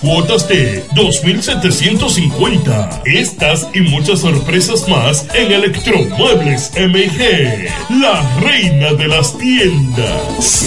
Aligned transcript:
cuotas 0.00 0.48
de 0.48 0.84
2.750. 0.94 3.02
Estas 3.06 3.66
y 3.74 3.80
muchas 3.80 4.20
sorpresas 4.20 4.88
más 4.88 5.26
en 5.34 5.50
Electromuebles 5.52 6.70
MG, 6.76 7.68
la 8.00 8.22
reina 8.40 8.92
de 8.94 9.08
las 9.08 9.36
tiendas. 9.38 10.66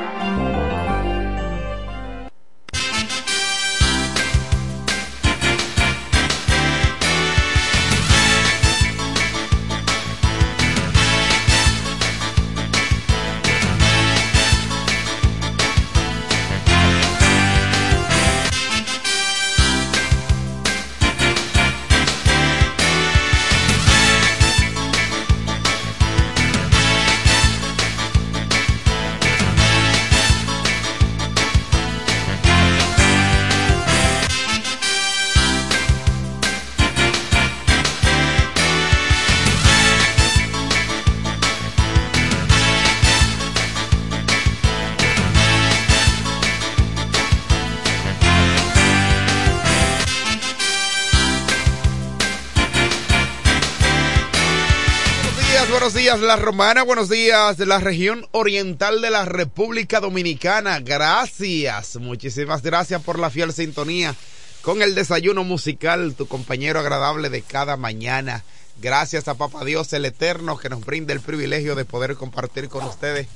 La 56.31 56.37
Romana, 56.37 56.83
buenos 56.83 57.09
días 57.09 57.59
la 57.59 57.79
región 57.79 58.25
oriental 58.31 59.01
de 59.01 59.09
la 59.09 59.25
República 59.25 59.99
Dominicana. 59.99 60.79
Gracias, 60.79 61.97
muchísimas 61.97 62.61
gracias 62.61 63.01
por 63.01 63.19
la 63.19 63.29
fiel 63.29 63.51
sintonía 63.51 64.15
con 64.61 64.81
el 64.81 64.95
desayuno 64.95 65.43
musical, 65.43 66.15
tu 66.15 66.29
compañero 66.29 66.79
agradable 66.79 67.29
de 67.29 67.41
cada 67.41 67.75
mañana. 67.75 68.45
Gracias 68.81 69.27
a 69.27 69.35
Papá 69.35 69.65
Dios 69.65 69.91
el 69.91 70.05
Eterno 70.05 70.57
que 70.57 70.69
nos 70.69 70.85
brinda 70.85 71.11
el 71.11 71.19
privilegio 71.19 71.75
de 71.75 71.83
poder 71.83 72.15
compartir 72.15 72.69
con 72.69 72.85
ustedes 72.85 73.27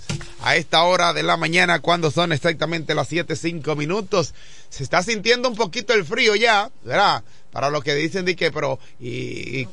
a 0.41 0.55
esta 0.55 0.83
hora 0.83 1.11
de 1.11 1.23
la 1.23 1.35
mañana 1.35 1.81
cuando 1.81 2.11
son 2.11 2.31
exactamente 2.31 2.95
las 2.95 3.09
7, 3.09 3.35
5 3.35 3.75
minutos. 3.75 4.33
Se 4.69 4.83
está 4.83 5.03
sintiendo 5.03 5.49
un 5.49 5.55
poquito 5.57 5.93
el 5.93 6.05
frío 6.05 6.33
ya, 6.37 6.71
¿verdad? 6.85 7.25
Para 7.51 7.69
lo 7.69 7.81
que 7.81 7.93
dicen 7.93 8.23
de 8.23 8.37
que, 8.37 8.53
pero... 8.53 8.79
Y- 9.01 9.67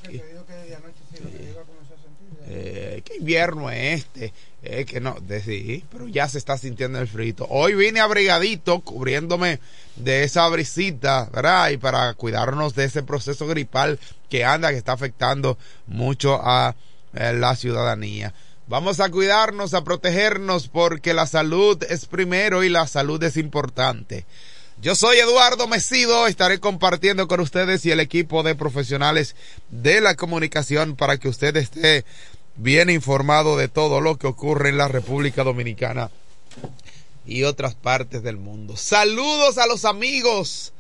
eh, 2.55 3.03
¿Qué 3.03 3.17
invierno 3.17 3.71
es 3.71 4.01
este? 4.01 4.33
Eh, 4.63 4.85
que 4.85 5.01
no, 5.01 5.17
de, 5.21 5.41
sí, 5.43 5.85
pero 5.91 6.07
ya 6.07 6.29
se 6.29 6.39
está 6.39 6.59
sintiendo 6.59 7.01
el 7.01 7.09
frío. 7.09 7.35
Hoy 7.49 7.75
vine 7.75 8.01
abrigadito, 8.01 8.81
cubriéndome 8.81 9.59
de 9.97 10.23
esa 10.23 10.47
brisita, 10.49 11.29
¿verdad? 11.33 11.71
Y 11.71 11.79
para 11.79 12.13
cuidarnos 12.15 12.75
de 12.75 12.85
ese 12.85 13.03
proceso 13.03 13.47
gripal 13.47 13.99
que 14.29 14.45
anda, 14.45 14.71
que 14.71 14.77
está 14.77 14.93
afectando 14.93 15.57
mucho 15.87 16.41
a 16.43 16.77
eh, 17.15 17.33
la 17.33 17.57
ciudadanía. 17.57 18.35
Vamos 18.69 19.01
a 19.01 19.11
cuidarnos, 19.11 19.73
a 19.75 19.83
protegernos, 19.83 20.69
porque 20.69 21.15
la 21.15 21.27
salud 21.27 21.83
es 21.89 22.05
primero 22.05 22.63
y 22.63 22.69
la 22.69 22.87
salud 22.87 23.23
es 23.25 23.37
importante. 23.39 24.27
Yo 24.83 24.97
soy 24.97 25.19
Eduardo 25.19 25.69
Mesido, 25.69 26.27
estaré 26.27 26.59
compartiendo 26.59 27.29
con 27.29 27.39
ustedes 27.39 27.87
y 27.87 27.93
el 27.93 28.01
equipo 28.01 28.43
de 28.43 28.57
profesionales 28.57 29.37
de 29.71 30.01
la 30.01 30.17
comunicación 30.17 30.97
para 30.97 31.19
que 31.19 31.29
usted 31.29 31.57
esté 31.57 32.05
bien 32.57 32.91
informado 32.91 33.57
de 33.57 33.69
todo 33.69 34.01
lo 34.01 34.19
que 34.19 34.27
ocurre 34.27 34.69
en 34.69 34.79
la 34.79 34.89
República 34.89 35.45
Dominicana 35.45 36.11
y 37.27 37.45
otras 37.45 37.75
partes 37.75 38.23
del 38.23 38.37
mundo. 38.37 38.77
Saludos 38.77 39.59
a 39.59 39.67
los 39.67 39.85
amigos 39.85 40.73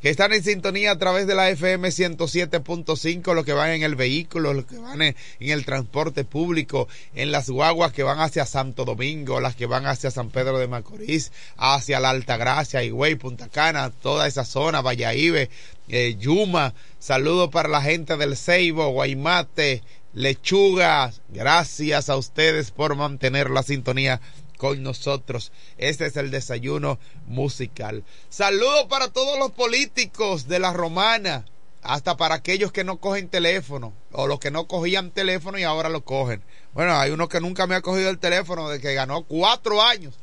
que 0.00 0.08
están 0.08 0.32
en 0.32 0.42
sintonía 0.42 0.92
a 0.92 0.98
través 0.98 1.26
de 1.26 1.34
la 1.34 1.50
FM 1.50 1.88
107.5, 1.88 3.34
los 3.34 3.44
que 3.44 3.52
van 3.52 3.70
en 3.70 3.82
el 3.82 3.96
vehículo, 3.96 4.54
los 4.54 4.64
que 4.64 4.78
van 4.78 5.02
en, 5.02 5.14
el 5.40 5.64
transporte 5.64 6.24
público, 6.24 6.88
en 7.14 7.30
las 7.30 7.50
guaguas 7.50 7.92
que 7.92 8.02
van 8.02 8.18
hacia 8.20 8.46
Santo 8.46 8.84
Domingo, 8.84 9.40
las 9.40 9.56
que 9.56 9.66
van 9.66 9.86
hacia 9.86 10.10
San 10.10 10.30
Pedro 10.30 10.58
de 10.58 10.68
Macorís, 10.68 11.32
hacia 11.58 12.00
la 12.00 12.10
Altagracia, 12.10 12.82
Higüey, 12.82 13.16
Punta 13.16 13.48
Cana, 13.48 13.90
toda 13.90 14.26
esa 14.26 14.44
zona, 14.46 14.80
Valladolid, 14.80 15.48
eh, 15.88 16.16
Yuma. 16.18 16.72
Saludos 16.98 17.50
para 17.50 17.68
la 17.68 17.82
gente 17.82 18.16
del 18.16 18.36
Ceibo, 18.36 18.88
Guaymate, 18.88 19.82
Lechuga. 20.12 21.12
Gracias 21.28 22.08
a 22.08 22.16
ustedes 22.16 22.70
por 22.70 22.96
mantener 22.96 23.50
la 23.50 23.62
sintonía 23.62 24.20
con 24.56 24.82
nosotros. 24.82 25.52
Este 25.78 26.06
es 26.06 26.16
el 26.16 26.30
desayuno 26.30 26.98
musical. 27.26 28.04
Saludos 28.28 28.86
para 28.88 29.08
todos 29.08 29.38
los 29.38 29.52
políticos 29.52 30.48
de 30.48 30.58
la 30.58 30.72
romana, 30.72 31.46
hasta 31.82 32.16
para 32.16 32.34
aquellos 32.34 32.72
que 32.72 32.84
no 32.84 32.98
cogen 32.98 33.28
teléfono, 33.28 33.94
o 34.12 34.26
los 34.26 34.38
que 34.38 34.50
no 34.50 34.66
cogían 34.66 35.12
teléfono 35.12 35.58
y 35.58 35.62
ahora 35.62 35.88
lo 35.88 36.04
cogen. 36.04 36.42
Bueno, 36.74 36.94
hay 36.98 37.10
uno 37.10 37.28
que 37.28 37.40
nunca 37.40 37.66
me 37.66 37.74
ha 37.74 37.80
cogido 37.80 38.10
el 38.10 38.18
teléfono, 38.18 38.68
de 38.68 38.80
que 38.80 38.92
ganó 38.92 39.22
cuatro 39.22 39.80
años 39.80 40.18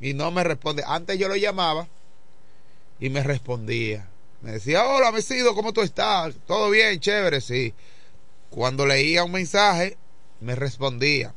y 0.00 0.14
no 0.14 0.30
me 0.30 0.42
responde. 0.42 0.82
Antes 0.84 1.18
yo 1.18 1.28
lo 1.28 1.36
llamaba 1.36 1.86
y 2.98 3.10
me 3.10 3.22
respondía. 3.22 4.08
Me 4.42 4.52
decía, 4.52 4.84
hola, 4.84 5.12
Mesido, 5.12 5.54
¿cómo 5.54 5.72
tú 5.72 5.82
estás? 5.82 6.34
¿Todo 6.46 6.70
bien? 6.70 6.98
Chévere, 7.00 7.40
sí. 7.40 7.72
Cuando 8.50 8.86
leía 8.86 9.24
un 9.24 9.32
mensaje, 9.32 9.96
me 10.40 10.54
respondía 10.54 11.34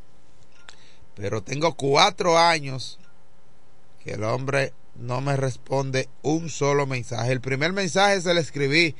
pero 1.15 1.43
tengo 1.43 1.73
cuatro 1.75 2.37
años 2.37 2.97
que 4.01 4.11
el 4.13 4.23
hombre 4.23 4.71
no 4.95 5.19
me 5.19 5.35
responde 5.35 6.07
un 6.21 6.49
solo 6.49 6.87
mensaje. 6.87 7.33
El 7.33 7.41
primer 7.41 7.73
mensaje 7.73 8.21
se 8.21 8.33
lo 8.33 8.39
escribí, 8.39 8.95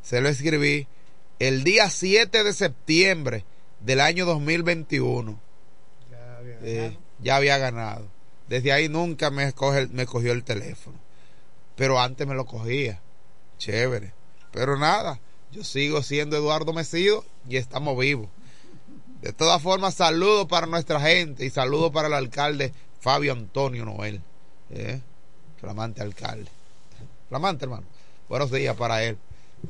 se 0.00 0.20
lo 0.20 0.28
escribí 0.28 0.86
el 1.40 1.64
día 1.64 1.90
7 1.90 2.44
de 2.44 2.52
septiembre 2.52 3.44
del 3.80 4.00
año 4.00 4.24
2021. 4.26 5.40
Ya 6.08 6.36
había 6.36 6.58
Eh, 6.62 6.76
ganado. 6.76 6.98
ya 7.18 7.36
había 7.36 7.58
ganado. 7.58 8.08
Desde 8.46 8.72
ahí 8.72 8.88
nunca 8.88 9.30
me, 9.32 9.52
coge, 9.54 9.88
me 9.88 10.06
cogió 10.06 10.30
el 10.32 10.44
teléfono. 10.44 11.00
Pero 11.74 11.98
antes 12.00 12.28
me 12.28 12.34
lo 12.36 12.44
cogía. 12.46 13.00
Chévere. 13.58 14.12
Pero 14.52 14.78
nada, 14.78 15.18
yo 15.52 15.62
sigo 15.64 16.02
siendo 16.02 16.36
Eduardo 16.36 16.72
Mesido 16.72 17.24
y 17.48 17.56
estamos 17.56 17.96
vivos. 17.98 18.28
De 19.20 19.32
todas 19.32 19.62
formas, 19.62 19.94
saludo 19.94 20.48
para 20.48 20.66
nuestra 20.66 21.00
gente 21.00 21.44
y 21.44 21.50
saludo 21.50 21.92
para 21.92 22.08
el 22.08 22.14
alcalde 22.14 22.72
Fabio 23.00 23.32
Antonio 23.32 23.84
Noel. 23.84 24.20
¿eh? 24.70 25.00
Flamante 25.60 26.02
alcalde. 26.02 26.50
Flamante, 27.28 27.66
hermano. 27.66 27.84
Buenos 28.28 28.50
días 28.50 28.74
para 28.76 29.04
él. 29.04 29.18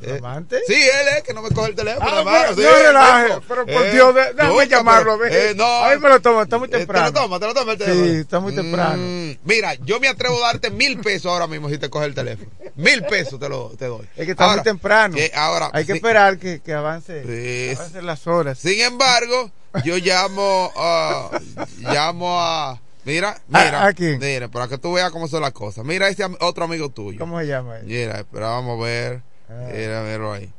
¿Eh? 0.00 0.18
¿Flamante? 0.18 0.60
Sí, 0.66 0.74
él 0.74 1.08
es 1.16 1.22
que 1.22 1.34
no 1.34 1.42
me 1.42 1.50
coge 1.50 1.70
el 1.70 1.74
teléfono, 1.76 2.06
Ah, 2.10 2.18
hermano. 2.20 2.38
pero, 2.40 2.54
sí, 2.56 2.62
no 2.62 2.86
relaje, 2.86 3.34
pero 3.48 3.66
por 3.66 3.84
Eh, 3.86 3.92
Dios, 3.92 4.14
déjame 4.14 4.66
llamarlo. 4.68 5.18
pero- 5.18 5.34
eh, 5.34 5.54
no, 5.54 5.64
a 5.64 5.90
mí 5.94 6.00
me 6.00 6.08
lo 6.08 6.20
toma, 6.20 6.42
está 6.42 6.58
muy 6.58 6.68
eh, 6.68 6.70
Te 6.70 6.78
temprano. 6.78 7.06
lo 7.06 7.12
toma, 7.12 7.38
te 7.40 7.46
lo 7.46 7.54
toma 7.54 7.72
el 7.72 7.78
teléfono. 7.78 8.04
Sí, 8.06 8.10
está 8.16 8.40
muy 8.40 8.54
temprano. 8.54 9.02
Mm, 9.02 9.36
mira, 9.44 9.74
yo 9.74 10.00
me 10.00 10.08
atrevo 10.08 10.36
a 10.44 10.48
darte 10.48 10.70
mil 10.70 10.98
pesos 11.00 11.26
ahora 11.32 11.46
mismo 11.46 11.68
si 11.68 11.78
te 11.78 11.90
coge 11.90 12.06
el 12.06 12.14
teléfono. 12.14 12.50
Mil 12.76 13.04
pesos 13.04 13.38
te 13.38 13.48
lo 13.48 13.70
te 13.78 13.86
doy. 13.86 14.06
Es 14.16 14.24
que 14.24 14.32
está 14.32 14.44
Ahora, 14.44 14.56
muy 14.56 14.64
temprano. 14.64 15.14
que 15.16 15.30
ahora, 15.34 15.70
Hay 15.72 15.84
que 15.84 15.92
sí, 15.92 15.98
esperar 15.98 16.38
que, 16.38 16.60
que 16.60 16.72
avance, 16.72 17.22
Sí. 17.24 17.74
avancen 17.76 18.06
las 18.06 18.26
horas. 18.26 18.58
Sin 18.58 18.80
embargo, 18.80 19.50
yo 19.84 19.96
llamo 19.98 20.72
a. 20.76 21.30
llamo 21.78 22.40
a. 22.40 22.80
Mira, 23.04 23.40
mira. 23.48 23.82
¿A- 23.82 23.86
a 23.88 23.92
quién? 23.94 24.18
Mira, 24.20 24.46
para 24.48 24.68
que 24.68 24.78
tú 24.78 24.92
veas 24.92 25.10
cómo 25.10 25.26
son 25.26 25.42
las 25.42 25.50
cosas. 25.52 25.84
Mira 25.84 26.08
ese 26.08 26.24
otro 26.40 26.64
amigo 26.64 26.88
tuyo. 26.88 27.18
¿Cómo 27.18 27.40
se 27.40 27.46
llama 27.46 27.78
él? 27.78 27.86
Mira, 27.86 28.20
espera, 28.20 28.46
vamos 28.50 28.78
a 28.80 28.84
ver. 28.84 29.22
Ah. 29.52 29.70
Mira, 29.72 30.02
míralo 30.02 30.32
ahí. 30.32 30.52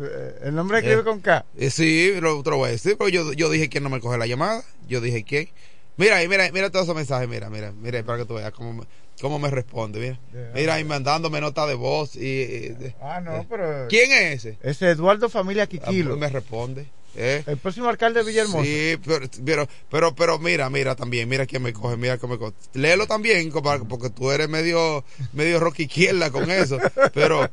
Eh, 0.00 0.38
El 0.44 0.54
nombre 0.54 0.78
escribe 0.78 1.00
Eh. 1.00 1.04
con 1.04 1.20
K. 1.20 1.44
Eh, 1.56 1.70
sí, 1.70 2.12
lo, 2.20 2.42
lo 2.42 2.56
voy 2.56 2.68
a 2.68 2.72
decir, 2.72 2.96
pero 2.98 3.08
yo, 3.10 3.32
yo 3.32 3.48
dije 3.50 3.68
quién 3.68 3.84
no 3.84 3.90
me 3.90 4.00
coge 4.00 4.18
la 4.18 4.26
llamada. 4.26 4.62
Yo 4.88 5.00
dije 5.00 5.24
quién. 5.24 5.48
Mira 5.96 6.16
ahí, 6.16 6.26
mira, 6.28 6.50
mira 6.52 6.70
todos 6.70 6.86
esos 6.86 6.96
mensajes, 6.96 7.28
mira, 7.28 7.48
mira, 7.50 7.70
mira, 7.72 8.02
para 8.02 8.18
que 8.18 8.24
tú 8.24 8.34
veas 8.34 8.52
cómo 8.52 8.72
me, 8.72 8.84
cómo 9.20 9.38
me 9.38 9.50
responde, 9.50 10.00
mira. 10.00 10.18
Mira 10.54 10.74
ahí 10.74 10.84
mandándome 10.84 11.40
nota 11.40 11.66
de 11.66 11.74
voz 11.74 12.16
y... 12.16 12.74
Ah, 13.00 13.20
no, 13.20 13.36
eh, 13.36 13.46
pero. 13.48 13.86
¿Quién 13.88 14.12
es 14.12 14.44
ese? 14.44 14.58
Ese 14.62 14.90
Eduardo 14.90 15.28
Familia 15.28 15.64
Ah, 15.64 15.66
Quiquilo. 15.66 16.10
pues 16.10 16.20
me 16.20 16.28
responde. 16.28 16.86
¿eh? 17.16 17.44
El 17.46 17.58
próximo 17.58 17.88
alcalde 17.88 18.20
de 18.20 18.26
Villahermosa. 18.26 18.64
Sí, 18.64 18.98
pero, 19.06 19.26
pero, 19.44 19.68
pero, 19.88 20.14
pero 20.16 20.38
mira, 20.40 20.68
mira 20.68 20.96
también, 20.96 21.28
mira 21.28 21.46
quién 21.46 21.62
me 21.62 21.72
coge, 21.72 21.96
mira 21.96 22.18
quién 22.18 22.32
me 22.32 22.38
coge. 22.38 22.54
Léelo 22.72 23.06
también, 23.06 23.52
porque 23.88 24.10
tú 24.10 24.32
eres 24.32 24.48
medio, 24.48 25.04
medio 25.32 25.60
rock 25.60 25.78
izquierda 25.80 26.30
con 26.32 26.50
eso. 26.50 26.78
Pero, 27.12 27.48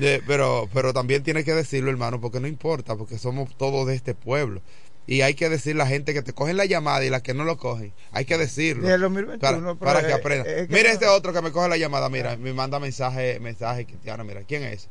eh, 0.00 0.22
pero, 0.26 0.66
pero 0.72 0.94
también 0.94 1.22
tienes 1.22 1.44
que 1.44 1.52
decirlo, 1.54 1.90
hermano, 1.90 2.20
porque 2.22 2.40
no 2.40 2.46
importa, 2.46 2.96
porque 2.96 3.18
somos 3.18 3.54
todos 3.58 3.86
de 3.86 3.94
este 3.94 4.14
pueblo. 4.14 4.62
Y 5.06 5.22
hay 5.22 5.34
que 5.34 5.48
decir 5.48 5.74
la 5.76 5.86
gente 5.86 6.14
que 6.14 6.22
te 6.22 6.32
cogen 6.32 6.56
la 6.56 6.64
llamada 6.64 7.04
y 7.04 7.10
las 7.10 7.22
que 7.22 7.34
no 7.34 7.44
lo 7.44 7.56
cogen. 7.56 7.92
Hay 8.12 8.24
que 8.24 8.38
decirlo. 8.38 8.88
El 8.88 9.00
2021, 9.00 9.38
para, 9.40 9.60
pero 9.60 9.78
para 9.78 10.00
es- 10.00 10.06
que 10.06 10.12
aprendan. 10.12 10.46
es 10.46 10.68
que 10.68 10.74
mira 10.74 10.88
no- 10.88 10.94
este 10.94 11.06
otro 11.08 11.32
que 11.32 11.42
me 11.42 11.50
coge 11.50 11.68
la 11.68 11.76
llamada, 11.76 12.08
mira, 12.08 12.36
me 12.36 12.52
manda 12.52 12.78
mensaje, 12.78 13.40
mensaje 13.40 13.84
cristiano, 13.84 14.22
mira, 14.24 14.42
¿quién 14.46 14.62
es? 14.62 14.88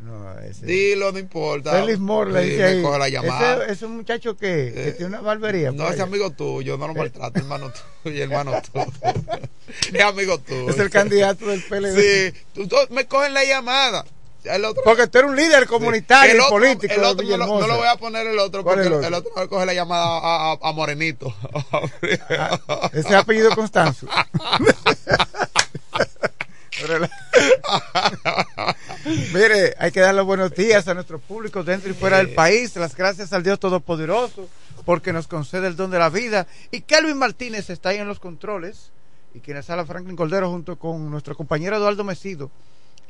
No, 0.00 0.36
ese. 0.40 0.66
Dilo, 0.66 1.12
no 1.12 1.20
importa. 1.20 1.70
Félix 1.70 2.00
Moore 2.00 2.32
le 2.32 2.42
Sí, 2.42 2.48
dice 2.50 2.62
me 2.62 2.68
ahí. 2.68 2.82
coge 2.82 2.98
la 2.98 3.08
llamada. 3.08 3.62
Ese, 3.62 3.72
ese 3.74 3.86
muchacho 3.86 4.36
que, 4.36 4.72
que 4.74 4.88
Eh, 4.88 4.92
tiene 4.92 5.06
una 5.10 5.20
barbería. 5.20 5.70
No 5.70 5.84
es 5.84 5.92
allá. 5.92 6.02
amigo 6.02 6.30
tuyo, 6.30 6.76
no 6.76 6.88
lo 6.88 6.94
maltrata, 6.94 7.38
hermano 7.38 7.72
tuyo, 8.02 8.22
hermano 8.24 8.60
tuyo. 8.72 8.86
Es 9.94 10.02
amigo 10.02 10.38
tuyo. 10.38 10.68
Es 10.70 10.78
el 10.80 10.90
candidato 10.90 11.46
del 11.46 11.62
PLD. 11.62 12.00
Sí, 12.32 12.38
tú- 12.52 12.66
tú- 12.66 12.76
me 12.90 13.06
cogen 13.06 13.32
la 13.32 13.44
llamada. 13.44 14.04
El 14.44 14.64
otro, 14.64 14.82
Porque 14.84 15.06
tú 15.06 15.18
eres 15.18 15.30
un 15.30 15.36
líder 15.36 15.66
comunitario 15.66 16.32
el 16.32 16.36
y 16.38 16.40
otro- 16.40 16.50
político. 16.50 16.92
el 16.94 17.04
otro 17.04 17.22
no, 17.24 17.30
lo, 17.30 17.36
no 17.38 17.44
Villahermosa. 17.44 17.66
lo 17.68 17.76
voy 17.76 17.86
a 17.88 17.96
poner 17.96 18.26
el 18.26 18.38
otro, 18.38 18.62
¿Cuál 18.64 18.76
porque 18.76 18.88
es 18.88 18.94
el 18.98 19.04
el 19.04 19.14
otro? 19.14 19.30
otro, 19.30 19.42
me 19.42 19.48
coge 19.48 19.66
la 19.66 19.74
llamada 19.74 20.04
a, 20.04 20.52
a- 20.52 20.58
a 20.60 20.72
Morenito. 20.72 21.34
Ah, 22.38 22.90
Ese 22.92 23.14
apellido 23.14 23.54
Constanzo. 23.54 24.06
Mire, 29.34 29.74
hay 29.78 29.90
que 29.92 30.00
dar 30.00 30.14
los 30.14 30.26
buenos 30.26 30.52
días 30.54 30.86
a 30.88 30.94
nuestro 30.94 31.18
público 31.18 31.62
dentro 31.62 31.90
y 31.90 31.94
fuera 31.94 32.18
del 32.18 32.30
país. 32.30 32.74
Las 32.76 32.96
gracias 32.96 33.32
al 33.32 33.42
Dios 33.42 33.58
Todopoderoso 33.60 34.48
porque 34.84 35.12
nos 35.12 35.28
concede 35.28 35.66
el 35.68 35.76
don 35.76 35.90
de 35.90 35.98
la 35.98 36.08
vida. 36.10 36.46
Y 36.70 36.80
Kelvin 36.82 37.16
Martínez 37.18 37.70
está 37.70 37.90
ahí 37.90 37.98
en 37.98 38.08
los 38.08 38.18
controles. 38.20 38.90
Y 39.34 39.40
quienes 39.40 39.68
habla 39.70 39.86
Franklin 39.86 40.16
Cordero 40.16 40.50
junto 40.50 40.76
con 40.78 41.10
nuestro 41.10 41.34
compañero 41.36 41.76
Eduardo 41.76 42.04
Mesido. 42.04 42.50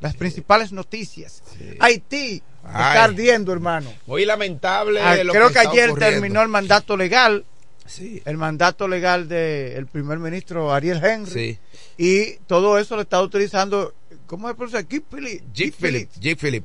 Las 0.03 0.15
principales 0.17 0.73
noticias. 0.73 1.43
Haití 1.81 2.43
Ay. 2.65 2.73
está 2.73 3.05
ardiendo, 3.05 3.53
hermano. 3.53 3.91
Muy 4.07 4.25
lamentable. 4.27 5.01
Ah, 5.01 5.23
lo 5.25 5.33
creo 5.33 5.51
que, 5.51 5.61
ayer 5.61 5.91
ocurriendo. 5.91 5.97
terminó 5.99 6.43
el 6.43 6.49
mandato 6.49 6.97
legal. 6.97 7.45
Sí. 7.87 8.21
El 8.25 8.37
mandato 8.37 8.87
legal 8.89 9.29
del 9.29 9.87
primer 9.87 10.19
ministro 10.19 10.73
Ariel 10.73 11.03
Henry. 11.05 11.31
Sí. 11.33 11.59
Y 11.99 12.37
todo 12.47 12.79
eso 12.79 12.97
lo 12.97 13.03
está 13.03 13.23
utilizando. 13.23 13.95
¿Cómo 14.27 14.49
se 14.49 14.55
pronuncia? 14.55 14.81
G. 14.81 15.03
Philip. 15.09 15.43
G. 15.55 15.73
Philip. 15.73 16.11
G. 16.21 16.37
Philip. 16.37 16.65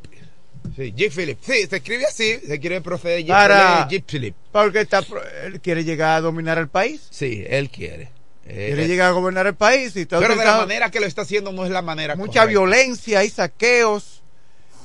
Sí, 0.76 0.92
Philip. 1.10 1.38
Sí, 1.42 1.66
se 1.68 1.78
escribe 1.78 2.06
así, 2.06 2.40
se 2.46 2.60
quiere 2.60 2.82
proceder 2.82 3.20
Jeep, 3.20 3.30
Para- 3.30 3.88
Philip. 4.06 4.36
Porque 4.52 4.82
está, 4.82 5.04
él 5.44 5.60
quiere 5.62 5.84
llegar 5.84 6.18
a 6.18 6.22
dominar 6.22 6.58
el 6.58 6.68
país. 6.68 7.08
Sí, 7.10 7.44
él 7.48 7.70
quiere. 7.70 8.10
Eh, 8.50 8.68
quiere 8.68 8.86
eh, 8.86 8.88
llegar 8.88 9.10
a 9.10 9.12
gobernar 9.12 9.48
el 9.48 9.56
país. 9.56 9.96
Y 9.96 10.02
está 10.02 10.20
pero 10.20 10.36
de 10.36 10.46
la 10.46 10.58
manera 10.58 10.90
que 10.92 11.00
lo 11.00 11.06
está 11.06 11.24
haciendo 11.24 11.52
no 11.52 11.66
es 11.66 11.72
la 11.72 11.82
manera 11.82 12.16
mucha 12.16 12.42
correcta. 12.42 12.46
violencia 12.48 13.24
y 13.24 13.30
saqueos. 13.30 14.22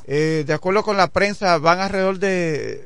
Eh, 0.07 0.45
de 0.47 0.52
acuerdo 0.52 0.83
con 0.83 0.97
la 0.97 1.07
prensa, 1.09 1.59
van 1.59 1.81
alrededor 1.81 2.19
de. 2.19 2.85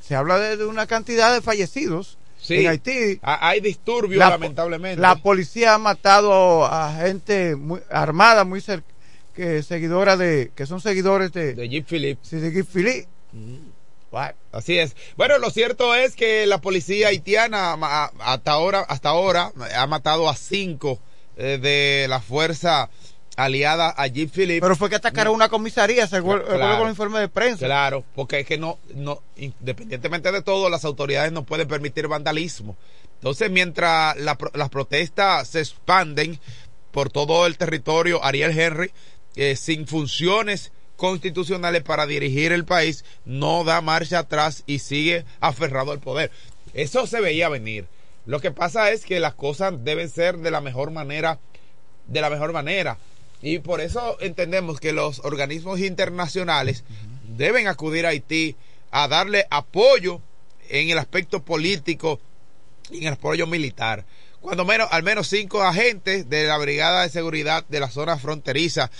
Se 0.00 0.14
habla 0.14 0.38
de, 0.38 0.56
de 0.56 0.64
una 0.64 0.86
cantidad 0.86 1.34
de 1.34 1.42
fallecidos 1.42 2.16
Sí, 2.40 2.54
en 2.64 2.68
Haití. 2.68 3.18
ha- 3.22 3.48
hay 3.48 3.60
disturbios, 3.60 4.18
La- 4.18 4.30
lamentablemente. 4.30 5.00
La 5.00 5.16
policía 5.16 5.74
ha 5.74 5.78
matado 5.78 6.64
a 6.64 6.94
gente 6.94 7.56
muy, 7.56 7.80
armada, 7.90 8.44
muy 8.44 8.60
cer- 8.60 8.82
que 9.36 9.62
seguidora 9.62 10.16
de, 10.16 10.50
que 10.54 10.64
son 10.64 10.80
seguidores 10.80 11.32
de, 11.32 11.52
de 11.54 11.68
Jeep 11.68 11.86
Philip. 11.86 12.18
sí, 12.22 12.36
de 12.38 12.50
Guy 12.50 13.06
Así 14.52 14.78
es. 14.78 14.96
Bueno, 15.16 15.38
lo 15.38 15.50
cierto 15.50 15.94
es 15.94 16.16
que 16.16 16.46
la 16.46 16.60
policía 16.60 17.08
haitiana 17.08 17.74
hasta 18.20 18.52
ahora, 18.52 18.80
hasta 18.80 19.10
ahora 19.10 19.52
ha 19.76 19.86
matado 19.86 20.28
a 20.28 20.34
cinco 20.34 20.98
eh, 21.36 21.58
de 21.60 22.06
la 22.08 22.20
fuerza 22.20 22.90
aliada 23.36 23.94
a 23.96 24.06
Jeep 24.08 24.32
Philip. 24.32 24.60
Pero 24.60 24.74
fue 24.74 24.90
que 24.90 24.96
atacaron 24.96 25.34
una 25.34 25.48
comisaría, 25.48 26.06
según 26.08 26.40
Claro. 26.40 26.82
el 26.84 26.90
informe 26.90 27.20
de 27.20 27.28
prensa. 27.28 27.66
Claro, 27.66 28.04
porque 28.14 28.40
es 28.40 28.46
que 28.46 28.58
no, 28.58 28.78
no, 28.94 29.22
independientemente 29.36 30.32
de 30.32 30.42
todo, 30.42 30.68
las 30.68 30.84
autoridades 30.84 31.30
no 31.30 31.44
pueden 31.44 31.68
permitir 31.68 32.08
vandalismo. 32.08 32.76
Entonces, 33.14 33.50
mientras 33.50 34.16
la 34.16 34.36
las 34.54 34.70
protestas 34.70 35.48
se 35.48 35.60
expanden 35.60 36.40
por 36.90 37.10
todo 37.10 37.46
el 37.46 37.56
territorio, 37.58 38.24
Ariel 38.24 38.58
Henry, 38.58 38.90
eh, 39.36 39.54
sin 39.54 39.86
funciones 39.86 40.72
constitucionales 40.98 41.84
para 41.84 42.06
dirigir 42.06 42.50
el 42.50 42.64
país, 42.64 43.04
no 43.24 43.62
da 43.62 43.80
marcha 43.80 44.18
atrás 44.18 44.64
y 44.66 44.80
sigue 44.80 45.24
aferrado 45.38 45.92
al 45.92 46.00
poder. 46.00 46.32
Eso 46.74 47.06
se 47.06 47.20
veía 47.20 47.48
venir. 47.48 47.86
Lo 48.26 48.40
que 48.40 48.50
pasa 48.50 48.90
es 48.90 49.04
que 49.04 49.20
las 49.20 49.34
cosas 49.34 49.84
deben 49.84 50.10
ser 50.10 50.38
de 50.38 50.50
la 50.50 50.60
mejor 50.60 50.90
manera, 50.90 51.38
de 52.08 52.20
la 52.20 52.28
mejor 52.28 52.52
manera. 52.52 52.98
Y 53.40 53.60
por 53.60 53.80
eso 53.80 54.18
entendemos 54.20 54.80
que 54.80 54.92
los 54.92 55.20
organismos 55.20 55.78
internacionales 55.78 56.82
deben 57.28 57.68
acudir 57.68 58.04
a 58.04 58.08
Haití 58.08 58.56
a 58.90 59.06
darle 59.06 59.46
apoyo 59.50 60.20
en 60.68 60.90
el 60.90 60.98
aspecto 60.98 61.44
político 61.44 62.20
y 62.90 62.98
en 62.98 63.04
el 63.04 63.12
apoyo 63.12 63.46
militar. 63.46 64.04
Cuando 64.40 64.64
menos, 64.64 64.88
al 64.90 65.04
menos 65.04 65.28
cinco 65.28 65.62
agentes 65.62 66.28
de 66.28 66.44
la 66.46 66.58
Brigada 66.58 67.02
de 67.02 67.08
Seguridad 67.08 67.64
de 67.68 67.78
la 67.78 67.88
zona 67.88 68.18
fronteriza 68.18 68.90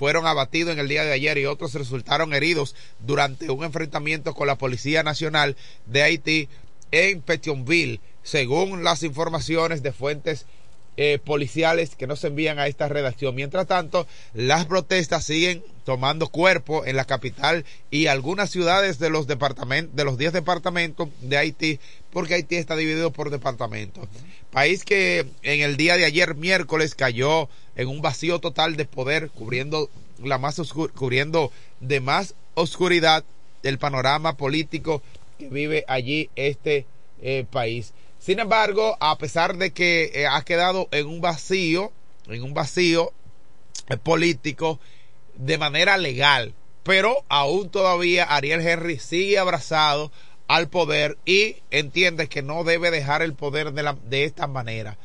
fueron 0.00 0.26
abatidos 0.26 0.72
en 0.72 0.78
el 0.78 0.88
día 0.88 1.04
de 1.04 1.12
ayer 1.12 1.36
y 1.36 1.44
otros 1.44 1.74
resultaron 1.74 2.32
heridos 2.32 2.74
durante 3.00 3.50
un 3.50 3.64
enfrentamiento 3.64 4.32
con 4.32 4.46
la 4.46 4.56
Policía 4.56 5.02
Nacional 5.02 5.58
de 5.84 6.02
Haití 6.02 6.48
en 6.90 7.20
Petionville, 7.20 8.00
según 8.22 8.82
las 8.82 9.02
informaciones 9.02 9.82
de 9.82 9.92
fuentes 9.92 10.46
eh, 10.96 11.18
policiales 11.22 11.96
que 11.96 12.06
nos 12.06 12.24
envían 12.24 12.58
a 12.58 12.66
esta 12.66 12.88
redacción. 12.88 13.34
Mientras 13.34 13.66
tanto, 13.66 14.06
las 14.32 14.64
protestas 14.64 15.22
siguen 15.22 15.62
tomando 15.84 16.28
cuerpo 16.28 16.86
en 16.86 16.96
la 16.96 17.04
capital 17.04 17.66
y 17.90 18.06
algunas 18.06 18.48
ciudades 18.48 18.98
de 18.98 19.10
los 19.10 19.26
departamentos, 19.26 19.94
de 19.94 20.04
los 20.04 20.16
10 20.16 20.32
departamentos 20.32 21.10
de 21.20 21.36
Haití, 21.36 21.78
porque 22.12 22.34
Haití 22.34 22.56
está 22.56 22.76
dividido 22.76 23.12
por 23.12 23.30
departamentos. 23.30 24.08
País 24.50 24.84
que 24.84 25.26
en 25.42 25.60
el 25.60 25.76
día 25.76 25.96
de 25.96 26.04
ayer, 26.04 26.34
miércoles, 26.34 26.94
cayó 26.94 27.48
en 27.76 27.88
un 27.88 28.02
vacío 28.02 28.40
total 28.40 28.76
de 28.76 28.84
poder, 28.84 29.30
cubriendo 29.30 29.88
la 30.22 30.38
más 30.38 30.60
cubriendo 30.94 31.50
de 31.80 32.00
más 32.00 32.34
oscuridad 32.54 33.24
el 33.62 33.78
panorama 33.78 34.36
político 34.36 35.02
que 35.38 35.48
vive 35.48 35.84
allí 35.88 36.30
este 36.36 36.86
eh, 37.22 37.46
país. 37.50 37.92
Sin 38.18 38.38
embargo, 38.38 38.96
a 39.00 39.16
pesar 39.16 39.56
de 39.56 39.70
que 39.72 40.10
eh, 40.14 40.26
ha 40.26 40.42
quedado 40.42 40.88
en 40.90 41.06
un 41.06 41.20
vacío, 41.20 41.92
en 42.28 42.42
un 42.42 42.52
vacío 42.52 43.12
eh, 43.88 43.96
político 43.96 44.78
de 45.36 45.56
manera 45.56 45.96
legal, 45.96 46.54
pero 46.82 47.24
aún 47.28 47.70
todavía 47.70 48.24
Ariel 48.24 48.66
Henry 48.66 48.98
sigue 48.98 49.38
abrazado 49.38 50.12
al 50.50 50.68
poder 50.68 51.16
y 51.24 51.56
entiende 51.70 52.26
que 52.28 52.42
no 52.42 52.64
debe 52.64 52.90
dejar 52.90 53.22
el 53.22 53.34
poder 53.34 53.72
de, 53.72 53.84
la, 53.84 53.96
de 54.08 54.24
esta 54.24 54.48
manera. 54.48 54.98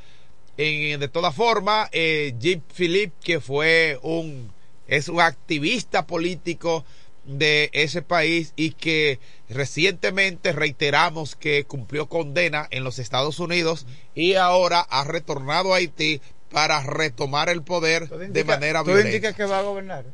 En- 0.57 0.99
de 0.99 1.07
todas 1.07 1.35
formas, 1.35 1.87
eh, 1.91 2.33
Jeep 2.39 2.63
Philippe, 2.73 3.13
que 3.23 3.39
fue 3.39 3.99
un, 4.01 4.51
es 4.87 5.07
un 5.07 5.21
activista 5.21 6.07
político 6.07 6.83
de 7.25 7.69
ese 7.73 8.01
país 8.01 8.53
y 8.55 8.71
que 8.71 9.19
recientemente 9.47 10.51
reiteramos 10.51 11.35
que 11.35 11.63
cumplió 11.65 12.07
condena 12.07 12.67
en 12.71 12.83
los 12.83 12.97
Estados 12.97 13.37
Unidos 13.39 13.85
y 14.15 14.33
ahora 14.35 14.79
ha 14.79 15.03
retornado 15.03 15.73
a 15.73 15.77
Haití 15.77 16.21
para 16.51 16.81
retomar 16.81 17.49
el 17.49 17.61
poder 17.61 18.09
de 18.09 18.43
manera 18.45 18.79
todo 18.79 18.93
violenta. 18.95 19.09
indica 19.15 19.33
que 19.33 19.45
va 19.45 19.59
a 19.59 19.63
gobernar. 19.63 20.05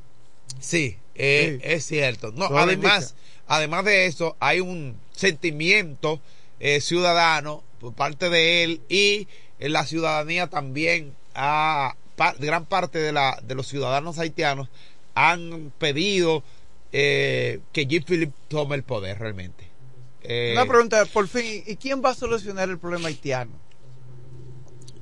Sí, 0.59 0.97
eh, 1.15 1.59
Sí. 1.61 1.67
es 1.69 1.85
cierto. 1.85 2.31
No, 2.33 2.45
además, 2.57 3.15
además 3.55 3.85
de 3.85 4.05
eso, 4.05 4.35
hay 4.39 4.59
un 4.61 4.95
sentimiento 5.13 6.19
eh, 6.59 6.79
ciudadano 6.81 7.63
por 7.79 7.93
parte 7.93 8.29
de 8.29 8.63
él 8.63 8.81
y 8.89 9.27
eh, 9.59 9.69
la 9.69 9.85
ciudadanía 9.85 10.47
también, 10.47 11.13
pa- 11.33 12.33
gran 12.39 12.65
parte 12.65 12.99
de, 12.99 13.11
la, 13.11 13.39
de 13.43 13.55
los 13.55 13.67
ciudadanos 13.67 14.19
haitianos 14.19 14.69
han 15.15 15.71
pedido 15.77 16.43
eh, 16.93 17.59
que 17.73 17.85
Jeep 17.85 18.05
Philip 18.05 18.31
tome 18.47 18.75
el 18.75 18.83
poder 18.83 19.19
realmente. 19.19 19.65
Eh, 20.23 20.51
Una 20.53 20.65
pregunta, 20.65 21.05
por 21.05 21.27
fin, 21.27 21.63
¿y 21.65 21.75
quién 21.75 22.01
va 22.03 22.11
a 22.11 22.15
solucionar 22.15 22.69
el 22.69 22.77
problema 22.79 23.07
haitiano? 23.07 23.51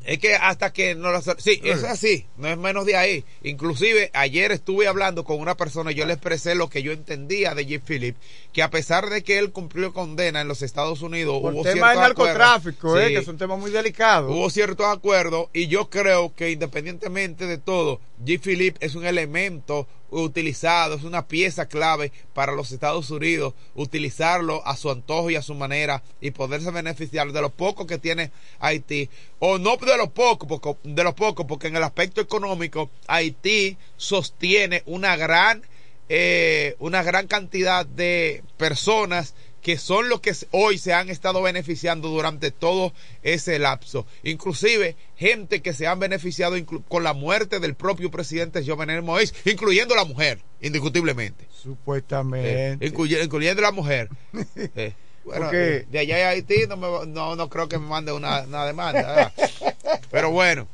Es 0.05 0.17
que 0.19 0.35
hasta 0.35 0.71
que 0.73 0.95
no 0.95 1.11
lo... 1.11 1.21
Sí, 1.21 1.61
es 1.63 1.83
así, 1.83 2.25
no 2.37 2.47
es 2.47 2.57
menos 2.57 2.85
de 2.85 2.95
ahí. 2.95 3.25
Inclusive 3.43 4.09
ayer 4.13 4.51
estuve 4.51 4.87
hablando 4.87 5.23
con 5.23 5.39
una 5.39 5.55
persona 5.55 5.91
y 5.91 5.95
yo 5.95 6.05
le 6.05 6.13
expresé 6.13 6.55
lo 6.55 6.69
que 6.69 6.81
yo 6.81 6.91
entendía 6.91 7.53
de 7.53 7.65
Jeff 7.65 7.83
Philip, 7.85 8.15
que 8.53 8.63
a 8.63 8.69
pesar 8.69 9.09
de 9.09 9.23
que 9.23 9.37
él 9.37 9.51
cumplió 9.51 9.93
condena 9.93 10.41
en 10.41 10.47
los 10.47 10.61
Estados 10.61 11.01
Unidos, 11.01 11.39
Por 11.41 11.53
hubo 11.53 11.63
tema 11.63 11.91
de 11.93 11.99
acuerdos. 11.99 12.17
narcotráfico, 12.37 12.99
eh, 12.99 13.07
Sí, 13.07 13.13
que 13.13 13.19
es 13.19 13.27
un 13.27 13.37
tema 13.37 13.55
muy 13.55 13.71
delicado. 13.71 14.31
Hubo 14.31 14.49
ciertos 14.49 14.85
acuerdos 14.87 15.47
y 15.53 15.67
yo 15.67 15.89
creo 15.89 16.33
que 16.33 16.51
independientemente 16.51 17.45
de 17.45 17.57
todo, 17.57 17.99
G. 18.25 18.39
Philip 18.39 18.77
es 18.79 18.95
un 18.95 19.05
elemento 19.05 19.87
utilizado, 20.11 20.95
es 20.95 21.03
una 21.03 21.27
pieza 21.27 21.67
clave 21.67 22.11
para 22.33 22.53
los 22.53 22.71
Estados 22.71 23.09
Unidos, 23.11 23.53
utilizarlo 23.75 24.65
a 24.65 24.75
su 24.75 24.89
antojo 24.89 25.29
y 25.29 25.35
a 25.35 25.41
su 25.41 25.55
manera 25.55 26.03
y 26.21 26.31
poderse 26.31 26.71
beneficiar 26.71 27.31
de 27.31 27.41
lo 27.41 27.49
poco 27.49 27.87
que 27.87 27.97
tiene 27.97 28.31
Haití, 28.59 29.09
o 29.39 29.57
no 29.57 29.77
de 29.77 29.97
lo 29.97 30.09
poco, 30.09 30.47
porque, 30.47 30.75
de 30.83 31.03
lo 31.03 31.15
poco, 31.15 31.47
porque 31.47 31.67
en 31.67 31.75
el 31.75 31.83
aspecto 31.83 32.21
económico 32.21 32.89
Haití 33.07 33.77
sostiene 33.97 34.83
una 34.85 35.15
gran, 35.15 35.63
eh, 36.09 36.75
una 36.79 37.03
gran 37.03 37.27
cantidad 37.27 37.85
de 37.85 38.43
personas 38.57 39.35
que 39.61 39.77
son 39.77 40.09
los 40.09 40.21
que 40.21 40.33
hoy 40.51 40.77
se 40.77 40.93
han 40.93 41.09
estado 41.09 41.41
beneficiando 41.41 42.07
durante 42.09 42.51
todo 42.51 42.93
ese 43.23 43.59
lapso. 43.59 44.05
Inclusive 44.23 44.95
gente 45.17 45.61
que 45.61 45.73
se 45.73 45.87
han 45.87 45.99
beneficiado 45.99 46.55
con 46.87 47.03
la 47.03 47.13
muerte 47.13 47.59
del 47.59 47.75
propio 47.75 48.09
presidente 48.11 48.65
Jovenel 48.65 49.03
Moïse, 49.03 49.33
incluyendo 49.45 49.95
la 49.95 50.05
mujer, 50.05 50.39
indiscutiblemente. 50.61 51.45
Supuestamente. 51.51 52.71
Eh, 52.71 52.77
incluye- 52.81 53.23
incluyendo 53.23 53.61
la 53.61 53.71
mujer. 53.71 54.09
Eh, 54.75 54.93
bueno, 55.25 55.51
de 55.51 55.99
allá 55.99 56.27
a 56.27 56.29
Haití 56.31 56.65
no, 56.67 56.75
me 56.77 56.87
no, 57.05 57.35
no 57.35 57.49
creo 57.49 57.67
que 57.69 57.77
me 57.77 57.85
mande 57.85 58.11
una, 58.11 58.41
una 58.41 58.65
demanda. 58.65 59.01
¿verdad? 59.01 59.33
Pero 60.11 60.31
bueno. 60.31 60.67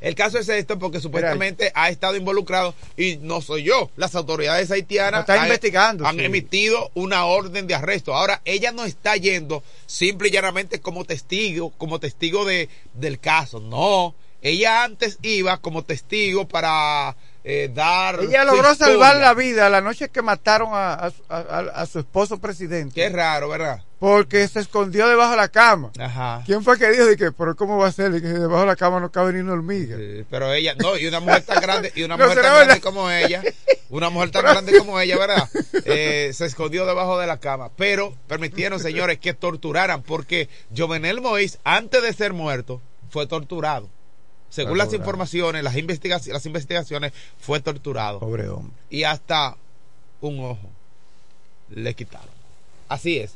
El 0.00 0.14
caso 0.14 0.38
es 0.38 0.48
esto 0.48 0.78
porque 0.78 0.98
supuestamente 1.00 1.70
ha 1.74 1.90
estado 1.90 2.16
involucrado 2.16 2.74
y 2.96 3.16
no 3.18 3.40
soy 3.42 3.64
yo. 3.64 3.90
Las 3.96 4.14
autoridades 4.14 4.70
haitianas 4.70 5.20
están 5.20 5.40
han- 5.40 5.46
investigando, 5.46 6.06
han 6.06 6.16
sí. 6.16 6.24
emitido 6.24 6.90
una 6.94 7.26
orden 7.26 7.66
de 7.66 7.74
arresto. 7.74 8.14
Ahora, 8.14 8.40
ella 8.44 8.72
no 8.72 8.84
está 8.86 9.16
yendo 9.16 9.62
simple 9.86 10.28
y 10.28 10.30
llanamente 10.32 10.80
como 10.80 11.04
testigo, 11.04 11.70
como 11.76 11.98
testigo 12.00 12.44
de, 12.46 12.68
del 12.94 13.18
caso. 13.20 13.60
No. 13.60 14.14
Ella 14.42 14.84
antes 14.84 15.18
iba 15.20 15.58
como 15.58 15.84
testigo 15.84 16.48
para 16.48 17.14
eh, 17.44 17.70
dar. 17.72 18.20
Ella 18.20 18.44
logró 18.44 18.72
historia. 18.72 18.94
salvar 18.94 19.16
la 19.16 19.34
vida 19.34 19.68
la 19.68 19.82
noche 19.82 20.08
que 20.08 20.22
mataron 20.22 20.70
a- 20.72 21.12
a- 21.28 21.58
a 21.74 21.86
su 21.86 21.98
esposo 21.98 22.38
presidente. 22.38 22.94
Qué 22.94 23.08
raro, 23.10 23.50
¿verdad? 23.50 23.82
Porque 24.00 24.48
se 24.48 24.60
escondió 24.60 25.06
debajo 25.06 25.32
de 25.32 25.36
la 25.36 25.48
cama. 25.48 25.92
Ajá. 25.98 26.42
¿Quién 26.46 26.64
fue 26.64 26.78
que 26.78 26.90
dijo? 26.90 27.04
De 27.04 27.18
que, 27.18 27.32
pero 27.32 27.54
¿cómo 27.54 27.76
va 27.76 27.88
a 27.88 27.92
ser? 27.92 28.10
De 28.10 28.22
que 28.22 28.28
debajo 28.28 28.60
de 28.62 28.66
la 28.66 28.76
cama 28.76 28.98
no 28.98 29.12
cabe 29.12 29.34
ni 29.34 29.40
una 29.40 29.52
hormiga. 29.52 29.94
Sí, 29.98 30.24
pero 30.30 30.52
ella, 30.54 30.74
no, 30.74 30.96
y 30.96 31.06
una 31.06 31.20
mujer 31.20 31.42
tan 31.42 31.60
grande, 31.60 31.92
y 31.94 32.02
una 32.02 32.16
No, 32.16 32.24
mujer 32.24 32.42
tan 32.42 32.54
grande 32.54 32.80
como 32.80 33.10
ella, 33.10 33.42
una 33.90 34.08
mujer 34.08 34.30
tan 34.30 34.42
grande 34.42 34.78
como 34.78 34.98
ella, 34.98 35.18
¿verdad? 35.18 35.46
Eh, 35.84 36.30
se 36.32 36.46
escondió 36.46 36.86
debajo 36.86 37.18
de 37.18 37.26
la 37.26 37.40
cama. 37.40 37.70
Pero 37.76 38.14
permitieron, 38.26 38.80
señores, 38.80 39.18
que 39.18 39.34
torturaran, 39.34 40.02
porque 40.02 40.48
Jovenel 40.74 41.20
Moïse, 41.20 41.58
antes 41.62 42.02
de 42.02 42.14
ser 42.14 42.32
muerto, 42.32 42.80
fue 43.10 43.26
torturado. 43.26 43.90
Según 44.48 44.78
las 44.78 44.94
informaciones, 44.94 45.62
las, 45.62 45.74
las 46.26 46.46
investigaciones, 46.46 47.12
fue 47.38 47.60
torturado. 47.60 48.18
Pobre 48.18 48.48
hombre. 48.48 48.72
Y 48.88 49.04
hasta 49.04 49.56
un 50.22 50.40
ojo. 50.40 50.70
le 51.68 51.94
quitaron. 51.94 52.40
Así 52.88 53.18
es. 53.18 53.34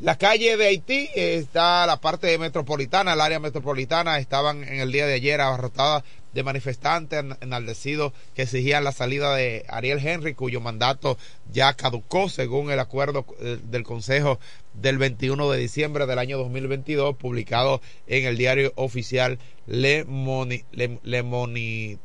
La 0.00 0.16
calle 0.16 0.56
de 0.56 0.68
Haití 0.68 1.08
está 1.12 1.84
la 1.84 2.00
parte 2.00 2.38
metropolitana, 2.38 3.14
el 3.14 3.20
área 3.20 3.40
metropolitana, 3.40 4.20
estaban 4.20 4.62
en 4.62 4.78
el 4.78 4.92
día 4.92 5.08
de 5.08 5.14
ayer 5.14 5.40
abarrotadas 5.40 6.04
de 6.32 6.44
manifestantes 6.44 7.24
enaldecidos 7.40 8.12
que 8.36 8.42
exigían 8.42 8.84
la 8.84 8.92
salida 8.92 9.34
de 9.34 9.64
Ariel 9.68 9.98
Henry, 9.98 10.34
cuyo 10.34 10.60
mandato 10.60 11.18
ya 11.52 11.74
caducó 11.74 12.28
según 12.28 12.70
el 12.70 12.78
acuerdo 12.78 13.26
eh, 13.40 13.58
del 13.60 13.82
Consejo 13.82 14.38
del 14.72 14.98
21 14.98 15.50
de 15.50 15.58
diciembre 15.58 16.06
del 16.06 16.20
año 16.20 16.38
2022, 16.38 17.16
publicado 17.16 17.80
en 18.06 18.24
el 18.24 18.36
diario 18.36 18.72
oficial 18.76 19.40
Le, 19.66 20.04
Moni, 20.04 20.62
Le, 20.70 21.98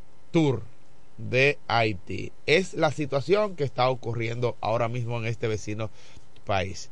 de 1.20 1.60
Haití. 1.68 2.32
Es 2.48 2.74
la 2.74 2.92
situación 2.92 3.56
que 3.56 3.64
está 3.64 3.88
ocurriendo 3.88 4.58
ahora 4.62 4.88
mismo 4.90 5.20
en 5.20 5.28
este 5.28 5.48
vecino 5.48 5.92
país. 6.44 6.90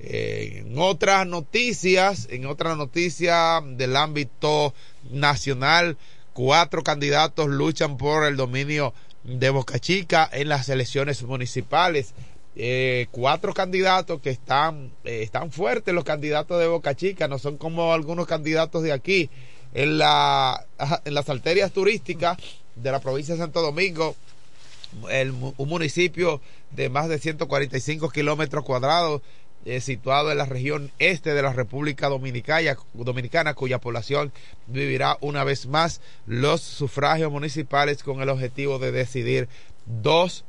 En 0.00 0.78
otras 0.78 1.26
noticias, 1.26 2.28
en 2.30 2.46
otras 2.46 2.76
noticias 2.76 3.62
del 3.76 3.96
ámbito 3.96 4.72
nacional, 5.10 5.96
cuatro 6.32 6.84
candidatos 6.84 7.48
luchan 7.48 7.96
por 7.96 8.24
el 8.24 8.36
dominio 8.36 8.94
de 9.24 9.50
Boca 9.50 9.80
Chica 9.80 10.28
en 10.32 10.48
las 10.48 10.68
elecciones 10.68 11.22
municipales. 11.24 12.14
Eh, 12.54 13.06
cuatro 13.10 13.54
candidatos 13.54 14.20
que 14.20 14.30
están, 14.30 14.92
eh, 15.04 15.22
están 15.22 15.50
fuertes 15.50 15.94
los 15.94 16.04
candidatos 16.04 16.60
de 16.60 16.66
Boca 16.66 16.94
Chica, 16.94 17.28
no 17.28 17.38
son 17.38 17.56
como 17.56 17.92
algunos 17.92 18.26
candidatos 18.26 18.82
de 18.82 18.92
aquí. 18.92 19.30
En, 19.74 19.98
la, 19.98 20.64
en 21.04 21.12
las 21.12 21.28
arterias 21.28 21.72
turísticas 21.72 22.38
de 22.74 22.90
la 22.90 23.00
provincia 23.00 23.34
de 23.34 23.40
Santo 23.40 23.60
Domingo, 23.60 24.16
un 25.58 25.68
municipio 25.68 26.40
de 26.70 26.88
más 26.88 27.08
de 27.08 27.18
145 27.18 28.08
kilómetros 28.08 28.64
cuadrados 28.64 29.20
eh, 29.64 29.80
situado 29.80 30.30
en 30.30 30.38
la 30.38 30.46
región 30.46 30.90
este 30.98 31.34
de 31.34 31.42
la 31.42 31.52
República 31.52 32.08
Dominicana, 32.08 32.76
Dominicana, 32.94 33.54
cuya 33.54 33.78
población 33.78 34.32
vivirá 34.66 35.18
una 35.20 35.44
vez 35.44 35.66
más 35.66 36.00
los 36.26 36.60
sufragios 36.60 37.30
municipales 37.30 38.02
con 38.02 38.20
el 38.20 38.28
objetivo 38.28 38.78
de 38.78 38.92
decidir 38.92 39.48
dos 39.86 40.44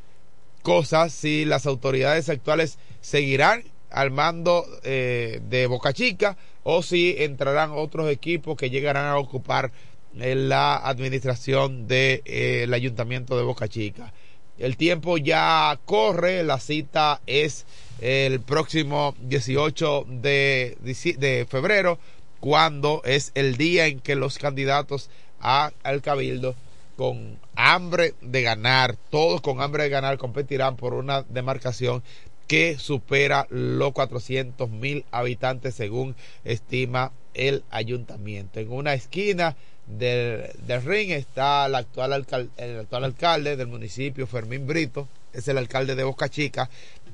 cosas, 0.61 1.13
si 1.13 1.45
las 1.45 1.65
autoridades 1.65 2.29
actuales 2.29 2.77
seguirán 3.01 3.63
al 3.89 4.11
mando 4.11 4.65
eh, 4.83 5.41
de 5.49 5.67
Boca 5.67 5.93
Chica 5.93 6.37
o 6.63 6.83
si 6.83 7.15
entrarán 7.19 7.71
otros 7.73 8.09
equipos 8.09 8.55
que 8.57 8.69
llegarán 8.69 9.05
a 9.05 9.17
ocupar 9.17 9.71
eh, 10.17 10.35
la 10.35 10.75
administración 10.77 11.87
del 11.87 12.21
de, 12.25 12.63
eh, 12.63 12.69
ayuntamiento 12.71 13.37
de 13.37 13.43
Boca 13.43 13.67
Chica. 13.67 14.13
El 14.57 14.75
tiempo 14.75 15.17
ya 15.17 15.79
corre, 15.85 16.43
la 16.43 16.59
cita 16.59 17.21
es 17.25 17.65
el 18.01 18.39
próximo 18.39 19.15
18 19.21 20.05
de, 20.07 20.77
de 21.17 21.47
febrero, 21.49 21.99
cuando 22.39 23.01
es 23.05 23.31
el 23.35 23.57
día 23.57 23.87
en 23.87 23.99
que 23.99 24.15
los 24.15 24.37
candidatos 24.37 25.09
a, 25.41 25.71
al 25.83 26.01
cabildo 26.01 26.55
con 26.95 27.39
hambre 27.55 28.13
de 28.21 28.41
ganar, 28.41 28.97
todos 29.09 29.41
con 29.41 29.61
hambre 29.61 29.83
de 29.83 29.89
ganar, 29.89 30.17
competirán 30.17 30.75
por 30.75 30.93
una 30.93 31.23
demarcación 31.23 32.03
que 32.47 32.77
supera 32.77 33.45
los 33.49 33.93
400 33.93 34.69
mil 34.69 35.05
habitantes 35.11 35.75
según 35.75 36.15
estima 36.43 37.11
el 37.35 37.63
ayuntamiento. 37.69 38.59
En 38.59 38.71
una 38.71 38.95
esquina 38.95 39.55
del, 39.85 40.49
del 40.65 40.83
ring 40.83 41.11
está 41.11 41.67
el 41.67 41.75
actual, 41.75 42.25
el 42.57 42.79
actual 42.79 43.03
alcalde 43.03 43.55
del 43.55 43.67
municipio, 43.67 44.27
Fermín 44.27 44.67
Brito, 44.67 45.07
es 45.31 45.47
el 45.47 45.57
alcalde 45.57 45.95
de 45.95 46.03
Boca 46.03 46.29
Chica, 46.29 46.69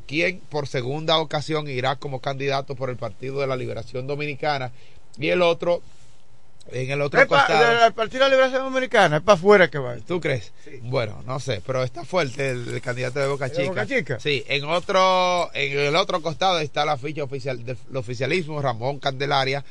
quien 0.08 0.40
por 0.50 0.68
segunda 0.68 1.18
ocasión 1.18 1.68
irá 1.68 1.96
como 1.96 2.20
candidato 2.22 2.76
por 2.76 2.90
el 2.90 2.98
Partido 2.98 3.40
de 3.42 3.48
la 3.48 3.56
Liberación 3.56 4.08
Dominicana 4.08 4.72
y 5.18 5.30
el 5.30 5.42
otro 5.42 5.82
en 6.72 6.90
el 6.90 7.02
otro 7.02 7.28
costado. 7.28 7.86
el 7.86 7.94
Partido 7.94 8.24
de 8.24 8.30
la 8.30 8.36
Liberación 8.36 8.64
Dominicana 8.64 9.18
es 9.18 9.24
para 9.24 9.38
afuera 9.38 9.70
que 9.70 9.78
va. 9.78 9.98
¿Tú 9.98 10.20
crees? 10.20 10.52
Sí. 10.64 10.80
Bueno, 10.82 11.22
no 11.26 11.40
sé, 11.40 11.62
pero 11.66 11.84
está 11.84 12.04
fuerte 12.04 12.50
el, 12.50 12.68
el 12.70 12.82
candidato 12.82 13.20
de 13.20 13.28
Boca 13.28 13.50
¿De 13.50 13.56
Chica. 13.56 13.68
Boca 13.70 13.86
Chica? 13.86 14.20
Sí, 14.20 14.44
en 14.48 14.64
otro, 14.66 15.52
en 15.54 15.78
el 15.78 15.96
otro 15.96 16.22
costado 16.22 16.60
está 16.60 16.84
la 16.84 16.98
ficha 16.98 17.24
oficial 17.24 17.64
del 17.64 17.78
oficialismo, 17.94 18.62
Ramón 18.62 19.00
Candelaria, 19.00 19.64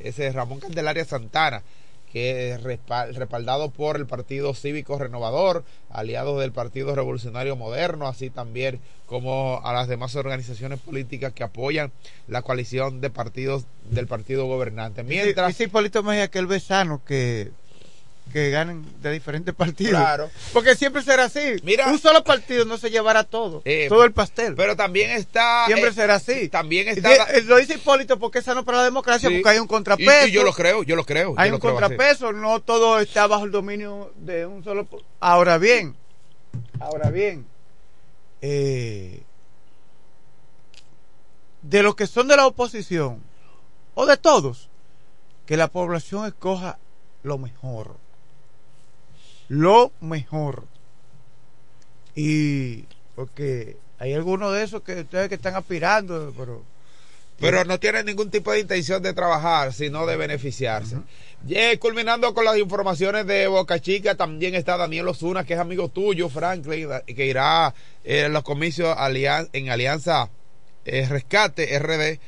ese 0.00 0.26
es 0.26 0.34
Ramón 0.34 0.58
Candelaria 0.58 1.04
Santana, 1.04 1.62
que 2.12 2.52
es 2.52 2.62
respaldado 2.62 3.70
por 3.70 3.96
el 3.96 4.06
Partido 4.06 4.52
Cívico 4.54 4.98
Renovador, 4.98 5.64
aliados 5.90 6.40
del 6.40 6.52
Partido 6.52 6.94
Revolucionario 6.94 7.56
Moderno, 7.56 8.08
así 8.08 8.30
también 8.30 8.80
como 9.06 9.60
a 9.64 9.72
las 9.72 9.88
demás 9.88 10.16
organizaciones 10.16 10.80
políticas 10.80 11.32
que 11.32 11.44
apoyan 11.44 11.92
la 12.28 12.42
coalición 12.42 13.00
de 13.00 13.10
partidos 13.10 13.66
del 13.90 14.06
partido 14.06 14.46
gobernante. 14.46 15.02
Mientras 15.02 15.60
Hipólito 15.60 16.02
Mejía 16.02 16.28
que 16.28 16.38
él 16.38 16.46
ve 16.46 16.60
sano 16.60 17.02
que 17.04 17.50
que 18.30 18.50
ganen 18.50 18.84
de 19.02 19.10
diferentes 19.12 19.54
partidos. 19.56 20.00
Claro. 20.00 20.30
Porque 20.52 20.74
siempre 20.76 21.02
será 21.02 21.24
así. 21.24 21.56
Mira, 21.62 21.88
un 21.88 21.98
solo 21.98 22.24
partido 22.24 22.64
no 22.64 22.78
se 22.78 22.90
llevará 22.90 23.24
todo, 23.24 23.62
eh, 23.64 23.86
todo 23.88 24.04
el 24.04 24.12
pastel. 24.12 24.54
Pero 24.54 24.76
también 24.76 25.10
está. 25.10 25.66
Siempre 25.66 25.90
eh, 25.90 25.92
será 25.92 26.14
así. 26.16 26.48
También 26.48 26.88
está. 26.88 27.08
Dice, 27.26 27.42
lo 27.42 27.56
dice 27.56 27.74
Hipólito 27.74 28.18
porque 28.18 28.38
es 28.40 28.44
sano 28.44 28.64
para 28.64 28.78
la 28.78 28.84
democracia, 28.84 29.28
Sí. 29.28 29.36
porque 29.36 29.48
hay 29.50 29.58
un 29.58 29.66
contrapeso. 29.66 30.26
Y, 30.26 30.30
y 30.30 30.32
yo 30.32 30.42
lo 30.44 30.52
creo, 30.52 30.82
yo 30.82 30.96
lo 30.96 31.04
creo. 31.04 31.34
hay 31.36 31.50
yo 31.50 31.56
un 31.56 31.60
así. 31.60 31.68
contrapeso, 31.68 32.32
no 32.32 32.60
todo 32.60 33.00
está 33.00 33.26
bajo 33.26 33.44
el 33.44 33.50
dominio 33.50 34.12
de 34.16 34.46
un 34.46 34.62
solo. 34.64 34.86
Ahora 35.20 35.58
bien, 35.58 35.96
ahora 36.80 37.10
bien, 37.10 37.46
eh, 38.42 39.22
de 41.62 41.82
los 41.82 41.94
que 41.94 42.06
son 42.06 42.28
de 42.28 42.36
la 42.36 42.46
oposición 42.46 43.22
o 43.94 44.06
de 44.06 44.16
todos, 44.16 44.68
que 45.46 45.56
la 45.56 45.68
población 45.68 46.26
escoja 46.26 46.78
lo 47.22 47.36
mejor, 47.36 47.96
lo 49.50 49.90
mejor. 50.00 50.64
Y 52.14 52.84
porque 53.16 53.76
hay 53.98 54.14
algunos 54.14 54.54
de 54.54 54.62
esos 54.62 54.82
que 54.82 55.00
ustedes 55.00 55.28
que 55.28 55.34
están 55.34 55.56
aspirando, 55.56 56.32
pero 56.38 56.62
Pero 57.40 57.64
no 57.64 57.80
tienen 57.80 58.06
ningún 58.06 58.30
tipo 58.30 58.52
de 58.52 58.60
intención 58.60 59.02
de 59.02 59.12
trabajar, 59.12 59.72
sino 59.72 60.06
de 60.06 60.16
beneficiarse. 60.16 60.98
Culminando 61.80 62.32
con 62.32 62.44
las 62.44 62.58
informaciones 62.58 63.26
de 63.26 63.48
Boca 63.48 63.80
Chica, 63.80 64.14
también 64.14 64.54
está 64.54 64.76
Daniel 64.76 65.08
Osuna, 65.08 65.44
que 65.44 65.54
es 65.54 65.58
amigo 65.58 65.88
tuyo, 65.88 66.28
Franklin, 66.28 66.88
que 67.06 67.26
irá 67.26 67.74
eh, 68.04 68.26
en 68.26 68.32
los 68.32 68.44
comicios 68.44 68.96
en 69.52 69.70
Alianza 69.70 70.30
eh, 70.84 71.06
Rescate 71.08 71.76
RD, 71.78 72.20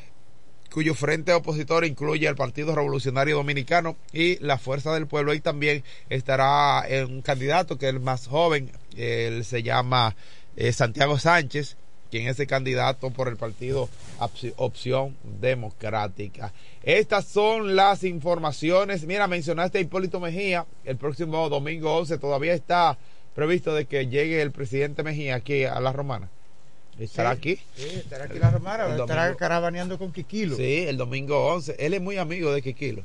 cuyo 0.73 0.95
frente 0.95 1.33
opositor 1.33 1.85
incluye 1.85 2.27
al 2.29 2.35
Partido 2.37 2.75
Revolucionario 2.75 3.37
Dominicano 3.37 3.97
y 4.13 4.39
la 4.45 4.59
Fuerza 4.59 4.93
del 4.95 5.07
Pueblo. 5.07 5.35
Y 5.35 5.41
también 5.41 5.85
estará 6.09 6.85
un 7.09 7.23
candidato 7.23 7.77
que 7.79 7.87
es 7.89 7.95
el 7.95 8.01
más 8.01 8.27
joven, 8.27 8.71
él 8.97 9.45
se 9.45 9.63
llama 9.63 10.17
eh, 10.57 10.73
Santiago 10.73 11.19
Sánchez, 11.19 11.77
quien 12.11 12.27
es 12.29 12.39
el 12.41 12.47
candidato 12.47 13.11
por 13.11 13.29
el 13.29 13.37
partido 13.37 13.89
Opci- 14.19 14.53
Opción 14.57 15.17
Democrática. 15.41 16.53
Estas 16.83 17.27
son 17.27 17.77
las 17.77 18.05
informaciones. 18.05 19.05
Mira, 19.07 19.27
mencionaste 19.27 19.79
a 19.79 19.81
Hipólito 19.81 20.21
Mejía. 20.21 20.67
El 20.85 20.97
próximo 20.97 21.49
domingo 21.49 21.97
11 21.97 22.19
todavía 22.19 22.53
está 22.55 22.99
previsto 23.35 23.75
de 23.75 23.87
que 23.87 24.09
llegue 24.09 24.43
el 24.43 24.51
presidente 24.53 25.03
Mejía 25.03 25.37
aquí 25.37 25.65
a 25.65 25.81
la 25.81 25.93
Romana. 25.93 26.29
¿Estará 27.05 27.31
aquí? 27.31 27.59
Sí, 27.77 27.87
estará 27.97 28.25
aquí 28.25 28.39
la 28.39 28.51
Romana, 28.51 28.87
El 28.87 29.01
estará 29.01 29.23
domingo. 29.25 29.39
caravaneando 29.39 29.99
con 29.99 30.13
Quiquilo. 30.13 30.57
Sí, 30.57 30.85
el 30.87 30.97
domingo 30.97 31.47
11. 31.47 31.77
Él 31.79 31.95
es 31.95 32.01
muy 32.01 32.17
amigo 32.19 32.53
de 32.53 32.63
Quiquilo. 32.63 33.03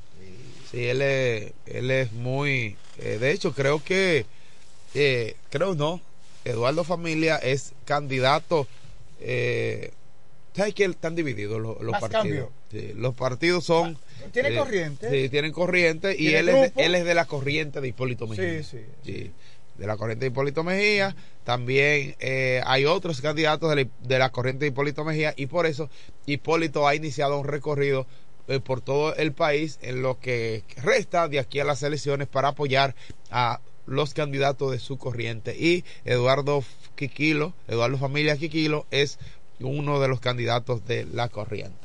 Sí, 0.71 0.85
él 0.85 1.01
es, 1.01 1.53
él 1.65 1.89
es 1.91 2.11
muy... 2.11 2.75
eh, 2.99 3.17
de 3.19 3.31
hecho, 3.31 3.53
creo 3.53 3.83
que... 3.83 4.25
eh, 4.93 5.35
creo 5.49 5.75
no. 5.75 6.01
Eduardo 6.45 6.83
Familia 6.83 7.37
es 7.37 7.73
candidato... 7.85 8.67
Eh, 9.19 9.91
¿Sabes 10.55 10.73
que 10.73 10.85
están 10.85 11.13
divididos 11.15 11.61
los, 11.61 11.79
los 11.81 11.99
partidos? 11.99 12.49
Sí, 12.71 12.91
los 12.95 13.13
partidos 13.13 13.63
son... 13.63 13.97
Tiene 14.33 14.49
eh, 14.49 14.57
corriente. 14.57 15.09
Sí, 15.09 15.29
tienen 15.29 15.51
corriente 15.51 16.13
y 16.13 16.29
Tiene 16.29 16.39
él 16.39 16.49
es, 16.49 16.75
de, 16.75 16.85
él 16.85 16.95
es 16.95 17.05
de 17.05 17.13
la 17.13 17.25
corriente 17.25 17.79
de 17.79 17.87
Hipólito 17.87 18.25
Mejía. 18.25 18.63
Sí, 18.63 18.77
sí, 18.77 18.85
Sí, 19.05 19.31
de 19.77 19.87
la 19.87 19.97
corriente 19.97 20.25
de 20.25 20.31
Hipólito 20.31 20.63
Mejía. 20.63 21.15
También 21.43 22.15
eh, 22.19 22.61
hay 22.65 22.85
otros 22.85 23.21
candidatos 23.21 23.69
de 23.69 23.85
la, 23.85 23.89
de 24.01 24.19
la 24.19 24.31
corriente 24.31 24.65
de 24.65 24.69
Hipólito 24.69 25.03
Mejía 25.03 25.33
y 25.37 25.47
por 25.47 25.65
eso 25.65 25.89
Hipólito 26.25 26.87
ha 26.87 26.95
iniciado 26.95 27.39
un 27.39 27.47
recorrido 27.47 28.07
eh, 28.47 28.59
por 28.61 28.79
todo 28.79 29.13
el 29.15 29.33
país 29.33 29.77
en 29.81 30.01
lo 30.01 30.19
que 30.19 30.63
resta 30.77 31.27
de 31.27 31.39
aquí 31.39 31.59
a 31.59 31.65
las 31.65 31.83
elecciones 31.83 32.27
para 32.27 32.49
apoyar 32.49 32.95
a 33.29 33.59
los 33.85 34.13
candidatos 34.13 34.71
de 34.71 34.79
su 34.79 34.97
corriente. 34.97 35.55
Y 35.57 35.83
Eduardo 36.05 36.63
Quiquilo, 36.95 37.53
Eduardo 37.67 37.97
Familia 37.97 38.37
Quiquilo, 38.37 38.85
es 38.89 39.19
uno 39.59 39.99
de 39.99 40.07
los 40.07 40.19
candidatos 40.19 40.85
de 40.85 41.05
la 41.05 41.27
corriente. 41.29 41.75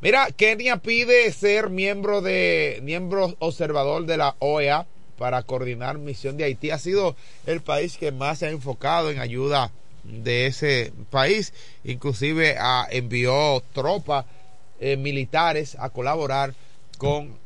Mira, 0.00 0.28
Kenia 0.34 0.78
pide 0.78 1.30
ser 1.32 1.68
miembro 1.68 2.22
de 2.22 2.80
miembro 2.82 3.36
observador 3.38 4.06
de 4.06 4.16
la 4.16 4.36
OEA 4.38 4.86
para 5.20 5.42
coordinar 5.42 5.98
misión 5.98 6.38
de 6.38 6.44
Haití. 6.44 6.70
Ha 6.70 6.78
sido 6.78 7.14
el 7.44 7.60
país 7.60 7.98
que 7.98 8.10
más 8.10 8.38
se 8.38 8.46
ha 8.46 8.50
enfocado 8.50 9.10
en 9.10 9.18
ayuda 9.18 9.70
de 10.02 10.46
ese 10.46 10.94
país. 11.10 11.52
Inclusive 11.84 12.56
ah, 12.58 12.88
envió 12.90 13.62
tropas 13.74 14.24
eh, 14.80 14.96
militares 14.96 15.76
a 15.78 15.90
colaborar 15.90 16.54
con 16.96 17.36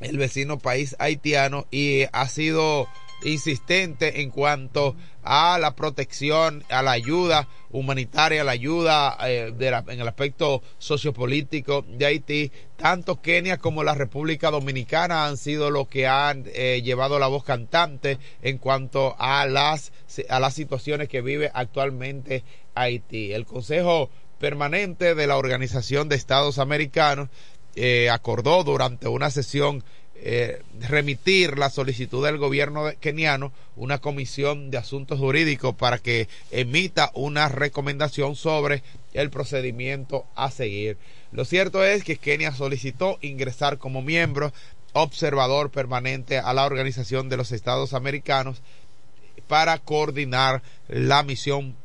el 0.00 0.16
vecino 0.16 0.58
país 0.58 0.96
haitiano 0.98 1.66
y 1.70 2.04
ha 2.10 2.26
sido 2.26 2.88
insistente 3.22 4.20
en 4.22 4.30
cuanto 4.30 4.96
a 5.22 5.58
la 5.58 5.74
protección, 5.74 6.64
a 6.68 6.82
la 6.82 6.90
ayuda 6.92 7.48
humanitaria, 7.70 8.42
a 8.42 8.44
la 8.44 8.52
ayuda 8.52 9.16
eh, 9.26 9.52
de 9.56 9.70
la- 9.70 9.84
en 9.88 10.00
el 10.00 10.08
aspecto 10.08 10.62
sociopolítico 10.78 11.84
de 11.88 12.06
Haití. 12.06 12.52
Tanto 12.76 13.20
Kenia 13.22 13.58
como 13.58 13.84
la 13.84 13.94
República 13.94 14.50
Dominicana 14.50 15.26
han 15.26 15.36
sido 15.36 15.70
los 15.70 15.88
que 15.88 16.06
han 16.06 16.44
eh, 16.52 16.82
llevado 16.84 17.18
la 17.18 17.28
voz 17.28 17.44
cantante 17.44 18.18
en 18.42 18.58
cuanto 18.58 19.14
a 19.18 19.46
las, 19.46 19.92
a 20.28 20.40
las 20.40 20.54
situaciones 20.54 21.08
que 21.08 21.22
vive 21.22 21.50
actualmente 21.54 22.44
Haití. 22.74 23.32
El 23.32 23.46
Consejo 23.46 24.10
Permanente 24.38 25.14
de 25.14 25.26
la 25.26 25.36
Organización 25.38 26.08
de 26.08 26.16
Estados 26.16 26.58
Americanos 26.58 27.28
eh, 27.76 28.10
acordó 28.10 28.62
durante 28.62 29.08
una 29.08 29.30
sesión 29.30 29.82
eh, 30.16 30.62
remitir 30.80 31.58
la 31.58 31.70
solicitud 31.70 32.24
del 32.24 32.38
gobierno 32.38 32.84
keniano 33.00 33.52
una 33.76 33.98
comisión 33.98 34.70
de 34.70 34.78
asuntos 34.78 35.18
jurídicos 35.18 35.74
para 35.74 35.98
que 35.98 36.28
emita 36.50 37.10
una 37.14 37.48
recomendación 37.48 38.36
sobre 38.36 38.82
el 39.12 39.30
procedimiento 39.30 40.24
a 40.34 40.50
seguir. 40.50 40.96
Lo 41.32 41.44
cierto 41.44 41.84
es 41.84 42.04
que 42.04 42.16
Kenia 42.16 42.52
solicitó 42.52 43.18
ingresar 43.20 43.78
como 43.78 44.02
miembro 44.02 44.52
observador 44.92 45.70
permanente 45.70 46.38
a 46.38 46.54
la 46.54 46.64
Organización 46.64 47.28
de 47.28 47.36
los 47.36 47.50
Estados 47.50 47.92
Americanos 47.92 48.62
para 49.48 49.78
coordinar 49.78 50.62
la 50.88 51.22
misión 51.24 51.76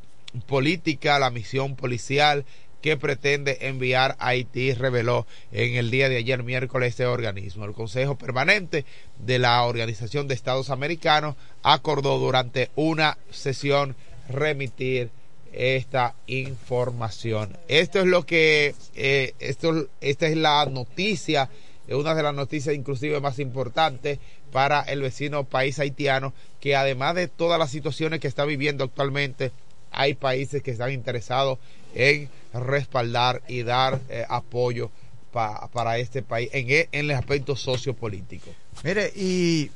política, 0.47 1.17
la 1.17 1.31
misión 1.31 1.75
policial 1.75 2.45
que 2.81 2.97
pretende 2.97 3.57
enviar 3.61 4.15
a 4.19 4.29
Haití, 4.29 4.73
reveló 4.73 5.27
en 5.51 5.75
el 5.75 5.91
día 5.91 6.09
de 6.09 6.17
ayer 6.17 6.43
miércoles 6.43 6.89
este 6.89 7.05
organismo. 7.05 7.65
El 7.65 7.73
Consejo 7.73 8.17
Permanente 8.17 8.85
de 9.17 9.39
la 9.39 9.63
Organización 9.63 10.27
de 10.27 10.35
Estados 10.35 10.69
Americanos 10.69 11.35
acordó 11.63 12.17
durante 12.19 12.69
una 12.75 13.17
sesión 13.31 13.95
remitir 14.29 15.09
esta 15.51 16.15
información. 16.27 17.57
Esto 17.67 17.99
es 17.99 18.05
lo 18.05 18.25
que, 18.25 18.75
eh, 18.95 19.33
esto, 19.39 19.87
esta 19.99 20.27
es 20.27 20.37
la 20.37 20.65
noticia, 20.65 21.49
eh, 21.87 21.95
una 21.95 22.13
de 22.13 22.23
las 22.23 22.35
noticias 22.35 22.75
inclusive 22.75 23.19
más 23.19 23.39
importantes 23.39 24.19
para 24.51 24.81
el 24.81 25.01
vecino 25.01 25.43
país 25.43 25.79
haitiano, 25.79 26.33
que 26.59 26.75
además 26.75 27.15
de 27.15 27.27
todas 27.27 27.59
las 27.59 27.71
situaciones 27.71 28.19
que 28.19 28.27
está 28.27 28.45
viviendo 28.45 28.83
actualmente, 28.83 29.51
hay 29.91 30.13
países 30.13 30.61
que 30.61 30.71
están 30.71 30.91
interesados 30.91 31.57
en 31.95 32.29
respaldar 32.53 33.41
y 33.47 33.63
dar 33.63 33.99
eh, 34.09 34.25
apoyo 34.27 34.89
pa- 35.31 35.67
para 35.71 35.97
este 35.97 36.21
país 36.23 36.49
en, 36.53 36.69
e- 36.69 36.89
en 36.91 37.05
el 37.05 37.11
aspecto 37.11 37.55
sociopolítico. 37.55 38.49
Mire, 38.83 39.11
y 39.15 39.71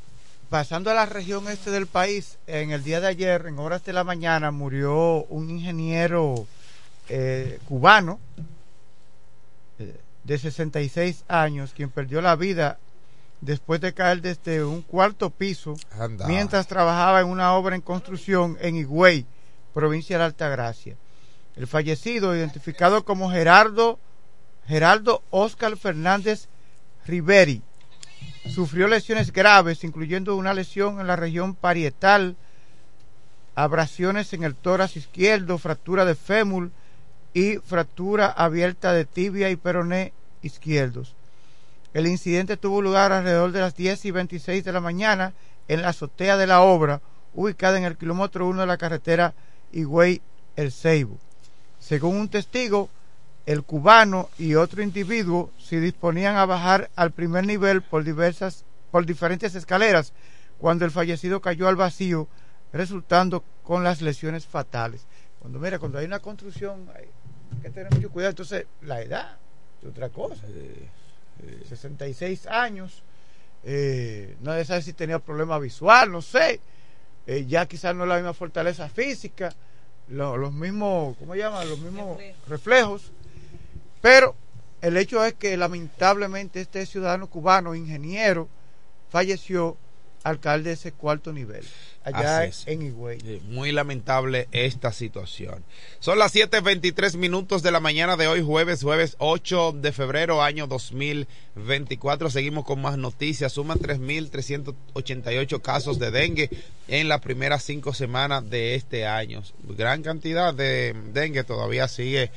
pasando 0.50 0.90
a 0.92 0.94
la 0.94 1.06
región 1.06 1.48
este 1.50 1.72
del 1.72 1.88
país, 1.88 2.38
en 2.48 2.72
el 2.72 2.84
día 2.84 3.00
de 3.02 3.08
ayer, 3.08 3.46
en 3.48 3.60
horas 3.60 3.84
de 3.86 3.94
la 3.94 4.04
mañana, 4.04 4.52
murió 4.52 5.24
un 5.26 5.50
ingeniero 5.50 6.48
eh, 7.10 7.60
cubano 7.68 8.20
eh, 9.80 9.96
de 10.24 10.38
66 10.38 11.24
años, 11.28 11.74
quien 11.76 11.90
perdió 11.90 12.22
la 12.22 12.36
vida 12.36 12.78
después 13.42 13.82
de 13.82 13.94
caer 13.94 14.22
desde 14.22 14.64
un 14.64 14.82
cuarto 14.82 15.30
piso 15.30 15.76
Anda. 16.00 16.28
mientras 16.28 16.66
trabajaba 16.68 17.20
en 17.20 17.28
una 17.28 17.54
obra 17.56 17.76
en 17.76 17.82
construcción 17.82 18.58
en 18.62 18.76
Higüey, 18.78 19.26
provincia 19.74 20.18
de 20.18 20.24
Altagracia. 20.24 20.96
El 21.56 21.68
fallecido, 21.68 22.36
identificado 22.36 23.06
como 23.06 23.30
Gerardo, 23.30 24.00
Gerardo 24.68 25.22
Oscar 25.30 25.78
Fernández 25.78 26.48
Riveri, 27.06 27.62
sufrió 28.50 28.88
lesiones 28.88 29.32
graves, 29.32 29.84
incluyendo 29.84 30.36
una 30.36 30.54
lesión 30.54 31.00
en 31.00 31.08
la 31.08 31.16
región 31.16 31.54
parietal, 31.54 32.36
abrasiones 33.56 34.34
en 34.34 34.44
el 34.44 34.56
tórax 34.56 34.98
izquierdo, 34.98 35.58
fractura 35.58 36.06
de 36.06 36.16
fémur 36.16 36.72
y 37.34 37.58
fractura 37.58 38.28
abierta 38.28 38.94
de 38.94 39.06
tibia 39.06 39.50
y 39.50 39.56
peroné 39.56 40.13
izquierdos. 40.42 41.16
El 41.94 42.08
incidente 42.08 42.58
tuvo 42.58 42.82
lugar 42.82 43.12
alrededor 43.12 43.52
de 43.52 43.60
las 43.60 43.76
10 43.76 44.06
y 44.06 44.12
26 44.12 44.63
de 44.63 44.72
la 44.72 44.82
mañana 44.82 45.34
en 45.68 45.84
la 45.84 45.89
azotea 45.89 46.38
de 46.38 46.48
la 46.48 46.62
obra, 46.62 47.02
ubicada 47.36 47.78
en 47.78 47.84
el 47.84 47.98
kilómetro 47.98 48.48
1 48.48 48.62
de 48.62 48.68
la 48.68 48.78
carretera 48.78 49.36
Higüey 49.72 50.22
El 50.56 50.72
Ceibo. 50.72 51.20
Según 51.84 52.15
un 52.15 52.30
testigo, 52.30 52.89
el 53.46 53.63
cubano 53.63 54.30
y 54.38 54.56
otro 54.56 54.82
individuo 54.82 55.52
se 55.60 55.82
disponían 55.82 56.38
a 56.38 56.46
bajar 56.46 56.89
al 56.96 57.12
primer 57.12 57.46
nivel 57.46 57.82
por 57.82 58.06
diversas 58.06 58.63
por 58.89 59.06
diferentes 59.06 59.54
escaleras. 59.54 60.13
Cuando 60.60 60.86
el 60.86 60.91
fallecido 60.91 61.41
cayó 61.41 61.67
al 61.67 61.76
vacío 61.76 62.30
resultando 62.72 63.43
con 63.63 63.84
las 63.84 64.02
lesiones 64.02 64.46
fatales. 64.46 65.06
Cuando 65.39 65.60
mira, 65.60 65.78
cuando 65.78 65.98
hay 65.98 66.06
una 66.06 66.19
construcción 66.19 66.89
hay 66.96 67.10
que 67.62 67.69
tener 67.69 67.93
mucho 67.93 68.10
cuidado, 68.12 68.30
entonces 68.30 68.65
la 68.82 69.02
edad 69.02 69.38
es 69.82 69.89
otra 69.89 70.08
cosa. 70.08 70.46
66 71.67 72.48
años, 72.48 73.04
eh, 73.65 74.38
nadie 74.41 74.63
sabe 74.63 74.84
si 74.84 74.93
tenía 74.93 75.19
problema 75.19 75.60
visual, 75.60 76.13
no 76.13 76.22
sé, 76.22 76.62
eh, 77.28 77.46
ya 77.46 77.65
quizás 77.65 77.93
no 77.93 78.06
la 78.06 78.15
misma 78.15 78.34
fortaleza 78.34 78.88
física, 78.88 79.54
lo- 80.08 80.38
los 80.38 80.54
mismos, 80.54 81.16
¿cómo 81.18 81.34
se 81.34 81.39
llama? 81.39 81.63
Los 81.66 81.80
mismos 81.80 82.18
reflejos, 82.48 83.12
pero 84.02 84.36
el 84.82 84.98
hecho 84.98 85.24
es 85.26 85.34
que 85.34 85.56
lamentablemente 85.58 86.62
este 86.62 86.86
ciudadano 86.86 87.28
cubano, 87.28 87.74
ingeniero, 87.76 88.50
falleció 89.10 89.78
al 90.24 90.40
caer 90.40 90.64
de 90.64 90.72
ese 90.72 90.94
cuarto 90.94 91.34
nivel, 91.34 91.66
allá 92.04 92.50
en 92.66 92.82
Higüey. 92.82 93.42
Muy 93.50 93.74
lamentable 93.74 94.48
esta 94.52 94.94
situación. 94.94 95.64
Son 96.00 96.18
las 96.18 96.34
7.23 96.34 97.18
minutos 97.18 97.62
de 97.62 97.72
la 97.72 97.82
mañana 97.82 98.16
de 98.16 98.28
hoy, 98.28 98.42
jueves, 98.42 98.82
jueves 98.82 99.16
8 99.20 99.74
de 99.74 99.92
febrero, 99.92 100.42
año 100.42 100.66
2024. 100.68 102.30
Seguimos 102.30 102.64
con 102.66 102.82
más 102.82 102.98
noticias. 102.98 103.52
Suman 103.52 103.80
3.388 103.80 105.62
casos 105.62 106.00
de 106.00 106.12
dengue 106.12 106.50
en 106.88 107.10
las 107.10 107.20
primeras 107.20 107.64
cinco 107.64 107.94
semanas 107.94 108.50
de 108.50 108.76
este 108.76 109.06
año. 109.06 109.44
Gran 109.64 110.04
cantidad 110.04 110.54
de 110.54 110.96
dengue 111.12 111.44
todavía 111.44 111.90
sigue 111.90 112.32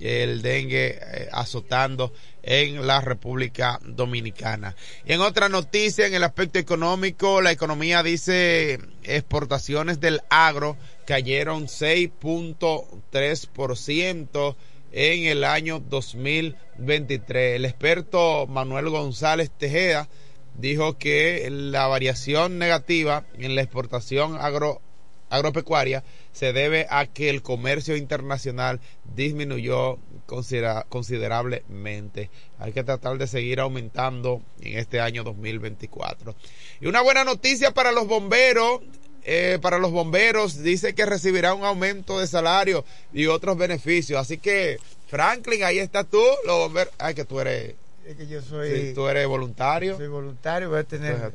el 0.00 0.42
dengue 0.42 0.98
eh, 1.00 1.28
azotando 1.32 2.12
en 2.42 2.84
la 2.86 3.00
República 3.00 3.80
Dominicana. 3.82 4.76
Y 5.06 5.12
en 5.12 5.20
otra 5.20 5.48
noticia, 5.48 6.06
en 6.06 6.14
el 6.14 6.24
aspecto 6.24 6.58
económico, 6.58 7.40
la 7.40 7.52
economía 7.52 8.02
dice 8.02 8.80
exportaciones 9.02 10.00
del 10.00 10.20
agro 10.28 10.76
cayeron 11.06 11.66
6.3% 11.66 14.56
en 14.92 15.24
el 15.24 15.44
año 15.44 15.80
2023. 15.80 17.56
El 17.56 17.64
experto 17.64 18.46
Manuel 18.46 18.90
González 18.90 19.50
Tejeda 19.50 20.10
dijo 20.56 20.98
que 20.98 21.48
la 21.50 21.86
variación 21.86 22.58
negativa 22.58 23.24
en 23.38 23.54
la 23.54 23.62
exportación 23.62 24.36
agro 24.40 24.82
agropecuaria 25.30 26.04
se 26.34 26.52
debe 26.52 26.86
a 26.90 27.06
que 27.06 27.30
el 27.30 27.40
comercio 27.40 27.96
internacional 27.96 28.80
disminuyó 29.14 29.98
considera- 30.26 30.84
considerablemente. 30.88 32.28
Hay 32.58 32.72
que 32.72 32.84
tratar 32.84 33.16
de 33.18 33.26
seguir 33.26 33.60
aumentando 33.60 34.42
en 34.60 34.78
este 34.78 35.00
año 35.00 35.24
2024. 35.24 36.34
Y 36.80 36.86
una 36.86 37.00
buena 37.02 37.24
noticia 37.24 37.70
para 37.72 37.92
los 37.92 38.06
bomberos. 38.06 38.80
eh, 39.26 39.58
para 39.62 39.78
los 39.78 39.90
bomberos 39.90 40.62
dice 40.62 40.94
que 40.94 41.06
recibirá 41.06 41.54
un 41.54 41.64
aumento 41.64 42.18
de 42.20 42.26
salario 42.26 42.84
y 43.10 43.24
otros 43.26 43.56
beneficios. 43.56 44.20
Así 44.20 44.36
que, 44.36 44.76
Franklin, 45.08 45.64
ahí 45.64 45.78
estás 45.78 46.06
tú, 46.10 46.20
los 46.46 46.58
bomberos. 46.58 46.92
Ay, 46.98 47.14
que 47.14 47.24
tú 47.24 47.40
eres. 47.40 47.74
Es 48.06 48.16
que 48.16 48.26
yo 48.26 48.42
soy, 48.42 48.88
sí, 48.88 48.92
tú 48.94 49.08
eres 49.08 49.26
voluntario. 49.26 49.96
soy 49.96 50.08
voluntario, 50.08 50.68
voy 50.68 50.80
a 50.80 50.84
tener... 50.84 51.32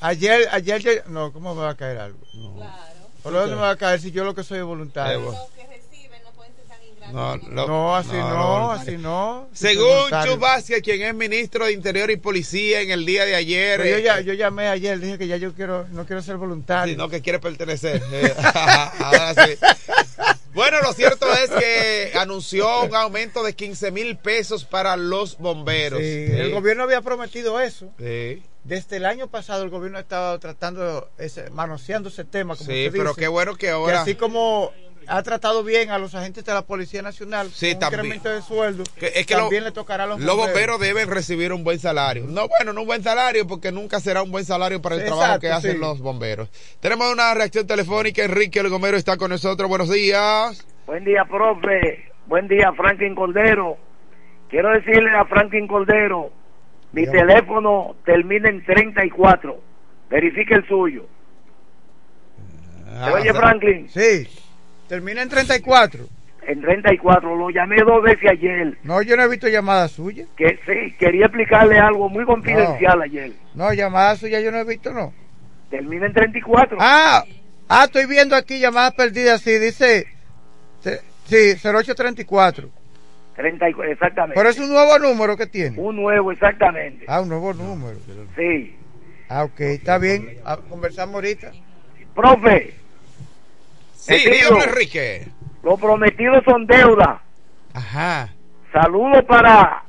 Ayer, 0.00 0.48
ayer, 0.50 1.04
no, 1.08 1.30
¿cómo 1.30 1.54
me 1.54 1.60
va 1.60 1.70
a 1.72 1.76
caer 1.76 1.98
algo? 1.98 2.18
¿Por 3.24 3.32
dónde 3.32 3.56
me 3.56 3.62
va 3.62 3.70
a 3.70 3.76
caer 3.76 4.00
si 4.00 4.12
yo 4.12 4.22
lo 4.24 4.34
que 4.34 4.44
soy 4.44 4.58
es 4.58 4.64
voluntario? 4.64 5.32
Eh. 5.32 5.36
No, 7.12 7.36
lo- 7.36 7.66
No, 7.68 7.96
así 7.96 8.12
no, 8.12 8.28
no, 8.30 8.58
no, 8.60 8.70
así 8.72 8.96
no. 8.96 9.48
Según 9.52 9.84
voluntario. 9.88 10.34
Chu 10.34 10.40
Vázquez, 10.40 10.82
quien 10.82 11.02
es 11.02 11.14
ministro 11.14 11.66
de 11.66 11.72
Interior 11.72 12.10
y 12.10 12.16
Policía 12.16 12.80
en 12.80 12.90
el 12.90 13.04
día 13.04 13.24
de 13.26 13.34
ayer. 13.34 13.78
Pero 13.78 13.90
yo, 13.90 13.96
eh, 13.98 14.02
ya, 14.02 14.20
yo 14.20 14.32
llamé 14.32 14.68
ayer, 14.68 14.98
dije 14.98 15.18
que 15.18 15.26
ya 15.26 15.36
yo 15.36 15.52
quiero, 15.52 15.86
no 15.92 16.06
quiero 16.06 16.22
ser 16.22 16.36
voluntario. 16.38 16.94
Sí, 16.94 16.98
no, 16.98 17.08
que 17.08 17.20
quiere 17.20 17.38
pertenecer. 17.40 18.02
Eh, 18.12 18.34
ahora 18.98 19.34
sí. 19.34 19.52
Bueno, 20.54 20.80
lo 20.82 20.92
cierto 20.92 21.26
es 21.32 21.50
que 21.50 22.12
anunció 22.16 22.82
un 22.84 22.94
aumento 22.94 23.42
de 23.42 23.54
15 23.54 23.90
mil 23.90 24.16
pesos 24.16 24.64
para 24.64 24.96
los 24.96 25.36
bomberos. 25.38 26.00
Sí, 26.00 26.26
Sí. 26.26 26.32
El 26.32 26.52
gobierno 26.52 26.84
había 26.84 27.00
prometido 27.02 27.60
eso. 27.60 27.90
Sí. 27.98 28.42
Desde 28.62 28.96
el 28.96 29.04
año 29.04 29.28
pasado 29.28 29.62
el 29.64 29.70
gobierno 29.70 29.98
ha 29.98 30.02
estado 30.02 30.38
tratando, 30.38 31.10
ese, 31.18 31.50
manoseando 31.50 32.08
ese 32.08 32.24
tema. 32.24 32.56
Como 32.56 32.70
Sí, 32.70 32.88
pero 32.90 33.10
dice. 33.10 33.20
qué 33.20 33.28
bueno 33.28 33.54
que 33.54 33.66
Que 33.66 33.70
ahora. 33.70 34.02
así 34.02 34.14
como 34.14 34.72
ha 35.08 35.22
tratado 35.22 35.62
bien 35.64 35.90
a 35.90 35.98
los 35.98 36.14
agentes 36.14 36.44
de 36.44 36.52
la 36.54 36.62
Policía 36.62 37.02
Nacional. 37.02 37.50
Sí, 37.52 37.72
con 37.72 37.80
también. 37.80 38.00
Un 38.00 38.06
incremento 38.16 38.30
de 38.30 38.42
sueldo. 38.42 38.84
Que- 38.98 39.12
es 39.14 39.26
que 39.26 39.34
también 39.34 39.62
lo- 39.64 39.70
le 39.70 39.74
tocará 39.74 40.04
a 40.04 40.06
los 40.06 40.20
Los 40.20 40.36
bomberos 40.36 40.80
deben 40.80 41.08
recibir 41.10 41.52
un 41.52 41.64
buen 41.64 41.78
salario. 41.78 42.24
No, 42.26 42.48
bueno, 42.48 42.72
no 42.72 42.82
un 42.82 42.86
buen 42.86 43.02
salario 43.02 43.46
porque 43.46 43.72
nunca 43.72 44.00
será 44.00 44.22
un 44.22 44.30
buen 44.30 44.44
salario 44.44 44.80
para 44.82 44.96
el 44.96 45.00
Exacto, 45.02 45.18
trabajo 45.20 45.40
que 45.40 45.50
hacen 45.50 45.72
sí. 45.72 45.78
los 45.78 46.00
bomberos. 46.00 46.48
Tenemos 46.80 47.12
una 47.12 47.32
reacción 47.34 47.66
telefónica. 47.66 48.22
Enrique 48.24 48.60
El 48.60 48.68
Gomero 48.68 48.96
está 48.96 49.16
con 49.16 49.30
nosotros. 49.30 49.68
Buenos 49.68 49.90
días. 49.90 50.66
Buen 50.86 51.04
día, 51.04 51.24
profe. 51.24 52.10
Buen 52.26 52.48
día, 52.48 52.72
Franklin 52.76 53.14
Cordero. 53.14 53.76
Quiero 54.48 54.70
decirle 54.70 55.10
a 55.16 55.24
Franklin 55.24 55.66
Cordero, 55.66 56.30
mi 56.92 57.06
teléfono 57.06 57.96
termina 58.04 58.48
en 58.48 58.64
34. 58.64 59.58
Verifique 60.08 60.54
el 60.54 60.66
suyo. 60.68 61.06
Ah, 62.86 63.06
¿Se 63.06 63.12
oye, 63.12 63.34
Franklin? 63.34 63.88
Sí. 63.88 64.28
Termina 64.88 65.22
en 65.22 65.28
34. 65.28 66.06
En 66.46 66.60
34. 66.60 67.36
Lo 67.36 67.50
llamé 67.50 67.76
dos 67.86 68.02
veces 68.02 68.30
ayer. 68.30 68.76
No, 68.82 69.00
yo 69.02 69.16
no 69.16 69.22
he 69.22 69.28
visto 69.28 69.48
llamadas 69.48 69.92
suyas. 69.92 70.28
Que 70.36 70.58
sí, 70.66 70.94
quería 70.98 71.26
explicarle 71.26 71.78
algo 71.78 72.08
muy 72.08 72.24
confidencial 72.24 73.00
ayer. 73.02 73.32
No, 73.54 73.72
llamadas 73.72 74.18
suyas 74.18 74.42
yo 74.42 74.50
no 74.50 74.58
he 74.58 74.64
visto, 74.64 74.92
no. 74.92 75.12
Termina 75.70 76.06
en 76.06 76.12
34. 76.12 76.76
Ah, 76.80 77.24
ah, 77.68 77.84
estoy 77.84 78.06
viendo 78.06 78.36
aquí 78.36 78.60
llamadas 78.60 78.94
perdidas. 78.94 79.40
Sí, 79.40 79.58
dice. 79.58 80.06
Sí, 81.26 81.56
0834. 81.62 82.68
34, 83.36 83.92
exactamente. 83.92 84.34
Pero 84.36 84.48
es 84.48 84.58
un 84.58 84.68
nuevo 84.68 84.98
número 84.98 85.36
que 85.36 85.46
tiene. 85.46 85.80
Un 85.80 85.96
nuevo, 85.96 86.30
exactamente. 86.30 87.04
Ah, 87.08 87.20
un 87.20 87.30
nuevo 87.30 87.52
número. 87.52 87.98
Sí. 88.36 88.76
Ah, 89.28 89.44
ok, 89.44 89.60
está 89.60 89.98
bien. 89.98 90.38
Ah, 90.44 90.58
conversamos 90.68 91.14
ahorita. 91.16 91.52
Profe. 92.14 92.74
Sí, 94.06 94.16
dígame, 94.30 94.64
Enrique. 94.64 95.28
Los 95.62 95.80
prometidos 95.80 96.42
son 96.44 96.66
deuda. 96.66 97.22
Ajá. 97.72 98.28
Saludos 98.72 99.24
para 99.26 99.84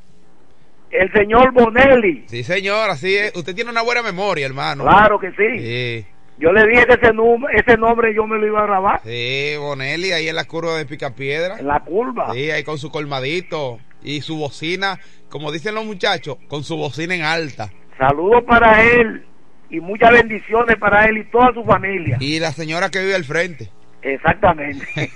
el 0.92 1.12
señor 1.12 1.52
Bonelli. 1.52 2.24
Sí, 2.28 2.44
señor, 2.44 2.90
así 2.90 3.16
es. 3.16 3.36
Usted 3.36 3.54
tiene 3.54 3.72
una 3.72 3.82
buena 3.82 4.02
memoria, 4.02 4.46
hermano. 4.46 4.84
Claro 4.86 5.20
que 5.20 5.32
sí. 5.32 5.60
Sí. 5.60 6.06
Yo 6.38 6.52
le 6.52 6.66
dije 6.68 6.86
que 6.86 6.94
ese, 6.94 7.12
ese 7.56 7.78
nombre 7.78 8.14
yo 8.14 8.28
me 8.28 8.38
lo 8.38 8.46
iba 8.46 8.60
a 8.62 8.66
grabar 8.66 9.02
Sí, 9.06 9.54
Bonelli, 9.58 10.12
ahí 10.12 10.28
en 10.28 10.36
la 10.36 10.44
curva 10.46 10.78
de 10.78 10.86
Picapiedra. 10.86 11.58
en 11.60 11.68
la 11.68 11.80
curva. 11.82 12.34
Sí, 12.34 12.52
ahí 12.52 12.64
con 12.64 12.78
su 12.78 12.90
colmadito 12.92 13.80
y 14.04 14.22
su 14.22 14.38
bocina, 14.38 15.00
como 15.30 15.52
dicen 15.52 15.76
los 15.76 15.86
muchachos, 15.86 16.38
con 16.48 16.64
su 16.64 16.76
bocina 16.78 17.16
en 17.16 17.24
alta. 17.24 17.72
Saludos 17.98 18.44
para 18.46 18.82
él 18.84 19.26
y 19.70 19.80
muchas 19.80 20.12
bendiciones 20.12 20.76
para 20.78 21.06
él 21.06 21.18
y 21.20 21.24
toda 21.32 21.54
su 21.54 21.64
familia. 21.64 22.18
Y 22.20 22.40
la 22.40 22.52
señora 22.52 22.90
que 22.92 23.00
vive 23.00 23.16
al 23.16 23.24
frente. 23.26 23.70
Exactamente. 24.06 24.86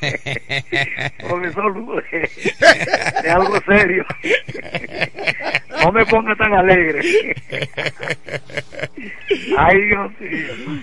Profesor, 1.19 2.03
es 2.11 3.29
algo 3.29 3.59
serio. 3.67 4.03
No 5.83 5.91
me 5.91 6.03
ponga 6.07 6.35
tan 6.35 6.51
alegre. 6.53 7.35
Ay, 9.57 9.81
Dios 9.85 10.11
mío. 10.19 10.81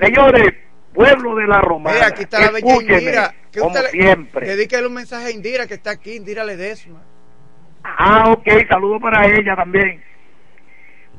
Señores, 0.00 0.54
pueblo 0.94 1.36
de 1.36 1.46
la 1.46 1.60
Romana. 1.60 1.94
Mira, 1.96 2.06
aquí 2.08 2.22
está 2.22 2.40
la 2.40 2.50
bella 2.52 2.66
escúcheme, 2.66 2.98
Indira. 2.98 3.34
Que 3.52 3.60
como 3.60 3.72
usted 3.74 3.82
le- 3.84 3.90
siempre. 3.90 4.46
Dedíquele 4.46 4.86
un 4.86 4.94
mensaje 4.94 5.26
a 5.26 5.30
Indira 5.30 5.66
que 5.66 5.74
está 5.74 5.90
aquí, 5.90 6.16
Indira 6.16 6.44
Ledesma. 6.44 7.02
Ah, 7.84 8.30
ok, 8.32 8.48
saludo 8.66 8.98
para 8.98 9.26
ella 9.26 9.54
también. 9.56 10.02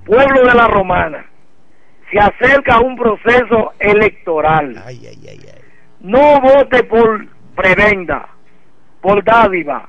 Pueblo 0.04 0.48
de 0.48 0.56
la 0.56 0.68
Romana, 0.68 1.28
se 2.12 2.18
acerca 2.18 2.80
un 2.80 2.96
proceso 2.96 3.74
electoral. 3.78 4.84
No 6.04 6.42
vote 6.42 6.84
por 6.84 7.26
prebenda, 7.56 8.28
por 9.02 9.24
dádiva. 9.24 9.88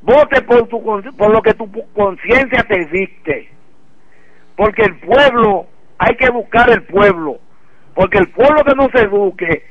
Vote 0.00 0.40
por, 0.42 0.68
tu, 0.68 0.82
por 1.16 1.30
lo 1.30 1.42
que 1.42 1.54
tu 1.54 1.70
conciencia 1.92 2.62
te 2.62 2.86
dicte. 2.86 3.50
Porque 4.56 4.82
el 4.82 4.96
pueblo, 5.00 5.66
hay 5.98 6.14
que 6.14 6.30
buscar 6.30 6.70
el 6.70 6.84
pueblo. 6.84 7.38
Porque 7.94 8.18
el 8.18 8.28
pueblo 8.28 8.62
que 8.64 8.74
no 8.74 8.88
se 8.90 9.02
eduque 9.02 9.64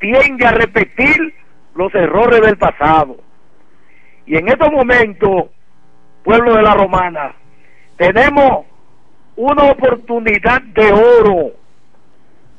tiende 0.00 0.46
a 0.46 0.52
repetir 0.52 1.34
los 1.74 1.94
errores 1.94 2.40
del 2.40 2.56
pasado. 2.56 3.18
Y 4.24 4.36
en 4.36 4.48
estos 4.48 4.72
momentos, 4.72 5.46
pueblo 6.24 6.54
de 6.54 6.62
la 6.62 6.74
Romana, 6.74 7.34
tenemos 7.98 8.66
una 9.36 9.64
oportunidad 9.64 10.62
de 10.62 10.92
oro 10.92 11.52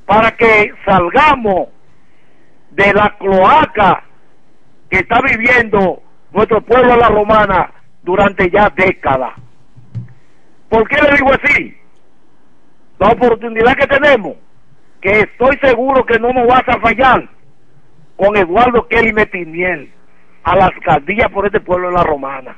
para 0.06 0.32
que 0.32 0.72
salgamos 0.86 1.70
de 2.80 2.94
la 2.94 3.14
cloaca 3.18 4.04
que 4.90 5.00
está 5.00 5.20
viviendo 5.22 6.02
nuestro 6.32 6.62
pueblo 6.62 6.96
la 6.96 7.10
Romana 7.10 7.74
durante 8.04 8.50
ya 8.50 8.70
décadas. 8.70 9.34
¿Por 10.70 10.88
qué 10.88 11.02
le 11.02 11.18
digo 11.18 11.30
así? 11.34 11.78
La 12.98 13.10
oportunidad 13.10 13.76
que 13.76 13.88
tenemos, 13.88 14.38
que 15.02 15.12
estoy 15.12 15.58
seguro 15.58 16.06
que 16.06 16.20
no 16.20 16.32
nos 16.32 16.48
vas 16.48 16.64
a 16.68 16.80
fallar, 16.80 17.28
con 18.16 18.38
Eduardo 18.38 18.88
Kelly 18.88 19.12
Metiniel 19.12 19.92
a 20.44 20.56
la 20.56 20.68
alcaldía 20.68 21.28
por 21.28 21.46
este 21.46 21.60
pueblo 21.60 21.90
de 21.90 21.96
la 21.96 22.04
Romana. 22.04 22.56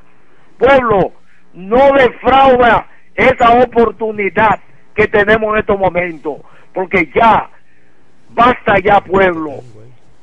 Pueblo, 0.60 1.14
no 1.54 1.94
defrauda 1.94 2.86
esa 3.16 3.60
oportunidad 3.60 4.60
que 4.94 5.08
tenemos 5.08 5.52
en 5.54 5.62
estos 5.62 5.80
momentos, 5.80 6.42
porque 6.74 7.10
ya, 7.16 7.50
basta 8.30 8.78
ya 8.84 9.02
pueblo, 9.02 9.62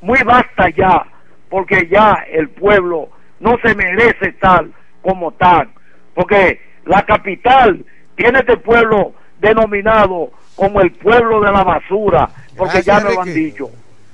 muy 0.01 0.19
basta 0.23 0.69
ya, 0.69 1.05
porque 1.49 1.87
ya 1.89 2.25
el 2.31 2.49
pueblo 2.49 3.09
no 3.39 3.57
se 3.63 3.75
merece 3.75 4.33
tal 4.33 4.73
como 5.01 5.31
tal, 5.31 5.69
porque 6.13 6.61
la 6.85 7.03
capital 7.05 7.85
tiene 8.15 8.39
este 8.39 8.57
pueblo 8.57 9.13
denominado 9.39 10.31
como 10.55 10.81
el 10.81 10.91
pueblo 10.91 11.41
de 11.41 11.51
la 11.51 11.63
basura, 11.63 12.29
porque 12.57 12.81
Gracias, 12.81 12.85
ya 12.85 13.07
me 13.07 13.15
lo 13.15 13.21
han 13.21 13.33
dicho. 13.33 13.69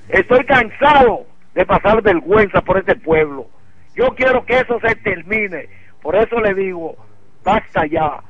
Estoy 0.09 0.45
cansado 0.45 1.25
de 1.55 1.65
pasar 1.65 2.01
vergüenza 2.01 2.61
por 2.61 2.77
este 2.77 2.95
pueblo. 2.95 3.47
Yo 3.95 4.13
quiero 4.15 4.45
que 4.45 4.59
eso 4.59 4.79
se 4.79 4.95
termine. 4.97 5.67
Por 6.01 6.15
eso 6.15 6.39
le 6.39 6.53
digo, 6.53 6.95
basta 7.43 7.85
ya. 7.87 8.21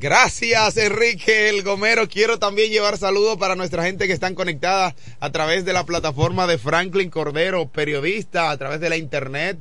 Gracias, 0.00 0.76
Enrique 0.76 1.48
El 1.48 1.64
Gomero. 1.64 2.08
Quiero 2.08 2.38
también 2.38 2.70
llevar 2.70 2.96
saludos 2.98 3.36
para 3.36 3.56
nuestra 3.56 3.82
gente 3.82 4.06
que 4.06 4.12
están 4.12 4.36
conectada 4.36 4.94
a 5.18 5.32
través 5.32 5.64
de 5.64 5.72
la 5.72 5.84
plataforma 5.84 6.46
de 6.46 6.56
Franklin 6.56 7.10
Cordero, 7.10 7.68
periodista, 7.68 8.52
a 8.52 8.56
través 8.56 8.78
de 8.78 8.90
la 8.90 8.96
internet, 8.96 9.58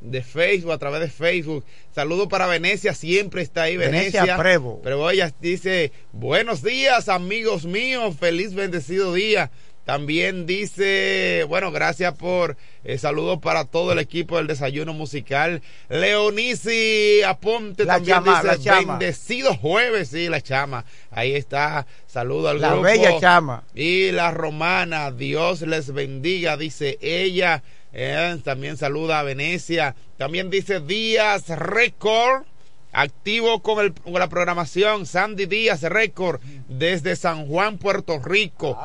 de 0.00 0.22
Facebook, 0.22 0.70
a 0.70 0.78
través 0.78 1.00
de 1.00 1.08
Facebook. 1.08 1.64
Saludos 1.92 2.28
para 2.28 2.46
Venecia, 2.46 2.94
siempre 2.94 3.42
está 3.42 3.62
ahí 3.62 3.76
Venecia. 3.76 4.20
Venecia 4.20 4.36
Prevo. 4.36 4.80
Pero 4.84 5.10
ella 5.10 5.34
dice, 5.40 5.90
buenos 6.12 6.62
días, 6.62 7.08
amigos 7.08 7.64
míos, 7.64 8.14
feliz 8.16 8.54
bendecido 8.54 9.12
día. 9.12 9.50
También 9.84 10.46
dice, 10.46 11.44
bueno, 11.48 11.72
gracias 11.72 12.14
por 12.14 12.56
eh, 12.84 12.98
saludos 12.98 13.38
para 13.40 13.64
todo 13.64 13.92
el 13.92 13.98
equipo 13.98 14.36
del 14.36 14.46
desayuno 14.46 14.92
musical. 14.92 15.62
Leonisi 15.88 17.22
Aponte 17.26 17.84
La 17.84 17.94
también 17.94 18.18
chama, 18.24 18.52
dice, 18.52 18.68
la 18.70 18.78
bendecido 18.78 19.54
jueves, 19.56 20.08
sí, 20.08 20.28
la 20.28 20.40
chama. 20.40 20.84
Ahí 21.10 21.34
está, 21.34 21.86
saludo 22.06 22.50
al 22.50 22.60
La 22.60 22.68
grupo. 22.68 22.82
bella 22.82 23.18
chama. 23.20 23.64
Y 23.74 24.12
la 24.12 24.30
romana, 24.30 25.10
Dios 25.10 25.62
les 25.62 25.92
bendiga, 25.92 26.56
dice 26.56 26.98
ella. 27.00 27.62
Eh, 27.92 28.38
también 28.44 28.76
saluda 28.76 29.18
a 29.18 29.22
Venecia. 29.24 29.96
También 30.16 30.50
dice 30.50 30.80
Díaz 30.80 31.48
Record. 31.48 32.44
Activo 32.92 33.62
con, 33.62 33.84
el, 33.84 33.94
con 33.94 34.14
la 34.14 34.28
programación 34.28 35.06
Sandy 35.06 35.46
Díaz 35.46 35.82
Record 35.82 36.40
desde 36.68 37.14
San 37.14 37.46
Juan, 37.46 37.78
Puerto 37.78 38.18
Rico. 38.18 38.76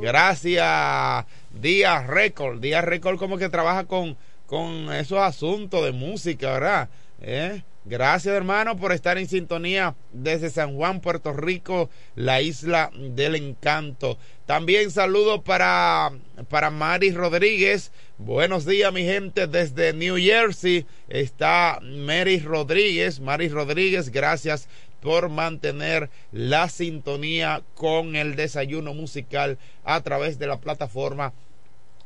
Gracias, 0.00 1.24
Díaz 1.50 2.06
Record. 2.06 2.60
Díaz 2.60 2.84
Record 2.84 3.18
como 3.18 3.38
que 3.38 3.48
trabaja 3.48 3.84
con, 3.84 4.16
con 4.46 4.92
esos 4.92 5.18
asuntos 5.18 5.84
de 5.84 5.92
música, 5.92 6.52
¿verdad? 6.52 6.88
¿Eh? 7.20 7.62
Gracias, 7.86 8.34
hermano, 8.34 8.76
por 8.76 8.92
estar 8.92 9.18
en 9.18 9.28
sintonía 9.28 9.94
desde 10.10 10.48
San 10.48 10.74
Juan, 10.74 11.00
Puerto 11.00 11.34
Rico, 11.34 11.90
la 12.14 12.40
isla 12.40 12.90
del 12.94 13.34
encanto. 13.34 14.16
También 14.46 14.90
saludo 14.90 15.42
para, 15.42 16.10
para 16.48 16.70
Mari 16.70 17.12
Rodríguez. 17.12 17.92
Buenos 18.16 18.64
días, 18.64 18.90
mi 18.90 19.04
gente, 19.04 19.46
desde 19.46 19.92
New 19.92 20.16
Jersey. 20.16 20.86
Está 21.10 21.78
Mary 21.82 22.38
Rodríguez. 22.38 23.20
Mary 23.20 23.50
Rodríguez, 23.50 24.10
gracias 24.10 24.66
por 25.02 25.28
mantener 25.28 26.08
la 26.32 26.70
sintonía 26.70 27.62
con 27.74 28.16
el 28.16 28.34
desayuno 28.34 28.94
musical 28.94 29.58
a 29.84 30.00
través 30.02 30.38
de 30.38 30.46
la 30.46 30.58
plataforma 30.58 31.34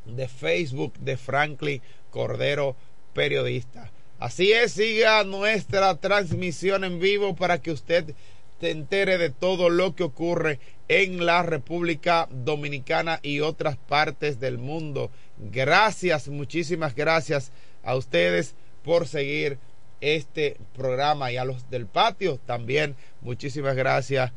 de 0.05 0.27
Facebook 0.27 0.93
de 0.99 1.15
Franklin 1.15 1.81
Cordero 2.11 2.75
Periodista. 3.13 3.91
Así 4.19 4.51
es, 4.51 4.73
siga 4.73 5.23
nuestra 5.23 5.95
transmisión 5.95 6.83
en 6.83 6.99
vivo 6.99 7.35
para 7.35 7.61
que 7.61 7.71
usted 7.71 8.13
se 8.59 8.71
entere 8.71 9.17
de 9.17 9.29
todo 9.29 9.69
lo 9.69 9.95
que 9.95 10.03
ocurre 10.03 10.59
en 10.89 11.25
la 11.25 11.43
República 11.43 12.27
Dominicana 12.29 13.19
y 13.23 13.39
otras 13.39 13.77
partes 13.77 14.39
del 14.39 14.57
mundo. 14.57 15.09
Gracias, 15.37 16.27
muchísimas 16.27 16.95
gracias 16.95 17.51
a 17.83 17.95
ustedes 17.95 18.55
por 18.83 19.07
seguir 19.07 19.57
este 20.01 20.57
programa 20.75 21.31
y 21.31 21.37
a 21.37 21.45
los 21.45 21.69
del 21.69 21.85
patio 21.85 22.39
también 22.45 22.95
muchísimas 23.21 23.75
gracias 23.75 24.31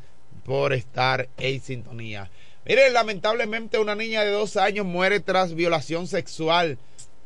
por 0.45 0.73
estar 0.73 1.29
en 1.37 1.61
sintonía. 1.61 2.29
Miren, 2.65 2.93
lamentablemente 2.93 3.79
una 3.79 3.95
niña 3.95 4.21
de 4.23 4.31
dos 4.31 4.57
años 4.57 4.85
muere 4.85 5.19
tras 5.19 5.53
violación 5.53 6.07
sexual. 6.07 6.77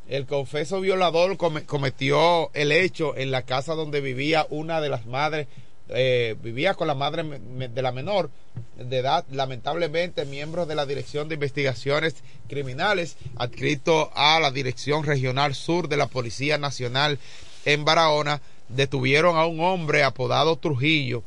El 0.08 0.24
confeso 0.24 0.80
violador 0.80 1.36
cometió 1.36 2.50
el 2.54 2.72
hecho 2.72 3.14
en 3.16 3.30
la 3.30 3.42
casa 3.42 3.74
donde 3.74 4.00
vivía 4.00 4.46
una 4.48 4.80
de 4.80 4.88
las 4.88 5.04
madres, 5.04 5.48
eh, 5.90 6.34
vivía 6.42 6.72
con 6.72 6.86
la 6.88 6.94
madre 6.94 7.24
de 7.24 7.82
la 7.82 7.92
menor 7.92 8.30
de 8.78 8.98
edad, 8.98 9.26
lamentablemente 9.30 10.24
miembros 10.24 10.66
de 10.66 10.74
la 10.74 10.86
Dirección 10.86 11.28
de 11.28 11.34
Investigaciones 11.34 12.16
Criminales, 12.48 13.18
adscrito 13.36 14.10
a 14.14 14.40
la 14.40 14.50
Dirección 14.50 15.04
Regional 15.04 15.54
Sur 15.54 15.88
de 15.88 15.98
la 15.98 16.06
Policía 16.06 16.56
Nacional 16.56 17.18
en 17.66 17.84
Barahona, 17.84 18.40
detuvieron 18.70 19.36
a 19.36 19.44
un 19.44 19.60
hombre 19.60 20.04
apodado 20.04 20.56
Trujillo, 20.56 21.22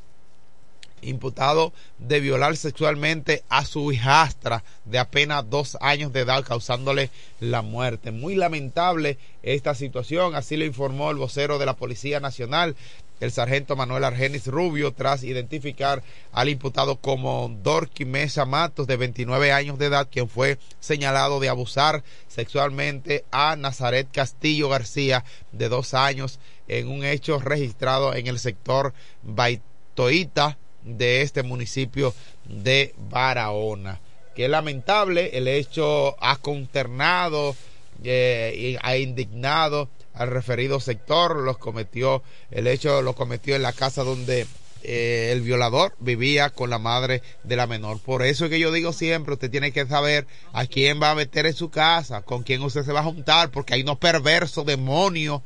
imputado 1.01 1.73
de 1.97 2.19
violar 2.19 2.55
sexualmente 2.57 3.43
a 3.49 3.65
su 3.65 3.91
hijastra 3.91 4.63
de 4.85 4.99
apenas 4.99 5.49
dos 5.49 5.77
años 5.81 6.13
de 6.13 6.21
edad, 6.21 6.43
causándole 6.43 7.09
la 7.39 7.61
muerte. 7.61 8.11
Muy 8.11 8.35
lamentable 8.35 9.17
esta 9.43 9.75
situación, 9.75 10.35
así 10.35 10.57
lo 10.57 10.65
informó 10.65 11.11
el 11.11 11.17
vocero 11.17 11.57
de 11.57 11.65
la 11.65 11.75
Policía 11.75 12.19
Nacional, 12.19 12.75
el 13.21 13.31
sargento 13.31 13.75
Manuel 13.75 14.03
Argenis 14.03 14.47
Rubio, 14.47 14.93
tras 14.93 15.23
identificar 15.23 16.01
al 16.31 16.49
imputado 16.49 16.97
como 16.97 17.55
Dorky 17.63 18.03
Mesa 18.03 18.45
Matos, 18.45 18.87
de 18.87 18.97
29 18.97 19.51
años 19.51 19.77
de 19.77 19.85
edad, 19.85 20.07
quien 20.11 20.27
fue 20.27 20.57
señalado 20.79 21.39
de 21.39 21.47
abusar 21.47 22.03
sexualmente 22.27 23.23
a 23.31 23.55
Nazaret 23.55 24.07
Castillo 24.11 24.69
García, 24.69 25.23
de 25.51 25.69
dos 25.69 25.93
años, 25.93 26.39
en 26.67 26.87
un 26.87 27.05
hecho 27.05 27.37
registrado 27.39 28.15
en 28.15 28.25
el 28.25 28.39
sector 28.39 28.93
Baitoita, 29.21 30.57
de 30.83 31.21
este 31.21 31.43
municipio 31.43 32.13
de 32.45 32.93
Barahona. 33.09 33.99
Qué 34.35 34.47
lamentable, 34.47 35.37
el 35.37 35.47
hecho 35.47 36.15
ha 36.23 36.37
consternado 36.37 37.55
eh, 38.03 38.53
y 38.57 38.77
ha 38.81 38.97
indignado 38.97 39.89
al 40.13 40.29
referido 40.29 40.79
sector, 40.79 41.35
los 41.37 41.57
cometió, 41.57 42.23
el 42.49 42.67
hecho 42.67 43.01
lo 43.01 43.13
cometió 43.13 43.55
en 43.55 43.61
la 43.61 43.73
casa 43.73 44.03
donde 44.03 44.47
eh, 44.83 45.29
el 45.31 45.41
violador 45.41 45.95
vivía 45.99 46.49
con 46.49 46.69
la 46.69 46.79
madre 46.79 47.21
de 47.43 47.55
la 47.55 47.67
menor. 47.67 47.99
Por 47.99 48.23
eso 48.23 48.45
es 48.45 48.51
que 48.51 48.59
yo 48.59 48.71
digo 48.71 48.93
siempre, 48.93 49.33
usted 49.33 49.51
tiene 49.51 49.71
que 49.71 49.85
saber 49.85 50.25
a 50.53 50.65
quién 50.65 51.01
va 51.01 51.11
a 51.11 51.15
meter 51.15 51.45
en 51.45 51.53
su 51.53 51.69
casa, 51.69 52.21
con 52.23 52.43
quién 52.43 52.61
usted 52.63 52.83
se 52.83 52.93
va 52.93 53.01
a 53.01 53.05
juntar, 53.05 53.51
porque 53.51 53.75
hay 53.75 53.81
unos 53.81 53.99
perversos 53.99 54.65
demonios 54.65 55.41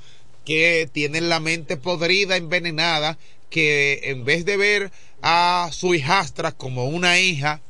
que 0.46 0.90
tienen 0.92 1.28
la 1.28 1.40
mente 1.40 1.76
podrida, 1.76 2.38
envenenada, 2.38 3.18
que 3.50 4.02
en 4.04 4.26
vez 4.26 4.46
de 4.46 4.58
ver 4.58 4.92
a 5.22 5.70
su 5.72 5.94
hijastra 5.94 6.52
como 6.52 6.86
una 6.86 7.20
hija, 7.20 7.62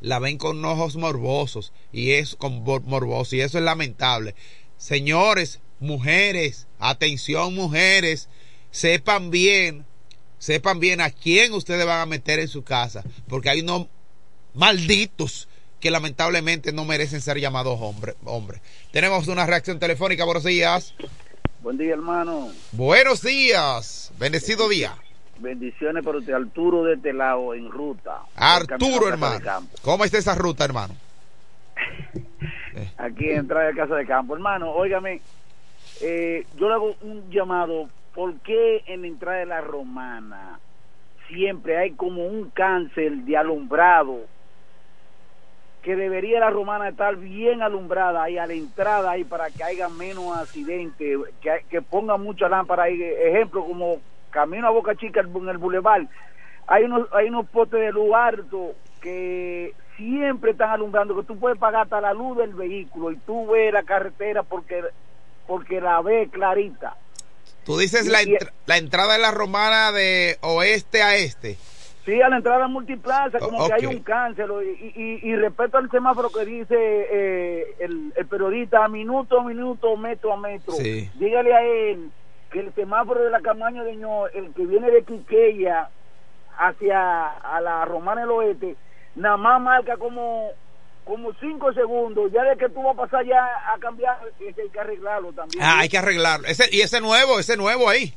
la 0.00 0.18
ven 0.18 0.38
con 0.38 0.64
ojos 0.64 0.96
morbosos 0.96 1.72
y 1.92 2.12
es 2.12 2.36
con 2.36 2.62
morboso 2.62 3.36
y 3.36 3.40
eso 3.40 3.58
es 3.58 3.64
lamentable. 3.64 4.34
Señores, 4.76 5.60
mujeres, 5.80 6.66
atención 6.78 7.54
mujeres, 7.54 8.28
sepan 8.70 9.30
bien, 9.30 9.86
sepan 10.38 10.80
bien 10.80 11.00
a 11.00 11.10
quién 11.10 11.52
ustedes 11.52 11.86
van 11.86 12.00
a 12.00 12.06
meter 12.06 12.38
en 12.38 12.48
su 12.48 12.62
casa, 12.62 13.04
porque 13.28 13.50
hay 13.50 13.60
unos 13.60 13.86
malditos 14.54 15.48
que 15.80 15.90
lamentablemente 15.90 16.72
no 16.72 16.84
merecen 16.84 17.20
ser 17.20 17.38
llamados 17.38 17.78
hombres. 17.80 18.16
Hombre. 18.24 18.60
Tenemos 18.92 19.28
una 19.28 19.46
reacción 19.46 19.78
telefónica, 19.78 20.24
buenos 20.24 20.44
días. 20.44 20.94
Buen 21.60 21.78
día, 21.78 21.92
hermano. 21.92 22.50
Buenos 22.72 23.22
días, 23.22 24.12
bendecido 24.18 24.68
día. 24.68 24.96
Bendiciones 25.38 26.04
para 26.04 26.18
usted, 26.18 26.32
Arturo 26.32 26.84
de 26.84 26.94
este 26.94 27.12
lado 27.12 27.54
en 27.54 27.70
ruta. 27.70 28.22
Arturo, 28.34 29.08
hermano. 29.08 29.44
¿Cómo 29.82 30.04
está 30.04 30.18
esa 30.18 30.34
ruta, 30.34 30.64
hermano? 30.64 30.94
Aquí 32.98 33.30
en 33.30 33.38
entrada 33.38 33.66
de 33.66 33.74
casa 33.74 33.96
de 33.96 34.06
campo. 34.06 34.34
Hermano, 34.34 34.70
óigame, 34.70 35.20
eh, 36.00 36.46
yo 36.56 36.68
le 36.68 36.74
hago 36.74 36.96
un 37.02 37.30
llamado. 37.30 37.88
¿Por 38.14 38.34
qué 38.40 38.82
en 38.86 39.02
la 39.02 39.08
entrada 39.08 39.38
de 39.38 39.46
la 39.46 39.60
romana 39.60 40.58
siempre 41.28 41.76
hay 41.76 41.92
como 41.92 42.26
un 42.26 42.50
cáncer 42.50 43.12
de 43.12 43.36
alumbrado? 43.36 44.20
Que 45.82 45.96
debería 45.96 46.40
la 46.40 46.50
romana 46.50 46.88
estar 46.88 47.14
bien 47.16 47.62
alumbrada 47.62 48.22
ahí 48.22 48.38
a 48.38 48.46
la 48.46 48.54
entrada 48.54 49.10
ahí 49.10 49.24
para 49.24 49.50
que 49.50 49.62
haya 49.62 49.88
menos 49.88 50.36
accidentes, 50.36 51.18
que, 51.40 51.64
que 51.68 51.82
ponga 51.82 52.16
mucha 52.16 52.48
lámpara 52.48 52.84
ahí. 52.84 53.00
Ejemplo, 53.02 53.64
como 53.64 54.00
camino 54.30 54.66
a 54.66 54.70
Boca 54.70 54.94
Chica 54.94 55.20
en 55.20 55.48
el 55.48 55.58
bulevar, 55.58 56.06
hay 56.66 56.84
unos, 56.84 57.08
hay 57.12 57.28
unos 57.28 57.46
postes 57.48 57.80
de 57.80 57.92
luz 57.92 58.14
alto 58.14 58.74
que 59.00 59.74
siempre 59.96 60.52
están 60.52 60.70
alumbrando, 60.70 61.16
que 61.16 61.26
tú 61.26 61.38
puedes 61.38 61.58
pagar 61.58 61.82
hasta 61.82 62.00
la 62.00 62.12
luz 62.12 62.36
del 62.38 62.54
vehículo 62.54 63.12
y 63.12 63.16
tú 63.18 63.46
ves 63.46 63.72
la 63.72 63.82
carretera 63.82 64.42
porque, 64.42 64.82
porque 65.46 65.80
la 65.80 66.00
ves 66.02 66.30
clarita. 66.30 66.96
Tú 67.64 67.78
dices 67.78 68.06
la, 68.06 68.18
la 68.66 68.76
entrada 68.76 69.14
de 69.14 69.18
la 69.18 69.30
romana 69.30 69.90
de 69.92 70.38
oeste 70.40 71.02
a 71.02 71.16
este. 71.16 71.58
Sí, 72.04 72.22
a 72.22 72.28
la 72.28 72.36
entrada 72.36 72.68
multiplaza, 72.68 73.40
como 73.40 73.66
que 73.66 73.72
hay 73.72 73.86
un 73.86 73.98
cáncer. 73.98 74.48
Y, 74.80 75.18
y, 75.28 75.34
respecto 75.34 75.76
al 75.76 75.90
semáforo 75.90 76.30
que 76.30 76.44
dice 76.44 76.76
eh, 76.78 77.74
el, 77.80 78.12
el, 78.14 78.26
periodista, 78.26 78.86
minuto 78.86 79.40
a 79.40 79.44
minuto, 79.44 79.96
metro 79.96 80.32
a 80.32 80.36
metro, 80.36 80.74
dígale 80.74 81.52
a 81.52 81.64
él 81.64 82.12
que 82.50 82.60
el 82.60 82.74
semáforo 82.74 83.22
de 83.22 83.30
la 83.30 83.40
Camaño 83.40 83.84
de 83.84 83.96
Ño, 83.96 84.26
el 84.28 84.52
que 84.54 84.66
viene 84.66 84.90
de 84.90 85.04
Quiqueya 85.04 85.90
hacia 86.58 87.28
a 87.28 87.60
la 87.60 87.84
Romana 87.84 88.22
del 88.22 88.30
Oeste, 88.30 88.76
nada 89.14 89.36
más 89.36 89.60
marca 89.60 89.96
como 89.96 90.50
como 91.04 91.32
cinco 91.34 91.72
segundos, 91.72 92.32
ya 92.32 92.42
de 92.42 92.56
que 92.56 92.68
tú 92.68 92.82
vas 92.82 92.94
a 92.94 93.02
pasar 93.02 93.24
ya 93.24 93.38
a 93.72 93.78
cambiar, 93.78 94.18
hay 94.40 94.68
que 94.68 94.80
arreglarlo 94.80 95.32
también. 95.32 95.62
Ah, 95.62 95.78
hay 95.78 95.88
que 95.88 95.98
arreglarlo. 95.98 96.48
Ese, 96.48 96.68
y 96.72 96.80
ese 96.80 97.00
nuevo, 97.00 97.38
ese 97.38 97.56
nuevo 97.56 97.88
ahí. 97.88 98.12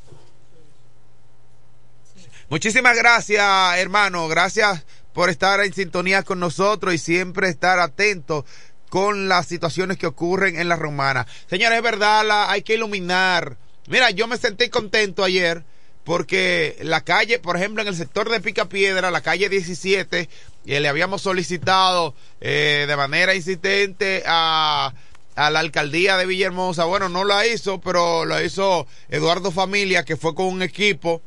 Muchísimas 2.48 2.96
gracias, 2.96 3.78
hermano. 3.78 4.26
Gracias 4.26 4.84
por 5.12 5.30
estar 5.30 5.60
en 5.60 5.72
sintonía 5.72 6.24
con 6.24 6.40
nosotros 6.40 6.92
y 6.92 6.98
siempre 6.98 7.48
estar 7.48 7.78
atento 7.78 8.44
con 8.88 9.28
las 9.28 9.46
situaciones 9.46 9.96
que 9.96 10.08
ocurren 10.08 10.58
en 10.58 10.68
la 10.68 10.74
romana. 10.74 11.28
Señores, 11.46 11.78
es 11.78 11.84
verdad, 11.84 12.26
la, 12.26 12.50
hay 12.50 12.62
que 12.62 12.74
iluminar 12.74 13.56
Mira, 13.88 14.10
yo 14.10 14.26
me 14.26 14.36
sentí 14.36 14.68
contento 14.68 15.24
ayer 15.24 15.64
porque 16.04 16.76
la 16.82 17.02
calle, 17.02 17.38
por 17.38 17.56
ejemplo, 17.56 17.82
en 17.82 17.88
el 17.88 17.96
sector 17.96 18.30
de 18.30 18.40
Pica 18.40 18.68
Piedra, 18.68 19.10
la 19.10 19.20
calle 19.20 19.48
17, 19.48 20.28
eh, 20.66 20.80
le 20.80 20.88
habíamos 20.88 21.22
solicitado 21.22 22.14
eh, 22.40 22.86
de 22.88 22.96
manera 22.96 23.34
insistente 23.34 24.22
a, 24.26 24.92
la 25.36 25.60
alcaldía 25.60 26.16
de 26.16 26.26
Villahermosa. 26.26 26.84
Bueno, 26.84 27.08
no 27.08 27.24
la 27.24 27.46
hizo, 27.46 27.80
pero 27.80 28.24
lo 28.24 28.42
hizo 28.42 28.86
Eduardo 29.08 29.50
Familia, 29.50 30.04
que 30.04 30.16
fue 30.16 30.34
con 30.34 30.46
un 30.46 30.62
equipo 30.62 31.22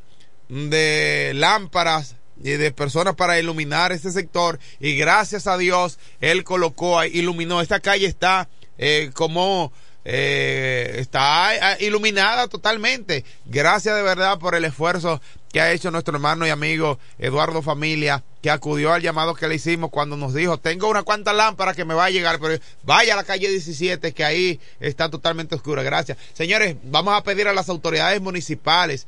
de 0.49 1.31
lámparas 1.33 2.15
y 2.43 2.51
de 2.51 2.71
personas 2.71 3.15
para 3.15 3.39
iluminar 3.39 3.91
ese 3.91 4.11
sector. 4.11 4.59
Y 4.79 4.97
gracias 4.97 5.47
a 5.47 5.57
Dios, 5.57 5.97
él 6.21 6.43
colocó, 6.43 7.03
iluminó. 7.05 7.61
Esta 7.61 7.79
calle 7.79 8.05
está 8.05 8.49
eh, 8.77 9.09
como 9.13 9.71
eh, 10.05 10.95
está 10.97 11.73
eh, 11.73 11.85
iluminada 11.85 12.47
totalmente. 12.47 13.23
Gracias 13.45 13.95
de 13.95 14.01
verdad 14.01 14.39
por 14.39 14.55
el 14.55 14.65
esfuerzo 14.65 15.21
que 15.51 15.61
ha 15.61 15.71
hecho 15.71 15.91
nuestro 15.91 16.15
hermano 16.15 16.47
y 16.47 16.49
amigo 16.49 16.99
Eduardo 17.19 17.61
Familia, 17.61 18.23
que 18.41 18.49
acudió 18.49 18.91
al 18.91 19.01
llamado 19.01 19.35
que 19.35 19.47
le 19.47 19.55
hicimos 19.55 19.91
cuando 19.91 20.17
nos 20.17 20.33
dijo, 20.33 20.57
tengo 20.57 20.89
una 20.89 21.03
cuanta 21.03 21.31
lámpara 21.31 21.75
que 21.75 21.85
me 21.85 21.93
va 21.93 22.05
a 22.05 22.09
llegar, 22.09 22.39
pero 22.39 22.61
vaya 22.83 23.13
a 23.13 23.17
la 23.17 23.23
calle 23.23 23.47
17, 23.47 24.13
que 24.13 24.25
ahí 24.25 24.59
está 24.79 25.09
totalmente 25.09 25.55
oscura. 25.55 25.83
Gracias. 25.83 26.17
Señores, 26.33 26.75
vamos 26.83 27.13
a 27.13 27.23
pedir 27.23 27.47
a 27.47 27.53
las 27.53 27.69
autoridades 27.69 28.19
municipales 28.19 29.05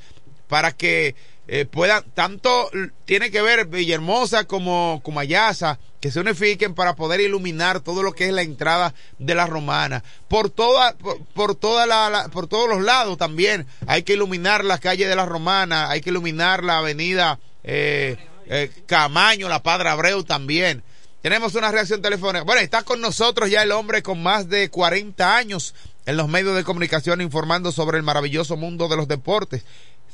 para 0.48 0.72
que 0.72 1.16
eh, 1.48 1.66
puedan, 1.66 2.04
tanto 2.14 2.70
tiene 3.06 3.32
que 3.32 3.41
ver 3.41 3.68
Villahermosa 3.68 4.46
como 4.46 5.02
Ayasa 5.18 5.80
que 6.06 6.12
se 6.12 6.20
unifiquen 6.20 6.76
para 6.76 6.96
poder 6.96 7.20
iluminar 7.20 7.80
todo 7.80 8.04
lo 8.04 8.14
que 8.14 8.28
es 8.28 8.32
la 8.32 8.43
entrada 8.43 8.93
de 9.18 9.34
la 9.34 9.48
romana. 9.48 10.04
Por 10.28 10.52
toda, 10.52 10.96
por, 11.34 11.56
toda 11.56 11.88
la, 11.88 12.30
por 12.32 12.46
todos 12.46 12.70
los 12.70 12.84
lados 12.84 13.18
también 13.18 13.66
hay 13.88 14.04
que 14.04 14.14
iluminar 14.14 14.64
la 14.64 14.78
calle 14.78 15.08
de 15.08 15.16
la 15.16 15.26
romana, 15.26 15.89
hay 15.89 16.02
que 16.02 16.12
iluminar 16.12 16.64
la 16.64 16.78
avenida 16.78 17.39
eh, 17.64 18.18
eh, 18.46 18.70
Camaño, 18.86 19.50
la 19.50 19.64
Padre 19.64 19.89
Abreu 19.89 20.24
también. 20.24 20.84
Tenemos 21.24 21.56
una 21.56 21.72
reacción 21.72 22.04
telefónica. 22.04 22.43
Bueno, 22.43 22.62
está 22.62 22.84
con 22.84 23.02
nosotros 23.02 23.50
ya 23.50 23.64
el 23.64 23.72
hombre 23.72 24.04
con 24.04 24.22
más 24.22 24.48
de 24.48 24.70
40 24.70 25.36
años 25.36 25.74
en 26.06 26.18
los 26.18 26.28
medios 26.28 26.56
de 26.56 26.64
comunicación 26.64 27.20
informando 27.20 27.72
sobre 27.72 27.98
el 27.98 28.04
maravilloso 28.04 28.58
mundo 28.58 28.88
de 28.88 28.98
los 28.98 29.08
deportes. 29.08 29.66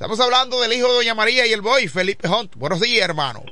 Estamos 0.01 0.19
hablando 0.19 0.59
del 0.59 0.73
hijo 0.73 0.87
de 0.87 0.93
Doña 0.95 1.13
María 1.13 1.45
y 1.45 1.53
el 1.53 1.61
boy, 1.61 1.87
Felipe 1.87 2.27
Hunt. 2.27 2.55
Buenos 2.55 2.81
días, 2.81 3.07
hermano. 3.07 3.43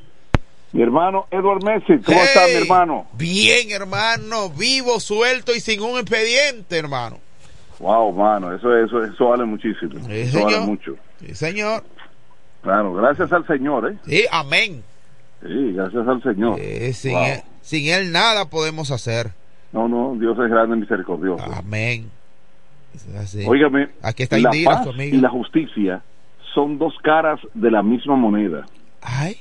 Mi 0.71 0.81
hermano 0.81 1.27
Edward 1.29 1.63
Messi, 1.63 2.01
¿cómo 2.03 2.19
está 2.19 2.47
mi 2.47 2.53
hermano? 2.53 3.05
Bien, 3.13 3.69
hermano, 3.69 4.49
vivo, 4.49 4.99
suelto 4.99 5.53
y 5.53 5.59
sin 5.59 5.79
un 5.79 5.99
expediente, 5.99 6.75
hermano. 6.79 7.19
Wow, 7.77 8.11
mano, 8.13 8.51
eso, 8.51 8.75
eso, 8.75 9.03
eso 9.03 9.27
vale 9.27 9.45
muchísimo. 9.45 9.93
Sí, 10.07 10.11
eso 10.11 10.43
vale 10.43 10.59
mucho. 10.61 10.95
Sí, 11.23 11.35
señor. 11.35 11.83
Claro, 12.63 12.95
gracias 12.95 13.31
al 13.31 13.45
Señor, 13.45 13.91
¿eh? 13.91 13.97
Sí, 14.07 14.25
amén. 14.31 14.83
Sí, 15.43 15.73
gracias 15.73 16.07
al 16.07 16.23
Señor. 16.23 16.57
Eh, 16.59 16.93
sin, 16.93 17.11
Wow. 17.13 17.25
él, 17.25 17.41
sin 17.61 17.87
él 17.89 18.11
nada 18.11 18.49
podemos 18.49 18.89
hacer. 18.89 19.33
No, 19.71 19.87
no, 19.87 20.15
Dios 20.19 20.35
es 20.39 20.49
grande 20.49 20.77
y 20.77 20.79
misericordioso. 20.79 21.43
Amén. 21.53 22.09
Así. 23.21 23.45
Óigame, 23.45 23.89
Aquí 24.01 24.23
está 24.23 24.39
la 24.39 24.49
Indira, 24.49 24.71
paz 24.71 24.83
su 24.85 24.89
amiga. 24.89 25.15
y 25.15 25.19
la 25.21 25.29
justicia 25.29 26.01
son 26.53 26.77
dos 26.77 26.93
caras 27.03 27.39
de 27.53 27.71
la 27.71 27.83
misma 27.83 28.15
moneda. 28.15 28.65
Ay, 29.01 29.37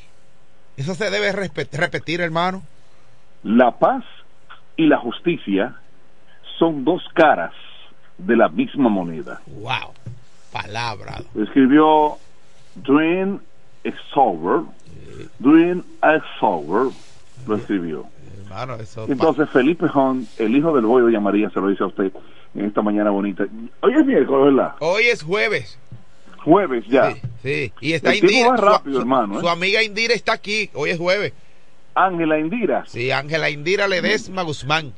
eso 0.77 0.95
se 0.95 1.11
debe 1.11 1.33
repetir, 1.33 2.21
hermano. 2.21 2.63
La 3.43 3.79
paz 3.79 4.05
y 4.77 4.87
la 4.87 4.99
justicia 4.99 5.77
son 6.59 6.85
dos 6.85 7.03
caras 7.15 7.53
de 8.19 8.37
la 8.37 8.49
misma 8.49 8.89
moneda. 8.89 9.41
Wow. 9.47 9.93
Palabra. 10.53 11.21
Escribió 11.35 12.19
Dwayne 12.77 13.41
Exover. 13.85 14.63
Dwayne 15.39 15.83
Exover 16.03 16.93
lo 17.47 17.57
escribió. 17.57 18.07
Hermano, 18.45 18.77
eso. 18.77 19.07
Entonces 19.09 19.49
Felipe 19.51 19.87
Hon, 19.93 20.27
el 20.39 20.57
hijo 20.57 20.75
del 20.75 20.87
boy 20.87 21.13
de 21.13 21.21
María, 21.21 21.51
se 21.51 21.61
lo 21.61 21.69
dice 21.69 21.85
a 21.85 21.89
usted 21.89 22.13
en 22.55 22.67
esta 22.67 22.83
mañana 22.83 23.11
bonita. 23.11 23.45
Hoy 23.81 23.93
es 23.95 24.07
miércoles, 24.07 24.55
¿verdad? 24.55 24.75
Hoy 24.81 25.05
es 25.05 25.23
jueves. 25.23 25.79
Jueves 26.45 26.85
ya. 26.89 27.15
Sí, 27.43 27.73
y 27.81 27.93
está 27.93 28.13
El 28.13 28.19
Indira. 28.19 28.51
va 28.51 28.57
su- 28.57 28.63
rápido, 28.65 28.95
su, 28.95 29.01
hermano, 29.01 29.39
¿eh? 29.39 29.41
su 29.41 29.49
amiga 29.49 29.83
Indira 29.83 30.15
está 30.15 30.33
aquí. 30.33 30.71
Hoy 30.75 30.91
es 30.91 30.99
jueves. 30.99 31.33
Ángela 31.95 32.39
Indira. 32.39 32.85
Sí, 32.87 33.11
Ángela 33.11 33.51
Indira 33.51 33.89
Ledesma 33.89 34.43
Guzmán. 34.43 34.93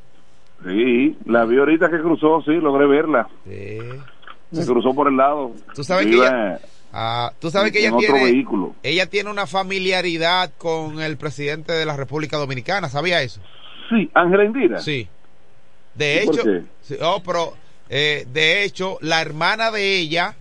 Sí, 0.63 1.17
la 1.25 1.45
vi 1.45 1.57
ahorita 1.57 1.89
que 1.89 1.99
cruzó, 1.99 2.41
sí, 2.43 2.51
logré 2.51 2.85
verla. 2.85 3.27
Sí. 3.45 3.79
Se 4.51 4.65
cruzó 4.65 4.93
por 4.93 5.07
el 5.07 5.17
lado. 5.17 5.51
Tú 5.73 5.83
sabes 5.83 6.05
que 6.07 6.13
ella, 6.15 6.59
ah, 6.93 7.31
tú 7.39 7.49
sabes 7.49 7.71
que 7.71 7.79
ella 7.79 7.95
otro 7.95 7.99
tiene, 8.13 8.23
vehículo. 8.25 8.75
ella 8.83 9.07
tiene 9.07 9.29
una 9.31 9.47
familiaridad 9.47 10.51
con 10.57 11.01
el 11.01 11.17
presidente 11.17 11.71
de 11.73 11.85
la 11.85 11.95
República 11.97 12.37
Dominicana. 12.37 12.89
¿Sabía 12.89 13.21
eso? 13.23 13.41
Sí, 13.89 14.09
Ángela 14.13 14.45
Indira. 14.45 14.79
Sí. 14.79 15.07
De 15.95 16.21
¿Y 16.23 16.25
por 16.27 16.35
hecho, 16.35 16.43
qué? 16.43 16.61
sí, 16.81 16.95
oh, 17.01 17.21
pero, 17.25 17.53
eh, 17.89 18.25
de 18.31 18.63
hecho, 18.63 18.97
la 19.01 19.21
hermana 19.21 19.71
de 19.71 19.97
ella 19.97 20.35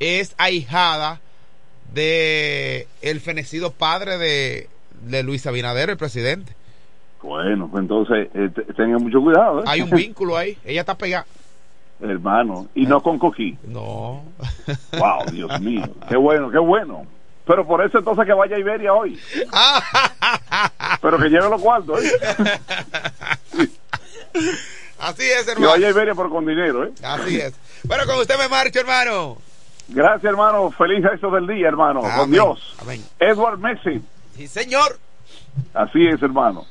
es 0.00 0.34
ahijada 0.38 1.20
de 1.92 2.86
el 3.02 3.20
fenecido 3.20 3.70
padre 3.72 4.18
de, 4.18 4.68
de 5.02 5.22
Luis 5.22 5.46
Abinader, 5.46 5.90
el 5.90 5.96
presidente. 5.96 6.52
Bueno, 7.22 7.68
pues 7.70 7.82
entonces 7.82 8.28
eh, 8.34 8.50
te- 8.54 8.72
tengan 8.74 9.02
mucho 9.02 9.20
cuidado. 9.20 9.60
¿eh? 9.60 9.64
Hay 9.66 9.82
un 9.82 9.90
vínculo 9.90 10.36
ahí. 10.36 10.56
Ella 10.64 10.80
está 10.80 10.96
pegada. 10.96 11.26
Hermano, 12.00 12.68
y 12.74 12.84
no 12.86 13.02
con 13.02 13.18
Coquí. 13.18 13.56
No. 13.66 14.22
Wow, 14.98 15.24
Dios 15.32 15.60
mío. 15.60 15.82
Qué 16.08 16.16
bueno, 16.16 16.50
qué 16.50 16.58
bueno. 16.58 17.06
Pero 17.46 17.66
por 17.66 17.84
eso 17.84 17.98
entonces 17.98 18.26
que 18.26 18.32
vaya 18.32 18.56
a 18.56 18.58
Iberia 18.58 18.92
hoy. 18.92 19.18
Pero 21.00 21.16
que 21.18 21.28
lleve 21.28 21.48
los 21.48 21.62
cuartos, 21.62 22.02
¿eh? 22.02 22.10
Así 24.98 25.22
es, 25.24 25.44
Que 25.44 25.52
hermano. 25.52 25.70
vaya 25.72 25.86
a 25.86 25.90
Iberia, 25.90 26.14
pero 26.14 26.30
con 26.30 26.46
dinero, 26.46 26.84
¿eh? 26.84 26.92
Así 27.02 27.38
es. 27.38 27.54
Bueno, 27.84 28.04
con 28.06 28.18
usted 28.18 28.38
me 28.38 28.48
marcho, 28.48 28.80
hermano. 28.80 29.38
Gracias, 29.88 30.24
hermano. 30.24 30.70
Feliz 30.70 31.02
resto 31.04 31.30
del 31.30 31.46
día, 31.46 31.68
hermano. 31.68 32.00
Con. 32.00 32.30
Dios. 32.30 32.76
Amén. 32.82 33.00
Edward 33.20 33.58
Messi. 33.58 34.02
Sí, 34.32 34.46
señor. 34.46 34.98
Así 35.74 36.06
es, 36.06 36.20
hermano. 36.22 36.64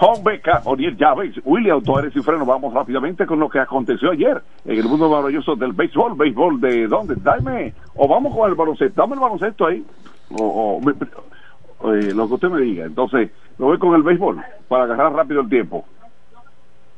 Home 0.00 0.22
Beca, 0.24 0.60
Oriel 0.64 0.96
Llaves, 0.96 1.36
William 1.44 1.80
Torres 1.82 2.14
y 2.16 2.20
Freno. 2.20 2.44
Vamos 2.44 2.74
rápidamente 2.74 3.26
con 3.26 3.38
lo 3.38 3.48
que 3.48 3.60
aconteció 3.60 4.10
ayer 4.10 4.42
en 4.64 4.76
el 4.78 4.84
mundo 4.84 5.08
maravilloso 5.08 5.54
del 5.54 5.72
béisbol. 5.72 6.16
¿Béisbol 6.16 6.60
de 6.60 6.88
dónde? 6.88 7.14
Dame. 7.16 7.72
O 7.94 8.08
vamos 8.08 8.34
con 8.34 8.48
el 8.50 8.56
baloncesto. 8.56 9.00
Dame 9.00 9.14
el 9.14 9.20
baloncesto 9.20 9.66
ahí. 9.66 9.84
O, 10.32 10.44
o- 10.44 10.80
me- 10.80 10.92
eh, 10.92 12.12
lo 12.12 12.26
que 12.26 12.34
usted 12.34 12.48
me 12.48 12.60
diga. 12.62 12.86
Entonces, 12.86 13.30
me 13.56 13.66
voy 13.66 13.78
con 13.78 13.94
el 13.94 14.02
béisbol 14.02 14.42
para 14.66 14.84
agarrar 14.84 15.12
rápido 15.12 15.42
el 15.42 15.48
tiempo. 15.48 15.84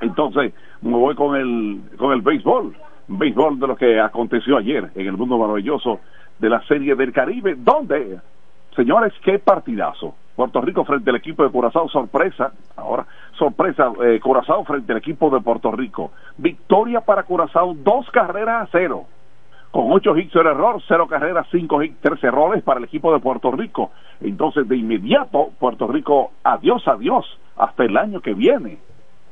Entonces, 0.01 0.55
me 0.81 0.97
voy 0.97 1.15
con 1.15 1.37
el, 1.37 1.81
con 1.99 2.13
el 2.13 2.23
béisbol. 2.23 2.75
Béisbol 3.09 3.59
de 3.61 3.67
lo 3.67 3.77
que 3.77 4.01
aconteció 4.01 4.57
ayer 4.57 4.91
en 4.95 5.07
el 5.07 5.17
mundo 5.17 5.39
maravilloso 5.39 6.01
de 6.39 6.51
la 6.51 6.61
Serie 6.63 6.95
del 6.95 7.13
Caribe, 7.13 7.55
donde, 7.57 8.19
señores, 8.75 9.13
qué 9.23 9.39
partidazo. 9.39 10.15
Puerto 10.35 10.61
Rico 10.61 10.85
frente 10.85 11.09
al 11.09 11.17
equipo 11.17 11.43
de 11.43 11.51
Curazao, 11.51 11.89
sorpresa, 11.89 12.53
ahora, 12.77 13.07
sorpresa, 13.39 13.91
eh, 14.05 14.21
Curazao 14.21 14.65
frente 14.65 14.93
al 14.93 14.99
equipo 14.99 15.31
de 15.31 15.41
Puerto 15.41 15.73
Rico. 15.73 16.13
Victoria 16.37 17.01
para 17.01 17.23
Curazao, 17.23 17.75
dos 17.75 18.11
carreras 18.11 18.65
a 18.65 18.69
cero. 18.71 19.05
Con 19.71 19.93
ocho 19.93 20.17
hits 20.17 20.31
cero 20.33 20.51
error, 20.51 20.83
cero 20.87 21.07
carreras, 21.09 21.47
cinco 21.51 21.83
hits, 21.83 21.99
tres 22.01 22.23
errores 22.23 22.63
para 22.63 22.79
el 22.79 22.85
equipo 22.85 23.13
de 23.13 23.21
Puerto 23.21 23.51
Rico. 23.51 23.93
Entonces, 24.21 24.69
de 24.69 24.77
inmediato, 24.77 25.51
Puerto 25.59 25.87
Rico, 25.87 26.33
adiós, 26.45 26.87
adiós, 26.87 27.27
hasta 27.57 27.85
el 27.85 27.97
año 27.97 28.21
que 28.21 28.35
viene. 28.35 28.79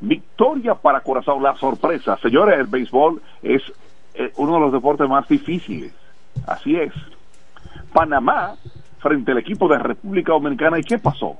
Victoria 0.08 0.74
para 0.74 1.00
Curazao, 1.00 1.40
la 1.40 1.54
sorpresa. 1.56 2.16
Señores, 2.18 2.58
el 2.58 2.66
béisbol 2.66 3.20
es 3.42 3.62
eh, 4.14 4.32
uno 4.36 4.54
de 4.54 4.60
los 4.60 4.72
deportes 4.72 5.08
más 5.08 5.26
difíciles. 5.28 5.92
Así 6.46 6.76
es. 6.76 6.92
Panamá 7.92 8.54
frente 8.98 9.32
al 9.32 9.38
equipo 9.38 9.68
de 9.68 9.78
República 9.78 10.32
Dominicana. 10.32 10.78
¿Y 10.78 10.82
qué 10.82 10.98
pasó? 10.98 11.36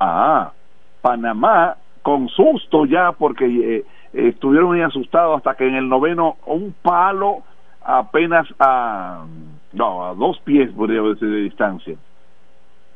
Ah, 0.00 0.52
Panamá 1.00 1.76
con 2.02 2.28
susto 2.28 2.86
ya 2.86 3.12
porque 3.12 3.46
eh, 3.46 3.84
eh, 4.12 4.28
estuvieron 4.28 4.68
muy 4.68 4.82
asustados 4.82 5.38
hasta 5.38 5.54
que 5.54 5.66
en 5.66 5.74
el 5.74 5.88
noveno 5.88 6.36
un 6.46 6.74
palo 6.80 7.42
apenas 7.82 8.46
a, 8.58 9.24
no, 9.72 10.06
a 10.06 10.14
dos 10.14 10.38
pies, 10.40 10.70
podría 10.72 11.02
decir, 11.02 11.28
de 11.28 11.42
distancia. 11.42 11.96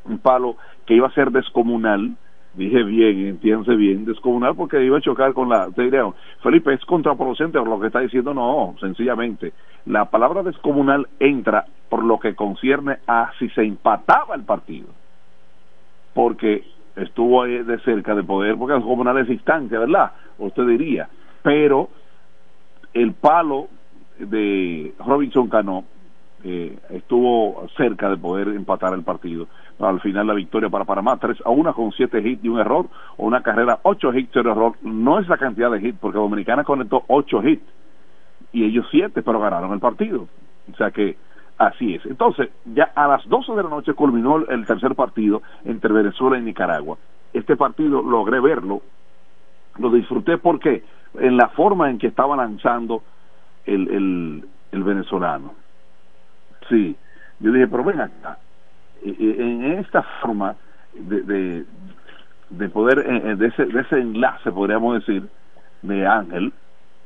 Un 0.05 0.17
palo 0.17 0.55
que 0.85 0.95
iba 0.95 1.07
a 1.07 1.13
ser 1.13 1.31
descomunal. 1.31 2.11
Dije 2.53 2.83
bien, 2.83 3.27
entiéndase 3.27 3.75
bien, 3.75 4.03
descomunal 4.03 4.55
porque 4.55 4.83
iba 4.83 4.97
a 4.97 5.01
chocar 5.01 5.33
con 5.33 5.47
la... 5.47 5.69
Te 5.71 5.83
diré, 5.83 6.01
Felipe, 6.43 6.73
es 6.73 6.83
contraproducente 6.83 7.57
por 7.57 7.69
lo 7.69 7.79
que 7.79 7.87
está 7.87 8.01
diciendo, 8.01 8.33
no, 8.33 8.75
sencillamente. 8.79 9.53
La 9.85 10.05
palabra 10.05 10.43
descomunal 10.43 11.07
entra 11.19 11.65
por 11.87 12.03
lo 12.03 12.19
que 12.19 12.35
concierne 12.35 12.97
a 13.07 13.31
si 13.39 13.47
se 13.49 13.63
empataba 13.63 14.35
el 14.35 14.43
partido. 14.43 14.87
Porque 16.13 16.65
estuvo 16.97 17.41
ahí 17.41 17.63
de 17.63 17.79
cerca 17.79 18.15
de 18.15 18.23
poder, 18.23 18.57
porque 18.57 18.75
el 18.75 18.83
comunal 18.83 19.17
es 19.19 19.29
distancia, 19.29 19.79
¿verdad? 19.79 20.11
Usted 20.37 20.67
diría. 20.67 21.07
Pero 21.41 21.89
el 22.93 23.13
palo 23.13 23.69
de 24.19 24.93
Robinson 25.05 25.47
Cano 25.47 25.85
eh, 26.43 26.77
estuvo 26.89 27.67
cerca 27.77 28.09
de 28.09 28.17
poder 28.17 28.49
empatar 28.49 28.93
el 28.93 29.03
partido. 29.03 29.47
Al 29.79 29.99
final 30.01 30.27
la 30.27 30.33
victoria 30.33 30.69
para 30.69 30.85
Panamá, 30.85 31.17
3 31.17 31.37
a 31.45 31.49
1 31.49 31.73
con 31.73 31.91
7 31.91 32.19
hits 32.19 32.43
y 32.43 32.49
un 32.49 32.59
error, 32.59 32.87
o 33.17 33.25
una 33.25 33.41
carrera 33.41 33.79
8 33.83 34.13
hits 34.13 34.35
y 34.35 34.39
error. 34.39 34.73
No 34.81 35.19
es 35.19 35.27
la 35.27 35.37
cantidad 35.37 35.71
de 35.71 35.79
hits, 35.79 35.97
porque 35.99 36.17
Dominicana 36.17 36.63
conectó 36.63 37.03
8 37.07 37.43
hits 37.43 37.63
y 38.53 38.63
ellos 38.63 38.85
7, 38.91 39.21
pero 39.21 39.39
ganaron 39.39 39.73
el 39.73 39.79
partido. 39.79 40.27
O 40.71 40.75
sea 40.77 40.91
que 40.91 41.17
así 41.57 41.95
es. 41.95 42.05
Entonces, 42.05 42.49
ya 42.65 42.91
a 42.95 43.07
las 43.07 43.27
12 43.27 43.53
de 43.53 43.63
la 43.63 43.69
noche 43.69 43.93
culminó 43.93 44.37
el 44.37 44.65
tercer 44.65 44.95
partido 44.95 45.41
entre 45.65 45.93
Venezuela 45.93 46.37
y 46.37 46.41
Nicaragua. 46.41 46.97
Este 47.33 47.55
partido 47.55 48.01
logré 48.01 48.39
verlo, 48.39 48.81
lo 49.77 49.89
disfruté 49.89 50.37
porque 50.37 50.83
en 51.19 51.37
la 51.37 51.49
forma 51.49 51.89
en 51.89 51.97
que 51.97 52.07
estaba 52.07 52.35
lanzando 52.35 53.03
el, 53.65 53.87
el, 53.89 54.45
el 54.71 54.83
venezolano. 54.83 55.60
Sí, 56.71 56.95
yo 57.41 57.51
dije, 57.51 57.67
pero 57.67 57.83
ven 57.83 57.99
acá, 57.99 58.37
eh, 59.03 59.15
eh, 59.19 59.35
en 59.37 59.73
esta 59.73 60.01
forma 60.21 60.55
de, 60.93 61.21
de, 61.21 61.65
de 62.49 62.69
poder, 62.69 62.99
eh, 62.99 63.35
de 63.35 63.47
ese, 63.47 63.65
de 63.65 63.81
ese 63.81 63.99
enlace, 63.99 64.51
podríamos 64.51 65.05
decir, 65.05 65.27
de 65.81 66.07
Ángel, 66.07 66.53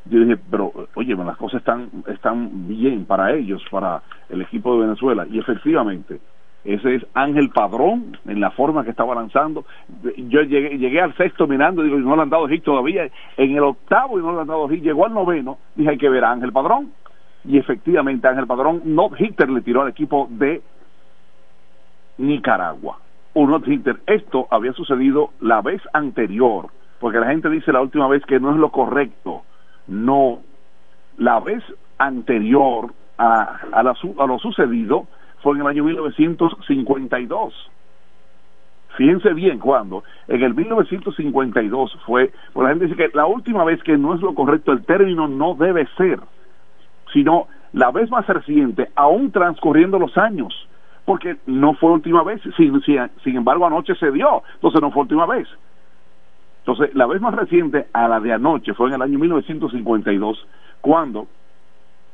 yo 0.06 0.20
dije, 0.20 0.38
pero 0.52 0.72
oye, 0.94 1.16
las 1.16 1.38
cosas 1.38 1.62
están, 1.62 1.90
están 2.08 2.68
bien 2.68 3.06
para 3.06 3.34
ellos, 3.34 3.64
para 3.72 4.04
el 4.30 4.44
equipo 4.44 4.76
de 4.76 4.86
Venezuela, 4.86 5.26
y 5.28 5.40
efectivamente, 5.40 6.20
ese 6.64 6.96
es 6.96 7.06
Ángel 7.16 7.50
Padrón 7.50 8.18
en 8.28 8.40
la 8.40 8.50
forma 8.52 8.84
que 8.84 8.90
estaba 8.90 9.14
lanzando. 9.14 9.66
Yo 10.18 10.42
llegué, 10.42 10.78
llegué 10.80 11.00
al 11.00 11.16
sexto 11.16 11.46
mirando, 11.48 11.84
digo, 11.84 11.98
no 11.98 12.16
le 12.16 12.24
han 12.24 12.30
dado 12.32 12.48
hit 12.48 12.64
todavía. 12.64 13.08
En 13.38 13.52
el 13.52 13.64
octavo 13.64 14.18
y 14.18 14.24
no 14.24 14.34
le 14.34 14.42
han 14.42 14.48
dado 14.48 14.68
hit, 14.68 14.84
llegó 14.84 15.06
al 15.06 15.14
noveno, 15.14 15.60
dije, 15.76 15.92
hay 15.92 15.98
que 16.00 16.10
ver 16.10 16.24
a 16.24 16.32
Ángel 16.32 16.52
Padrón. 16.52 16.92
Y 17.48 17.58
efectivamente, 17.58 18.28
Ángel 18.28 18.48
Padrón, 18.48 18.82
no 18.86 19.10
hitter 19.18 19.50
le 19.50 19.62
tiró 19.62 19.82
al 19.82 19.90
equipo 19.90 20.28
de 20.30 20.62
Nicaragua. 22.18 23.00
Un 23.34 23.52
not 23.52 23.68
hitter. 23.68 23.98
Esto 24.08 24.48
había 24.50 24.74
sucedido 24.74 25.32
la 25.42 25.62
vez 25.62 25.82
anterior, 25.94 26.70
porque 27.00 27.20
la 27.20 27.28
gente 27.28 27.50
dice 27.50 27.72
la 27.72 27.82
última 27.82 28.08
vez 28.08 28.26
que 28.26 28.40
no 28.40 28.52
es 28.52 28.58
lo 28.58 28.72
correcto. 28.72 29.44
No. 29.88 30.40
La 31.18 31.40
vez 31.40 31.64
anterior 31.98 32.94
a, 33.18 33.60
la, 33.72 33.96
lo 34.26 34.40
sucedido 34.40 35.08
fue 35.42 35.56
en 35.56 35.62
el 35.62 35.68
año 35.68 35.84
1952. 35.84 37.72
Fíjense 38.98 39.34
bien 39.34 39.60
cuando 39.60 40.04
en 40.28 40.42
el 40.42 40.54
1952 40.56 42.00
fue, 42.06 42.32
pues 42.54 42.64
la 42.64 42.70
gente 42.70 42.86
dice 42.86 42.98
que 42.98 43.16
la 43.16 43.26
última 43.26 43.66
vez 43.66 43.84
que 43.84 43.98
no 43.98 44.16
es 44.16 44.22
lo 44.22 44.34
correcto, 44.34 44.72
el 44.72 44.86
término 44.86 45.28
no 45.28 45.54
debe 45.56 45.86
ser, 45.98 46.20
sino 47.16 47.48
la 47.72 47.92
vez 47.92 48.12
más 48.12 48.28
reciente, 48.28 48.90
aún 48.94 49.32
transcurriendo 49.32 49.98
los 49.98 50.18
años, 50.18 50.54
porque 51.06 51.38
no 51.46 51.74
fue 51.76 51.92
última 51.92 52.24
vez, 52.24 52.42
sin, 52.58 53.38
embargo 53.38 53.66
anoche 53.66 53.96
se 53.96 54.12
dio, 54.12 54.44
entonces 54.56 54.82
no 54.82 54.92
fue 54.92 55.04
última 55.04 55.26
vez. 55.26 55.48
Entonces, 56.60 56.94
la 56.94 57.06
vez 57.06 57.22
más 57.22 57.34
reciente 57.34 57.88
a 57.94 58.10
la 58.10 58.20
de 58.20 58.34
anoche 58.34 58.74
fue 58.74 58.90
en 58.90 58.96
el 58.96 59.02
año 59.02 59.18
1952, 59.18 60.46
cuando 60.82 61.28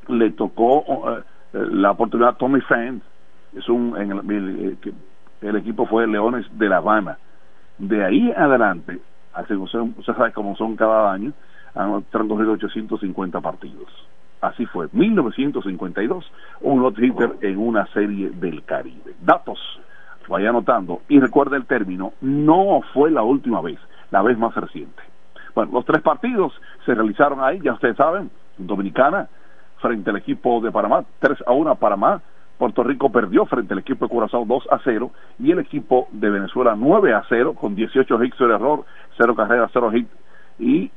le 0.07 0.29
tocó 0.31 0.83
eh, 1.09 1.23
la 1.71 1.91
oportunidad 1.91 2.29
a 2.29 2.37
Tommy 2.37 2.61
Fant, 2.61 3.01
es 3.57 3.67
un, 3.69 3.97
en 3.97 4.11
el, 4.11 4.19
el, 4.29 4.77
el, 5.41 5.55
equipo 5.55 5.87
fue 5.87 6.05
Leones 6.05 6.45
de 6.59 6.69
La 6.69 6.77
Habana. 6.77 7.17
De 7.79 8.05
ahí 8.05 8.31
adelante, 8.37 8.99
usted 9.35 10.13
sabe 10.15 10.31
cómo 10.31 10.55
son 10.57 10.75
cada 10.75 11.11
año, 11.11 11.33
han 11.73 12.03
transcurrido 12.11 12.51
850 12.51 13.41
partidos. 13.41 13.89
Así 14.41 14.65
fue, 14.65 14.87
1952, 14.91 16.31
un 16.61 16.81
lot 16.81 16.97
hitter 16.97 17.37
en 17.41 17.57
una 17.59 17.85
serie 17.87 18.31
del 18.31 18.63
Caribe. 18.63 19.13
Datos, 19.21 19.59
vaya 20.27 20.49
anotando, 20.49 21.01
y 21.07 21.19
recuerda 21.19 21.57
el 21.57 21.65
término, 21.65 22.13
no 22.21 22.81
fue 22.93 23.11
la 23.11 23.21
última 23.21 23.61
vez, 23.61 23.79
la 24.09 24.21
vez 24.21 24.37
más 24.37 24.55
reciente. 24.55 25.03
Bueno, 25.53 25.71
los 25.73 25.85
tres 25.85 26.01
partidos 26.01 26.53
se 26.85 26.95
realizaron 26.95 27.43
ahí, 27.43 27.59
ya 27.61 27.73
ustedes 27.73 27.97
saben, 27.97 28.31
Dominicana 28.57 29.27
frente 29.81 30.11
al 30.11 30.17
equipo 30.17 30.61
de 30.61 30.71
Panamá, 30.71 31.03
3 31.19 31.43
a 31.45 31.51
1 31.51 31.71
a 31.71 31.75
Panamá, 31.75 32.21
Puerto 32.57 32.83
Rico 32.83 33.11
perdió 33.11 33.45
frente 33.47 33.73
al 33.73 33.79
equipo 33.79 34.05
de 34.05 34.09
Curazao 34.09 34.45
2 34.45 34.67
a 34.71 34.79
0 34.83 35.11
y 35.39 35.51
el 35.51 35.59
equipo 35.59 36.07
de 36.11 36.29
Venezuela 36.29 36.75
9 36.77 37.13
a 37.13 37.23
0 37.27 37.55
con 37.55 37.75
18 37.75 38.23
hits 38.23 38.37
de 38.37 38.45
error, 38.45 38.85
0 39.17 39.35
carreras, 39.35 39.71
0 39.73 39.91
hits 39.93 40.11
y 40.59 40.91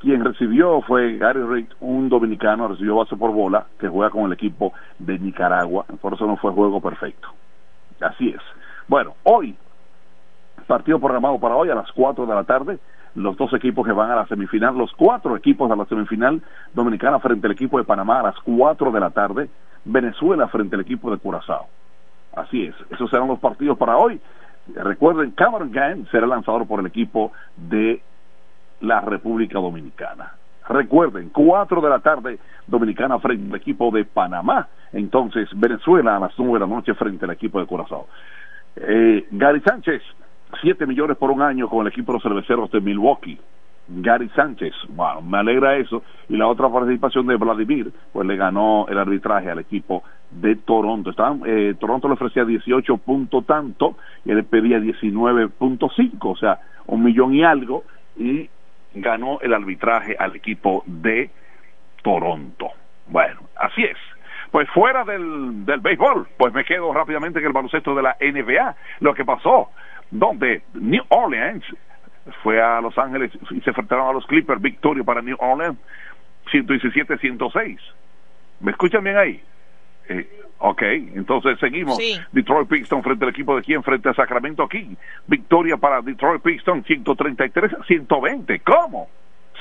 quien 0.00 0.24
recibió 0.24 0.80
fue 0.82 1.16
Gary 1.16 1.42
Rick, 1.42 1.76
un 1.80 2.08
dominicano, 2.08 2.68
recibió 2.68 2.96
base 2.96 3.16
por 3.16 3.32
bola, 3.32 3.66
que 3.78 3.88
juega 3.88 4.10
con 4.10 4.24
el 4.24 4.32
equipo 4.32 4.72
de 4.98 5.18
Nicaragua, 5.18 5.86
por 6.00 6.14
eso 6.14 6.26
no 6.26 6.36
fue 6.36 6.52
juego 6.52 6.80
perfecto. 6.80 7.28
Así 8.00 8.28
es. 8.28 8.40
Bueno, 8.88 9.14
hoy, 9.22 9.56
partido 10.66 10.98
programado 10.98 11.38
para 11.38 11.56
hoy 11.56 11.70
a 11.70 11.74
las 11.74 11.90
4 11.92 12.26
de 12.26 12.34
la 12.34 12.44
tarde, 12.44 12.78
los 13.14 13.36
dos 13.36 13.52
equipos 13.54 13.86
que 13.86 13.92
van 13.92 14.10
a 14.10 14.16
la 14.16 14.26
semifinal, 14.26 14.76
los 14.76 14.92
cuatro 14.92 15.36
equipos 15.36 15.70
a 15.70 15.76
la 15.76 15.86
semifinal 15.86 16.42
dominicana 16.74 17.18
frente 17.18 17.46
al 17.46 17.54
equipo 17.54 17.78
de 17.78 17.84
Panamá 17.84 18.20
a 18.20 18.24
las 18.24 18.36
4 18.40 18.90
de 18.90 19.00
la 19.00 19.10
tarde, 19.10 19.48
Venezuela 19.84 20.48
frente 20.48 20.76
al 20.76 20.82
equipo 20.82 21.10
de 21.10 21.18
Curazao. 21.18 21.66
Así 22.34 22.64
es, 22.64 22.74
esos 22.90 23.08
serán 23.08 23.28
los 23.28 23.38
partidos 23.38 23.78
para 23.78 23.96
hoy. 23.96 24.20
Recuerden, 24.74 25.30
Cameron 25.30 25.70
Gann 25.70 26.06
será 26.10 26.26
lanzador 26.26 26.66
por 26.66 26.80
el 26.80 26.86
equipo 26.86 27.32
de 27.56 28.02
la 28.80 29.00
República 29.00 29.58
Dominicana. 29.58 30.32
Recuerden, 30.68 31.30
4 31.30 31.80
de 31.80 31.88
la 31.88 32.00
tarde, 32.00 32.38
Dominicana 32.66 33.18
frente 33.18 33.48
al 33.48 33.56
equipo 33.56 33.90
de 33.90 34.04
Panamá. 34.04 34.68
Entonces, 34.92 35.48
Venezuela 35.54 36.16
a 36.16 36.20
las 36.20 36.32
9 36.36 36.54
de 36.54 36.60
la 36.60 36.66
noche 36.66 36.94
frente 36.94 37.24
al 37.24 37.30
equipo 37.30 37.60
de 37.60 37.66
Curazao. 37.66 38.08
Eh, 38.76 39.26
Gary 39.30 39.60
Sánchez, 39.60 40.02
7 40.60 40.86
millones 40.86 41.16
por 41.16 41.30
un 41.30 41.42
año 41.42 41.68
con 41.68 41.82
el 41.82 41.92
equipo 41.92 42.12
de 42.12 42.16
los 42.16 42.22
cerveceros 42.22 42.70
de 42.70 42.80
Milwaukee. 42.80 43.38
Gary 43.88 44.28
Sánchez, 44.30 44.74
bueno, 44.88 45.22
me 45.22 45.38
alegra 45.38 45.76
eso. 45.76 46.02
Y 46.28 46.36
la 46.36 46.48
otra 46.48 46.68
participación 46.68 47.26
de 47.26 47.36
Vladimir, 47.36 47.92
pues 48.12 48.26
le 48.26 48.36
ganó 48.36 48.86
el 48.88 48.98
arbitraje 48.98 49.50
al 49.50 49.60
equipo 49.60 50.02
de 50.30 50.56
Toronto. 50.56 51.10
Estaban, 51.10 51.42
eh, 51.46 51.74
Toronto 51.78 52.08
le 52.08 52.14
ofrecía 52.14 52.44
18 52.44 52.96
puntos 52.98 53.46
tanto 53.46 53.96
y 54.24 54.32
él 54.32 54.44
pedía 54.44 54.80
19.5, 54.80 56.16
o 56.22 56.36
sea, 56.36 56.58
un 56.86 57.04
millón 57.04 57.34
y 57.34 57.44
algo. 57.44 57.84
Y 58.16 58.48
ganó 58.96 59.38
el 59.40 59.52
arbitraje 59.52 60.16
al 60.18 60.36
equipo 60.36 60.82
de 60.86 61.30
Toronto. 62.02 62.70
Bueno, 63.06 63.40
así 63.56 63.84
es. 63.84 63.96
Pues 64.50 64.68
fuera 64.70 65.04
del, 65.04 65.64
del 65.66 65.80
béisbol, 65.80 66.28
pues 66.36 66.52
me 66.54 66.64
quedo 66.64 66.92
rápidamente 66.92 67.38
en 67.38 67.46
el 67.46 67.52
baloncesto 67.52 67.94
de 67.94 68.02
la 68.02 68.16
NBA. 68.20 68.76
Lo 69.00 69.14
que 69.14 69.24
pasó, 69.24 69.70
donde 70.10 70.62
New 70.74 71.02
Orleans 71.08 71.64
fue 72.42 72.60
a 72.60 72.80
Los 72.80 72.96
Ángeles 72.98 73.32
y 73.50 73.60
se 73.60 73.70
enfrentaron 73.70 74.08
a 74.08 74.12
los 74.12 74.26
Clippers, 74.26 74.60
victoria 74.60 75.04
para 75.04 75.20
New 75.22 75.36
Orleans, 75.38 75.78
117-106. 76.52 77.78
¿Me 78.60 78.70
escuchan 78.70 79.04
bien 79.04 79.16
ahí? 79.16 79.42
Eh, 80.08 80.28
ok, 80.58 80.82
entonces 81.14 81.58
seguimos. 81.58 81.96
Sí. 81.96 82.18
Detroit 82.32 82.68
Pistons 82.68 83.04
frente 83.04 83.24
al 83.24 83.30
equipo 83.30 83.56
de 83.56 83.62
quién? 83.62 83.82
Frente 83.82 84.08
a 84.08 84.14
Sacramento 84.14 84.66
King. 84.68 84.94
Victoria 85.26 85.76
para 85.76 86.00
Detroit 86.00 86.42
Pistons 86.42 86.86
133 86.86 87.74
a 87.74 87.84
120. 87.84 88.60
¿Cómo? 88.60 89.08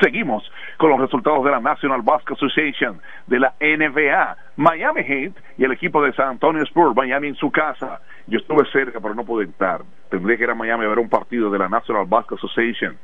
Seguimos 0.01 0.43
con 0.77 0.89
los 0.89 0.99
resultados 0.99 1.43
de 1.45 1.51
la 1.51 1.61
National 1.61 2.01
Basketball 2.01 2.35
Association, 2.35 2.99
de 3.27 3.39
la 3.39 3.53
NBA, 3.61 4.37
Miami 4.57 5.03
Heat 5.03 5.33
y 5.57 5.63
el 5.63 5.71
equipo 5.71 6.03
de 6.03 6.11
San 6.13 6.29
Antonio 6.31 6.63
Spurs, 6.63 6.95
Miami 6.95 7.29
en 7.29 7.35
su 7.35 7.49
casa. 7.49 8.01
Yo 8.27 8.39
estuve 8.39 8.65
cerca, 8.71 8.99
pero 8.99 9.15
no 9.15 9.23
pude 9.23 9.45
entrar. 9.45 9.83
Tendría 10.09 10.37
que 10.37 10.43
ir 10.43 10.49
a 10.49 10.55
Miami 10.55 10.85
a 10.85 10.89
ver 10.89 10.99
un 10.99 11.09
partido 11.09 11.49
de 11.49 11.59
la 11.59 11.69
National 11.69 12.05
Basketball 12.07 12.39
Association. 12.39 12.97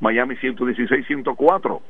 Miami 0.00 0.36
116-104. 0.36 1.80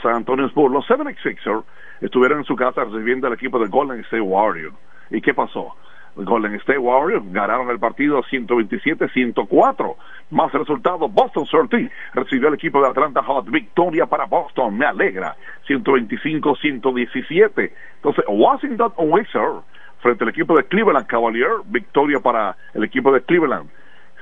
San 0.00 0.14
Antonio 0.14 0.46
Spurs. 0.46 0.72
Los 0.72 0.88
76ers 0.88 1.64
estuvieron 2.00 2.38
en 2.38 2.44
su 2.44 2.56
casa 2.56 2.84
recibiendo 2.84 3.26
al 3.26 3.34
equipo 3.34 3.58
de 3.58 3.68
Golden 3.68 4.00
State 4.00 4.20
Warriors. 4.20 4.74
¿Y 5.10 5.20
qué 5.20 5.34
pasó? 5.34 5.74
Golden 6.14 6.54
State 6.56 6.78
Warriors 6.78 7.24
ganaron 7.32 7.70
el 7.70 7.78
partido 7.78 8.22
127-104. 8.24 9.96
Más 10.30 10.52
resultado, 10.52 11.08
Boston 11.08 11.46
Celtics 11.46 11.90
recibió 12.14 12.48
al 12.48 12.54
equipo 12.54 12.82
de 12.82 12.88
Atlanta 12.88 13.22
Hot. 13.22 13.48
Victoria 13.50 14.06
para 14.06 14.26
Boston, 14.26 14.76
me 14.76 14.84
alegra. 14.84 15.36
125-117. 15.68 17.72
Entonces, 17.96 18.24
Washington 18.28 18.92
Wizards 18.96 19.64
frente 20.00 20.24
al 20.24 20.30
equipo 20.30 20.56
de 20.56 20.64
Cleveland 20.64 21.06
Cavaliers. 21.06 21.62
Victoria 21.66 22.20
para 22.20 22.56
el 22.74 22.84
equipo 22.84 23.12
de 23.12 23.22
Cleveland. 23.22 23.70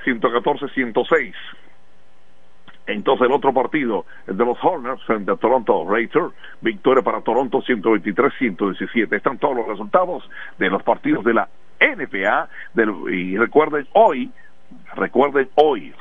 114-106. 0.05 1.33
Entonces 2.93 3.27
el 3.27 3.33
otro 3.33 3.53
partido, 3.53 4.05
el 4.27 4.37
de 4.37 4.45
los 4.45 4.57
Hornets 4.61 5.03
frente 5.03 5.31
a 5.31 5.35
Toronto 5.35 5.85
Raiders, 5.89 6.33
victoria 6.61 7.03
para 7.03 7.21
Toronto 7.21 7.61
123-117. 7.61 9.15
Están 9.15 9.37
todos 9.37 9.55
los 9.55 9.67
resultados 9.67 10.29
de 10.57 10.69
los 10.69 10.83
partidos 10.83 11.23
de 11.23 11.33
la 11.33 11.47
NBA. 11.79 12.49
Del, 12.73 12.93
y 13.13 13.37
recuerden 13.37 13.87
hoy, 13.93 14.31
recuerden 14.95 15.49
hoy, 15.55 15.93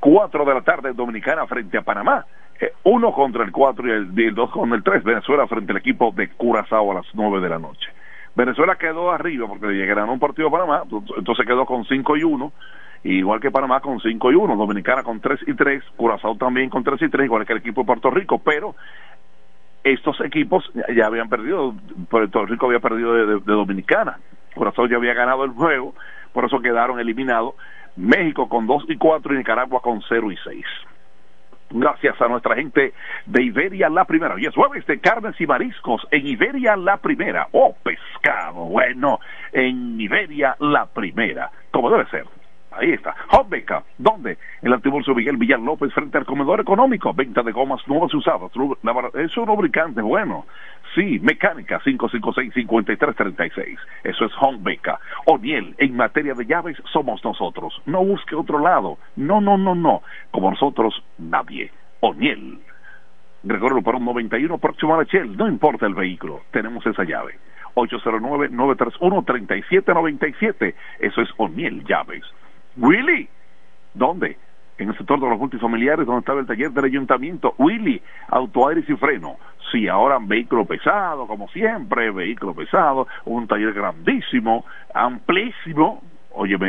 4 0.00 0.44
de 0.44 0.54
la 0.54 0.60
tarde 0.60 0.92
Dominicana 0.92 1.46
frente 1.46 1.78
a 1.78 1.82
Panamá. 1.82 2.26
Eh, 2.60 2.72
uno 2.84 3.12
contra 3.12 3.44
el 3.44 3.52
4 3.52 3.88
y 3.88 3.90
el, 3.90 4.18
el 4.18 4.34
2 4.34 4.50
contra 4.50 4.76
el 4.76 4.82
3. 4.82 5.04
Venezuela 5.04 5.46
frente 5.46 5.72
al 5.72 5.78
equipo 5.78 6.12
de 6.14 6.28
Curazao 6.28 6.92
a 6.92 6.96
las 6.96 7.06
9 7.14 7.40
de 7.40 7.48
la 7.48 7.58
noche. 7.58 7.88
Venezuela 8.34 8.76
quedó 8.76 9.10
arriba 9.10 9.48
porque 9.48 9.68
llegaron 9.68 10.10
a 10.10 10.12
un 10.12 10.18
partido 10.18 10.48
a 10.48 10.50
Panamá, 10.50 10.82
entonces 11.16 11.46
quedó 11.46 11.64
con 11.64 11.86
5 11.86 12.16
y 12.18 12.24
1 12.24 12.52
igual 13.04 13.40
que 13.40 13.50
Panamá 13.50 13.80
con 13.80 14.00
5 14.00 14.32
y 14.32 14.34
1, 14.34 14.56
Dominicana 14.56 15.02
con 15.02 15.20
3 15.20 15.40
y 15.46 15.54
3, 15.54 15.82
Curazao 15.96 16.36
también 16.36 16.70
con 16.70 16.84
3 16.84 17.02
y 17.02 17.08
3, 17.08 17.26
igual 17.26 17.46
que 17.46 17.52
el 17.52 17.60
equipo 17.60 17.82
de 17.82 17.86
Puerto 17.86 18.10
Rico, 18.10 18.38
pero 18.38 18.74
estos 19.84 20.20
equipos 20.20 20.68
ya 20.94 21.06
habían 21.06 21.28
perdido, 21.28 21.74
Puerto 22.08 22.44
Rico 22.44 22.66
había 22.66 22.80
perdido 22.80 23.14
de, 23.14 23.40
Dominicana, 23.40 24.18
Curazao 24.54 24.86
ya 24.86 24.96
había 24.96 25.14
ganado 25.14 25.44
el 25.44 25.52
juego, 25.52 25.94
por 26.32 26.44
eso 26.44 26.60
quedaron 26.60 26.98
eliminados, 26.98 27.54
México 27.96 28.48
con 28.48 28.66
2 28.66 28.84
y 28.88 28.96
4 28.96 29.34
y 29.34 29.38
Nicaragua 29.38 29.80
con 29.80 30.02
0 30.08 30.32
y 30.32 30.36
6 30.36 30.66
gracias 31.70 32.20
a 32.20 32.28
nuestra 32.28 32.54
gente 32.54 32.94
de 33.26 33.42
Iberia 33.42 33.88
La 33.88 34.04
Primera. 34.04 34.34
Y 34.38 34.46
es 34.46 34.54
jueves 34.54 34.86
de 34.86 35.00
carnes 35.00 35.40
y 35.40 35.46
mariscos 35.46 36.06
en 36.10 36.26
Iberia 36.26 36.76
La 36.76 36.98
Primera. 36.98 37.48
Oh, 37.52 37.74
pescado, 37.82 38.64
bueno, 38.66 39.20
en 39.52 40.00
Iberia 40.00 40.56
La 40.60 40.86
Primera, 40.86 41.50
como 41.70 41.90
debe 41.90 42.06
ser. 42.10 42.24
Ahí 42.78 42.92
está. 42.92 43.14
Hot. 43.28 43.46
¿Dónde? 43.98 44.38
En 44.62 44.72
Antiburso 44.72 45.14
Miguel 45.14 45.36
Villar 45.36 45.60
López 45.60 45.92
frente 45.92 46.18
al 46.18 46.26
comedor 46.26 46.60
económico. 46.60 47.12
Venta 47.14 47.42
de 47.42 47.52
gomas 47.52 47.80
nuevas 47.86 48.12
usadas. 48.12 48.50
Es 49.14 49.36
un 49.36 49.46
lubricante 49.46 50.02
bueno. 50.02 50.46
Sí, 50.94 51.18
mecánica 51.20 51.80
556-5336. 51.80 53.78
Eso 54.04 54.24
es 54.24 54.32
Home 54.40 54.58
Beca. 54.62 54.98
O'Neill, 55.26 55.74
en 55.78 55.96
materia 55.96 56.34
de 56.34 56.46
llaves 56.46 56.76
somos 56.92 57.22
nosotros. 57.24 57.80
No 57.86 58.04
busque 58.04 58.34
otro 58.34 58.58
lado. 58.58 58.98
No, 59.16 59.40
no, 59.40 59.56
no, 59.58 59.74
no. 59.74 60.02
Como 60.30 60.50
nosotros, 60.50 61.02
nadie. 61.18 61.70
O'Neill. 62.00 62.60
Gregorio 63.42 63.78
un 63.78 64.04
91 64.04 64.58
próximo 64.58 64.94
a 64.94 64.98
la 64.98 65.04
Shell. 65.04 65.36
No 65.36 65.48
importa 65.48 65.86
el 65.86 65.94
vehículo. 65.94 66.42
Tenemos 66.50 66.86
esa 66.86 67.04
llave. 67.04 67.38
809-931-3797. 67.74 70.74
Eso 70.98 71.20
es 71.20 71.28
O'Neill 71.36 71.84
Llaves. 71.84 72.24
Willy, 72.76 73.28
¿dónde? 73.94 74.36
En 74.78 74.90
el 74.90 74.98
sector 74.98 75.18
de 75.18 75.28
los 75.28 75.38
multifamiliares 75.38 76.06
donde 76.06 76.20
estaba 76.20 76.40
el 76.40 76.46
taller 76.46 76.70
del 76.70 76.84
ayuntamiento. 76.84 77.54
Willy, 77.58 78.02
auto 78.28 78.68
aires 78.68 78.84
y 78.88 78.94
freno. 78.96 79.36
Sí, 79.72 79.88
ahora 79.88 80.18
vehículo 80.20 80.64
pesado, 80.64 81.26
como 81.26 81.48
siempre, 81.48 82.10
vehículo 82.10 82.54
pesado, 82.54 83.08
un 83.24 83.46
taller 83.46 83.72
grandísimo, 83.72 84.64
amplísimo. 84.94 86.02
Oye, 86.32 86.56